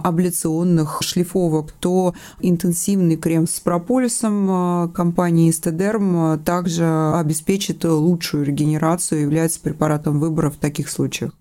абляционных 0.03 0.99
шлифовок, 1.01 1.71
то 1.71 2.13
интенсивный 2.41 3.15
крем 3.15 3.47
с 3.47 3.59
прополисом 3.59 4.47
а, 4.49 4.87
компании 4.89 5.49
Эстедерм 5.49 6.15
а, 6.15 6.37
также 6.37 6.85
обеспечит 7.13 7.83
лучшую 7.83 8.45
регенерацию 8.45 9.19
и 9.19 9.23
является 9.23 9.59
препаратом 9.59 10.19
выбора 10.19 10.49
в 10.49 10.57
таких 10.57 10.89
случаях. 10.89 11.31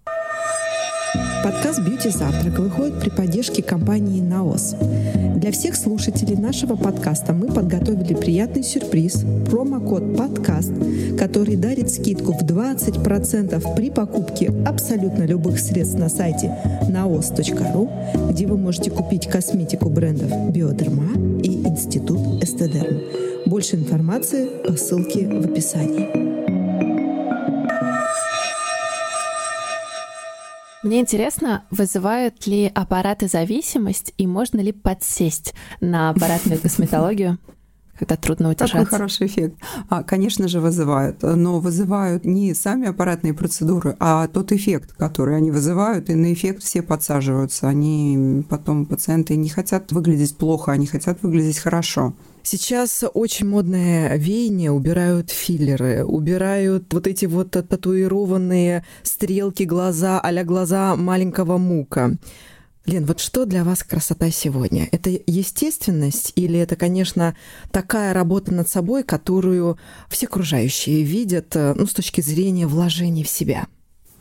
Подкаст 1.43 1.81
«Бьюти 1.81 2.11
Завтрак» 2.11 2.59
выходит 2.59 3.01
при 3.01 3.09
поддержке 3.09 3.63
компании 3.63 4.21
«Наос». 4.21 4.75
Для 5.37 5.51
всех 5.53 5.77
слушателей 5.77 6.37
нашего 6.37 6.77
подкаста 6.77 7.33
мы 7.33 7.47
подготовили 7.47 8.15
приятный 8.15 8.63
сюрприз– 8.63 9.25
промокод 9.51 10.17
«Подкаст», 10.17 10.73
который 11.19 11.57
дарит 11.57 11.91
скидку 11.91 12.33
в 12.33 12.43
20% 12.43 13.75
при 13.75 13.91
покупке 13.91 14.53
абсолютно 14.67 15.25
любых 15.25 15.59
средств 15.59 15.99
на 15.99 16.09
сайте 16.09 16.55
naos.ru, 16.89 18.31
где 18.31 18.47
вы 18.47 18.59
можете 18.59 18.91
купить 18.91 19.29
косметику 19.29 19.89
брендов 19.89 20.51
«Биодерма» 20.51 21.41
и 21.43 21.67
«Институт 21.67 22.43
Эстедерм». 22.45 23.01
Больше 23.47 23.77
информации 23.77 24.47
по 24.67 24.77
ссылке 24.77 25.27
в 25.27 25.45
описании. 25.47 26.28
Мне 30.85 31.01
интересно, 31.01 31.65
вызывают 31.71 32.47
ли 32.47 32.71
аппараты 32.73 33.27
зависимость 33.27 34.15
и 34.17 34.27
можно 34.27 34.61
ли 34.61 34.73
подсесть 34.73 35.55
на 35.81 36.11
аппаратную 36.11 36.61
косметологию? 36.61 37.39
когда 37.99 38.17
трудно 38.17 38.51
удержаться. 38.51 38.77
Такой 38.79 38.87
хороший 38.87 39.27
эффект. 39.27 39.57
А, 39.89 40.03
конечно 40.05 40.47
же, 40.47 40.61
вызывают, 40.61 41.23
но 41.23 41.59
вызывают 41.59 42.25
не 42.25 42.55
сами 42.55 42.87
аппаратные 42.87 43.35
процедуры, 43.35 43.97
а 43.99 44.29
тот 44.29 44.53
эффект, 44.53 44.93
который 44.93 45.37
они 45.37 45.51
вызывают, 45.51 46.09
и 46.09 46.15
на 46.15 46.33
эффект 46.33 46.63
все 46.63 46.83
подсаживаются. 46.83 47.69
Они 47.69 48.45
потом, 48.49 48.87
пациенты, 48.87 49.35
не 49.35 49.49
хотят 49.49 49.91
выглядеть 49.91 50.37
плохо, 50.37 50.71
они 50.71 50.87
хотят 50.87 51.23
выглядеть 51.23 51.59
хорошо. 51.59 52.15
Сейчас 52.43 53.05
очень 53.15 53.47
модное 53.47 54.17
веяние, 54.17 54.71
убирают 54.71 55.31
филлеры, 55.31 56.05
убирают 56.05 56.93
вот 56.93 57.07
эти 57.07 57.27
вот 57.27 57.51
татуированные 57.51 58.85
стрелки 59.03 59.65
глаза, 59.65 60.21
а 60.21 60.45
глаза 60.45 60.97
маленького 60.97 61.59
мука. 61.59 62.17
Лен, 62.87 63.05
вот 63.05 63.21
что 63.21 63.45
для 63.45 63.65
вас 63.65 63.83
красота 63.83 64.31
сегодня? 64.31 64.89
Это 64.93 65.11
естественность 65.27 66.33
или 66.37 66.59
это, 66.59 66.75
конечно, 66.75 67.37
такая 67.71 68.15
работа 68.15 68.55
над 68.55 68.67
собой, 68.67 69.03
которую 69.03 69.79
все 70.09 70.27
окружающие 70.27 71.03
видят 71.03 71.55
ну, 71.55 71.87
с 71.87 71.93
точки 71.93 72.23
зрения 72.23 72.67
вложений 72.67 73.25
в 73.25 73.29
себя? 73.29 73.67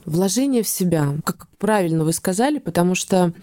Вложение 0.03 0.63
в 0.63 0.68
себя, 0.68 1.15
как 1.24 1.47
правильно 1.57 2.03
вы 2.03 2.11
сказали, 2.11 2.59
потому 2.59 2.93
что 2.93 3.34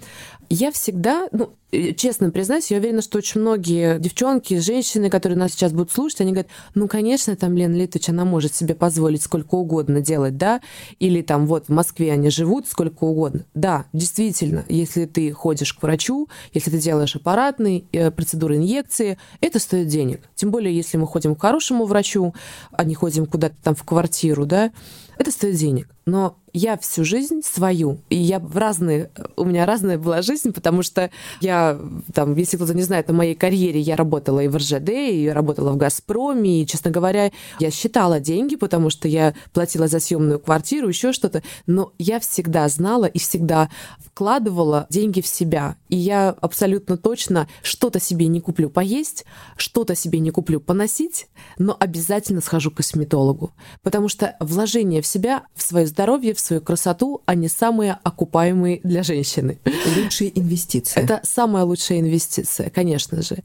я 0.51 0.71
всегда, 0.73 1.29
ну, 1.33 1.51
э, 1.73 1.93
честно 1.93 2.31
признаюсь, 2.31 2.71
я 2.71 2.79
уверена, 2.79 3.03
что 3.03 3.19
очень 3.19 3.41
многие 3.41 3.99
девчонки, 3.99 4.59
женщины, 4.59 5.11
которые 5.11 5.39
нас 5.39 5.53
сейчас 5.53 5.73
будут 5.73 5.93
слушать, 5.93 6.21
они 6.21 6.33
говорят, 6.33 6.51
ну, 6.75 6.89
конечно, 6.89 7.35
там 7.37 7.57
Лена 7.57 7.75
Литович, 7.75 8.09
она 8.11 8.25
может 8.25 8.55
себе 8.55 8.75
позволить 8.75 9.23
сколько 9.23 9.55
угодно 9.55 10.01
делать, 10.01 10.37
да, 10.37 10.61
или 10.99 11.23
там 11.23 11.47
вот 11.47 11.67
в 11.67 11.69
Москве 11.71 12.13
они 12.13 12.31
живут 12.31 12.69
сколько 12.69 13.05
угодно. 13.05 13.45
Да, 13.55 13.87
действительно, 13.93 14.65
если 14.69 15.07
ты 15.07 15.33
ходишь 15.33 15.73
к 15.73 15.83
врачу, 15.83 16.29
если 16.53 16.71
ты 16.71 16.79
делаешь 16.79 17.17
аппаратные 17.17 17.85
э, 17.93 18.11
процедуры 18.11 18.57
инъекции, 18.57 19.19
это 19.41 19.59
стоит 19.59 19.89
денег. 19.89 20.21
Тем 20.35 20.51
более, 20.51 20.75
если 20.75 20.97
мы 20.97 21.07
ходим 21.07 21.35
к 21.35 21.41
хорошему 21.41 21.85
врачу, 21.85 22.35
а 22.73 22.85
не 22.85 22.95
ходим 22.95 23.27
куда-то 23.27 23.57
там 23.63 23.75
в 23.75 23.85
квартиру, 23.85 24.47
да, 24.47 24.73
это 25.19 25.31
стоит 25.31 25.57
денег. 25.57 25.94
Но 26.07 26.37
я 26.55 26.79
всю 26.79 27.05
жизнь 27.05 27.43
свою, 27.43 27.99
и 28.11 28.17
я 28.17 28.39
в 28.39 28.57
разные, 28.57 29.11
у 29.37 29.45
меня 29.45 29.67
разная 29.67 29.99
была 29.99 30.23
жизнь, 30.23 30.53
потому 30.53 30.83
что 30.83 31.11
я, 31.41 31.79
там, 32.15 32.37
если 32.37 32.57
кто-то 32.57 32.75
не 32.75 32.83
знает, 32.83 33.09
на 33.09 33.15
моей 33.15 33.35
карьере 33.35 33.81
я 33.81 33.97
работала 33.97 34.39
и 34.39 34.47
в 34.47 34.57
РЖД, 34.57 34.89
и 34.91 35.29
работала 35.29 35.73
в 35.73 35.77
«Газпроме», 35.77 36.63
и, 36.63 36.67
честно 36.67 36.93
говоря, 36.93 37.33
я 37.59 37.71
считала 37.73 38.21
деньги, 38.21 38.55
потому 38.55 38.89
что 38.89 39.09
я 39.09 39.35
платила 39.53 39.89
за 39.89 39.99
съемную 39.99 40.39
квартиру, 40.39 40.89
еще 40.89 41.13
что-то, 41.13 41.43
но 41.67 41.93
я 41.99 42.21
всегда 42.21 42.69
знала 42.69 43.07
и 43.07 43.19
всегда 43.19 43.69
вкладывала 43.99 44.87
деньги 44.91 45.21
в 45.21 45.27
себя. 45.27 45.77
И 45.89 45.97
я 45.97 46.31
абсолютно 46.31 46.97
точно 46.97 47.49
что-то 47.63 47.99
себе 47.99 48.29
не 48.29 48.41
куплю 48.41 48.71
поесть, 48.71 49.25
что-то 49.57 49.97
себе 49.97 50.21
не 50.21 50.31
куплю 50.31 50.61
поносить, 50.61 51.27
но 51.59 51.77
обязательно 51.79 52.41
схожу 52.41 52.71
к 52.71 52.77
косметологу, 52.77 53.53
потому 53.83 54.09
что 54.09 54.37
вложение 54.39 55.03
в 55.03 55.07
себя, 55.07 55.43
в 55.57 55.63
свое 55.63 55.87
здоровье, 55.95 56.35
в 56.35 56.41
свою 56.41 56.61
красоту, 56.61 57.23
они 57.25 57.49
самые 57.49 57.99
окупаемые 58.03 58.81
для 58.83 59.05
женщины. 59.05 59.59
Лучшие 59.97 60.37
инвестиции. 60.37 61.01
Это 61.01 61.21
самая 61.23 61.63
лучшая 61.65 62.01
инвестиция, 62.01 62.69
конечно 62.69 63.23
же. 63.23 63.45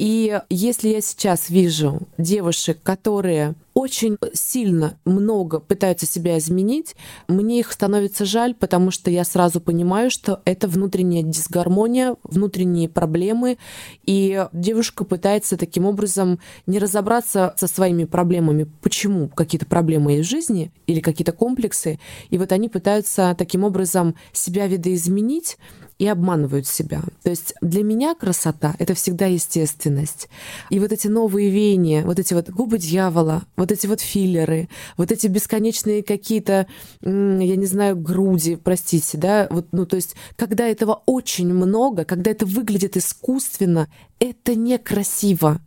И 0.00 0.40
если 0.48 0.88
я 0.88 1.02
сейчас 1.02 1.50
вижу 1.50 2.08
девушек, 2.16 2.78
которые 2.82 3.54
очень 3.74 4.16
сильно 4.32 4.98
много 5.04 5.60
пытаются 5.60 6.06
себя 6.06 6.38
изменить, 6.38 6.96
мне 7.28 7.60
их 7.60 7.70
становится 7.70 8.24
жаль, 8.24 8.54
потому 8.54 8.90
что 8.92 9.10
я 9.10 9.24
сразу 9.24 9.60
понимаю, 9.60 10.10
что 10.10 10.40
это 10.46 10.68
внутренняя 10.68 11.22
дисгармония, 11.22 12.16
внутренние 12.22 12.88
проблемы, 12.88 13.58
и 14.06 14.46
девушка 14.54 15.04
пытается 15.04 15.58
таким 15.58 15.84
образом 15.84 16.38
не 16.66 16.78
разобраться 16.78 17.54
со 17.58 17.66
своими 17.66 18.04
проблемами, 18.04 18.70
почему? 18.80 19.28
Какие-то 19.28 19.66
проблемы 19.66 20.12
есть 20.12 20.28
в 20.28 20.30
жизни 20.30 20.72
или 20.86 21.00
какие-то 21.00 21.32
комплексы, 21.32 22.00
и 22.30 22.38
вот 22.38 22.52
они 22.52 22.70
пытаются 22.70 23.34
таким 23.36 23.64
образом 23.64 24.14
себя 24.32 24.66
видоизменить, 24.66 25.58
и 26.00 26.06
обманывают 26.06 26.66
себя. 26.66 27.02
То 27.22 27.28
есть 27.28 27.52
для 27.60 27.84
меня 27.84 28.14
красота— 28.14 28.74
это 28.78 28.94
всегда 28.94 29.26
естественность. 29.26 30.30
И 30.70 30.80
вот 30.80 30.92
эти 30.92 31.08
новые 31.08 31.50
веяния, 31.50 32.04
вот 32.04 32.18
эти 32.18 32.32
вот 32.32 32.48
губы 32.48 32.78
дьявола, 32.78 33.42
вот 33.56 33.70
эти 33.70 33.86
вот 33.86 34.00
филлеры, 34.00 34.70
вот 34.96 35.12
эти 35.12 35.26
бесконечные 35.26 36.02
какие-то, 36.02 36.66
я 37.02 37.10
не 37.56 37.66
знаю, 37.66 37.96
груди, 37.96 38.56
простите, 38.56 39.18
да, 39.18 39.46
вот, 39.50 39.66
ну, 39.72 39.84
то 39.84 39.96
есть 39.96 40.16
когда 40.36 40.66
этого 40.66 41.02
очень 41.04 41.52
много, 41.52 42.06
когда 42.06 42.30
это 42.30 42.46
выглядит 42.46 42.96
искусственно, 42.96 43.88
это 44.20 44.54
некрасиво. 44.54 45.60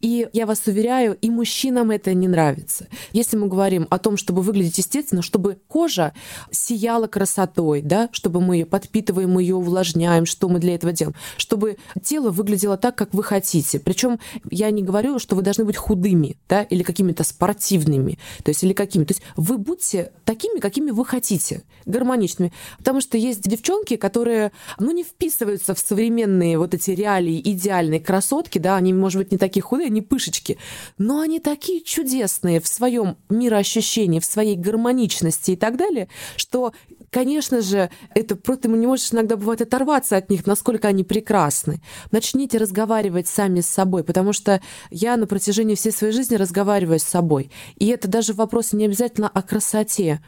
И 0.00 0.26
я 0.32 0.46
вас 0.46 0.62
уверяю, 0.66 1.16
и 1.20 1.28
мужчинам 1.28 1.90
это 1.90 2.14
не 2.14 2.26
нравится. 2.26 2.88
Если 3.12 3.36
мы 3.36 3.48
говорим 3.48 3.86
о 3.90 3.98
том, 3.98 4.16
чтобы 4.16 4.40
выглядеть 4.40 4.78
естественно, 4.78 5.20
чтобы 5.20 5.58
кожа 5.68 6.14
сияла 6.50 7.06
красотой, 7.06 7.82
да, 7.82 8.08
чтобы 8.12 8.40
мы 8.40 8.56
ее 8.56 8.66
подпитываем, 8.66 9.30
мы 9.30 9.42
ее 9.42 9.56
увлажняем, 9.56 10.24
что 10.24 10.48
мы 10.48 10.58
для 10.58 10.74
этого 10.74 10.92
делаем, 10.94 11.14
чтобы 11.36 11.76
тело 12.02 12.30
выглядело 12.30 12.78
так, 12.78 12.96
как 12.96 13.12
вы 13.12 13.22
хотите. 13.22 13.78
Причем 13.78 14.18
я 14.50 14.70
не 14.70 14.82
говорю, 14.82 15.18
что 15.18 15.36
вы 15.36 15.42
должны 15.42 15.66
быть 15.66 15.76
худыми, 15.76 16.38
да, 16.48 16.62
или 16.62 16.82
какими-то 16.82 17.22
спортивными, 17.24 18.18
то 18.42 18.48
есть 18.48 18.64
или 18.64 18.72
какими. 18.72 19.04
То 19.04 19.12
есть 19.12 19.22
вы 19.36 19.58
будьте 19.58 20.12
такими, 20.24 20.60
какими 20.60 20.90
вы 20.90 21.04
хотите, 21.04 21.62
гармоничными. 21.84 22.52
Потому 22.78 23.02
что 23.02 23.18
есть 23.18 23.42
девчонки, 23.42 23.96
которые, 23.96 24.52
ну, 24.78 24.92
не 24.92 25.04
вписываются 25.04 25.74
в 25.74 25.78
современные 25.78 26.58
вот 26.58 26.72
эти 26.72 26.92
реалии 26.92 27.40
идеальные 27.44 27.97
идеальные 27.98 28.00
красотки, 28.00 28.58
да, 28.58 28.76
они, 28.76 28.92
может 28.92 29.18
быть, 29.18 29.32
не 29.32 29.38
такие 29.38 29.62
худые, 29.62 29.90
не 29.90 30.02
пышечки, 30.02 30.58
но 30.98 31.20
они 31.20 31.40
такие 31.40 31.80
чудесные 31.80 32.60
в 32.60 32.66
своем 32.66 33.16
мироощущении, 33.28 34.20
в 34.20 34.24
своей 34.24 34.56
гармоничности 34.56 35.52
и 35.52 35.56
так 35.56 35.76
далее, 35.76 36.08
что 36.36 36.72
конечно 37.10 37.62
же, 37.62 37.90
это 38.14 38.36
просто 38.36 38.68
не 38.68 38.86
можешь 38.86 39.12
иногда 39.12 39.36
бывает 39.36 39.62
оторваться 39.62 40.16
от 40.16 40.30
них, 40.30 40.46
насколько 40.46 40.88
они 40.88 41.04
прекрасны. 41.04 41.80
Начните 42.10 42.58
разговаривать 42.58 43.28
сами 43.28 43.60
с 43.60 43.66
собой, 43.66 44.04
потому 44.04 44.32
что 44.32 44.60
я 44.90 45.16
на 45.16 45.26
протяжении 45.26 45.74
всей 45.74 45.92
своей 45.92 46.12
жизни 46.12 46.36
разговариваю 46.36 46.98
с 46.98 47.04
собой. 47.04 47.50
И 47.76 47.86
это 47.86 48.08
даже 48.08 48.34
вопрос 48.34 48.74
не 48.74 48.84
обязательно 48.84 49.28
о 49.28 49.42
красоте. 49.42 50.20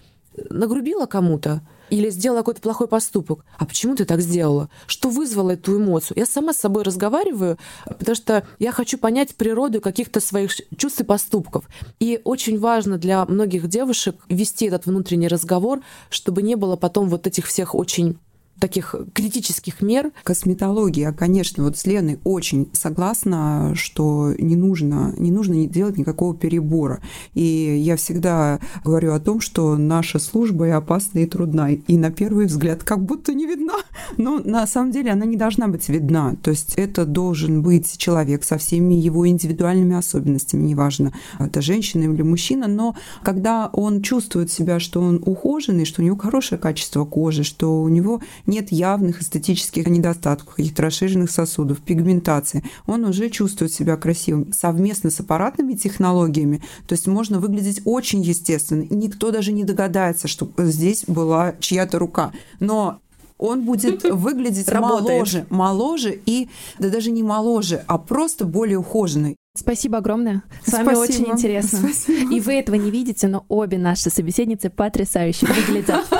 Нагрубила 0.48 1.06
кому-то, 1.06 1.60
или 1.90 2.10
сделала 2.10 2.38
какой-то 2.38 2.60
плохой 2.60 2.88
поступок. 2.88 3.44
А 3.58 3.66
почему 3.66 3.94
ты 3.96 4.04
так 4.04 4.20
сделала? 4.20 4.70
Что 4.86 5.10
вызвало 5.10 5.50
эту 5.50 5.76
эмоцию? 5.76 6.18
Я 6.18 6.26
сама 6.26 6.52
с 6.52 6.58
собой 6.58 6.82
разговариваю, 6.82 7.58
потому 7.84 8.14
что 8.14 8.46
я 8.58 8.72
хочу 8.72 8.98
понять 8.98 9.34
природу 9.34 9.80
каких-то 9.80 10.20
своих 10.20 10.52
чувств 10.76 11.00
и 11.00 11.04
поступков. 11.04 11.64
И 11.98 12.20
очень 12.24 12.58
важно 12.58 12.98
для 12.98 13.24
многих 13.26 13.68
девушек 13.68 14.16
вести 14.28 14.66
этот 14.66 14.86
внутренний 14.86 15.28
разговор, 15.28 15.80
чтобы 16.08 16.42
не 16.42 16.54
было 16.54 16.76
потом 16.76 17.08
вот 17.08 17.26
этих 17.26 17.46
всех 17.46 17.74
очень 17.74 18.18
таких 18.60 18.94
критических 19.12 19.80
мер. 19.80 20.12
Косметология, 20.22 21.12
конечно, 21.12 21.64
вот 21.64 21.76
с 21.76 21.86
Леной 21.86 22.20
очень 22.24 22.68
согласна, 22.72 23.72
что 23.74 24.34
не 24.38 24.56
нужно, 24.56 25.14
не 25.18 25.30
нужно 25.30 25.66
делать 25.66 25.98
никакого 25.98 26.36
перебора. 26.36 27.00
И 27.34 27.42
я 27.42 27.96
всегда 27.96 28.60
говорю 28.84 29.12
о 29.12 29.20
том, 29.20 29.40
что 29.40 29.76
наша 29.76 30.18
служба 30.18 30.68
и 30.68 30.70
опасна, 30.70 31.20
и 31.20 31.26
трудна. 31.26 31.72
И 31.72 31.96
на 31.96 32.10
первый 32.10 32.46
взгляд 32.46 32.84
как 32.84 33.04
будто 33.04 33.34
не 33.34 33.46
видна. 33.46 33.78
Но 34.16 34.38
на 34.38 34.66
самом 34.66 34.92
деле 34.92 35.10
она 35.10 35.24
не 35.24 35.36
должна 35.36 35.68
быть 35.68 35.88
видна. 35.88 36.36
То 36.42 36.50
есть 36.50 36.74
это 36.76 37.06
должен 37.06 37.62
быть 37.62 37.96
человек 37.98 38.44
со 38.44 38.58
всеми 38.58 38.94
его 38.94 39.26
индивидуальными 39.26 39.96
особенностями, 39.96 40.66
неважно, 40.66 41.12
это 41.38 41.62
женщина 41.62 42.12
или 42.12 42.22
мужчина, 42.22 42.66
но 42.66 42.94
когда 43.22 43.68
он 43.72 44.02
чувствует 44.02 44.50
себя, 44.50 44.80
что 44.80 45.00
он 45.00 45.22
ухоженный, 45.24 45.84
что 45.84 46.02
у 46.02 46.04
него 46.04 46.16
хорошее 46.16 46.60
качество 46.60 47.04
кожи, 47.04 47.44
что 47.44 47.82
у 47.82 47.88
него 47.88 48.20
нет 48.50 48.70
явных 48.72 49.22
эстетических 49.22 49.86
недостатков, 49.86 50.56
каких-то 50.56 50.82
расширенных 50.82 51.30
сосудов, 51.30 51.80
пигментации, 51.80 52.62
он 52.86 53.04
уже 53.04 53.30
чувствует 53.30 53.72
себя 53.72 53.96
красивым. 53.96 54.52
Совместно 54.52 55.10
с 55.10 55.20
аппаратными 55.20 55.74
технологиями, 55.74 56.62
то 56.86 56.94
есть 56.94 57.06
можно 57.06 57.40
выглядеть 57.40 57.80
очень 57.84 58.20
естественно. 58.20 58.82
И 58.82 58.94
никто 58.94 59.30
даже 59.30 59.52
не 59.52 59.64
догадается, 59.64 60.28
что 60.28 60.50
здесь 60.58 61.04
была 61.06 61.54
чья-то 61.60 61.98
рука. 61.98 62.32
Но 62.58 63.00
он 63.38 63.64
будет 63.64 64.04
выглядеть 64.10 64.70
моложе, 64.70 65.46
моложе 65.48 66.20
и 66.26 66.48
да 66.78 66.90
даже 66.90 67.10
не 67.10 67.22
моложе, 67.22 67.82
а 67.86 67.98
просто 67.98 68.44
более 68.44 68.78
ухоженный. 68.78 69.36
Спасибо 69.56 69.98
огромное. 69.98 70.42
С 70.64 70.72
вами 70.72 70.94
Спасибо. 70.94 71.02
очень 71.02 71.32
интересно. 71.32 71.78
Спасибо. 71.78 72.34
И 72.34 72.40
вы 72.40 72.54
этого 72.54 72.76
не 72.76 72.90
видите, 72.90 73.26
но 73.26 73.44
обе 73.48 73.78
наши 73.78 74.08
собеседницы 74.08 74.70
потрясающе 74.70 75.46
выглядят. 75.46 76.04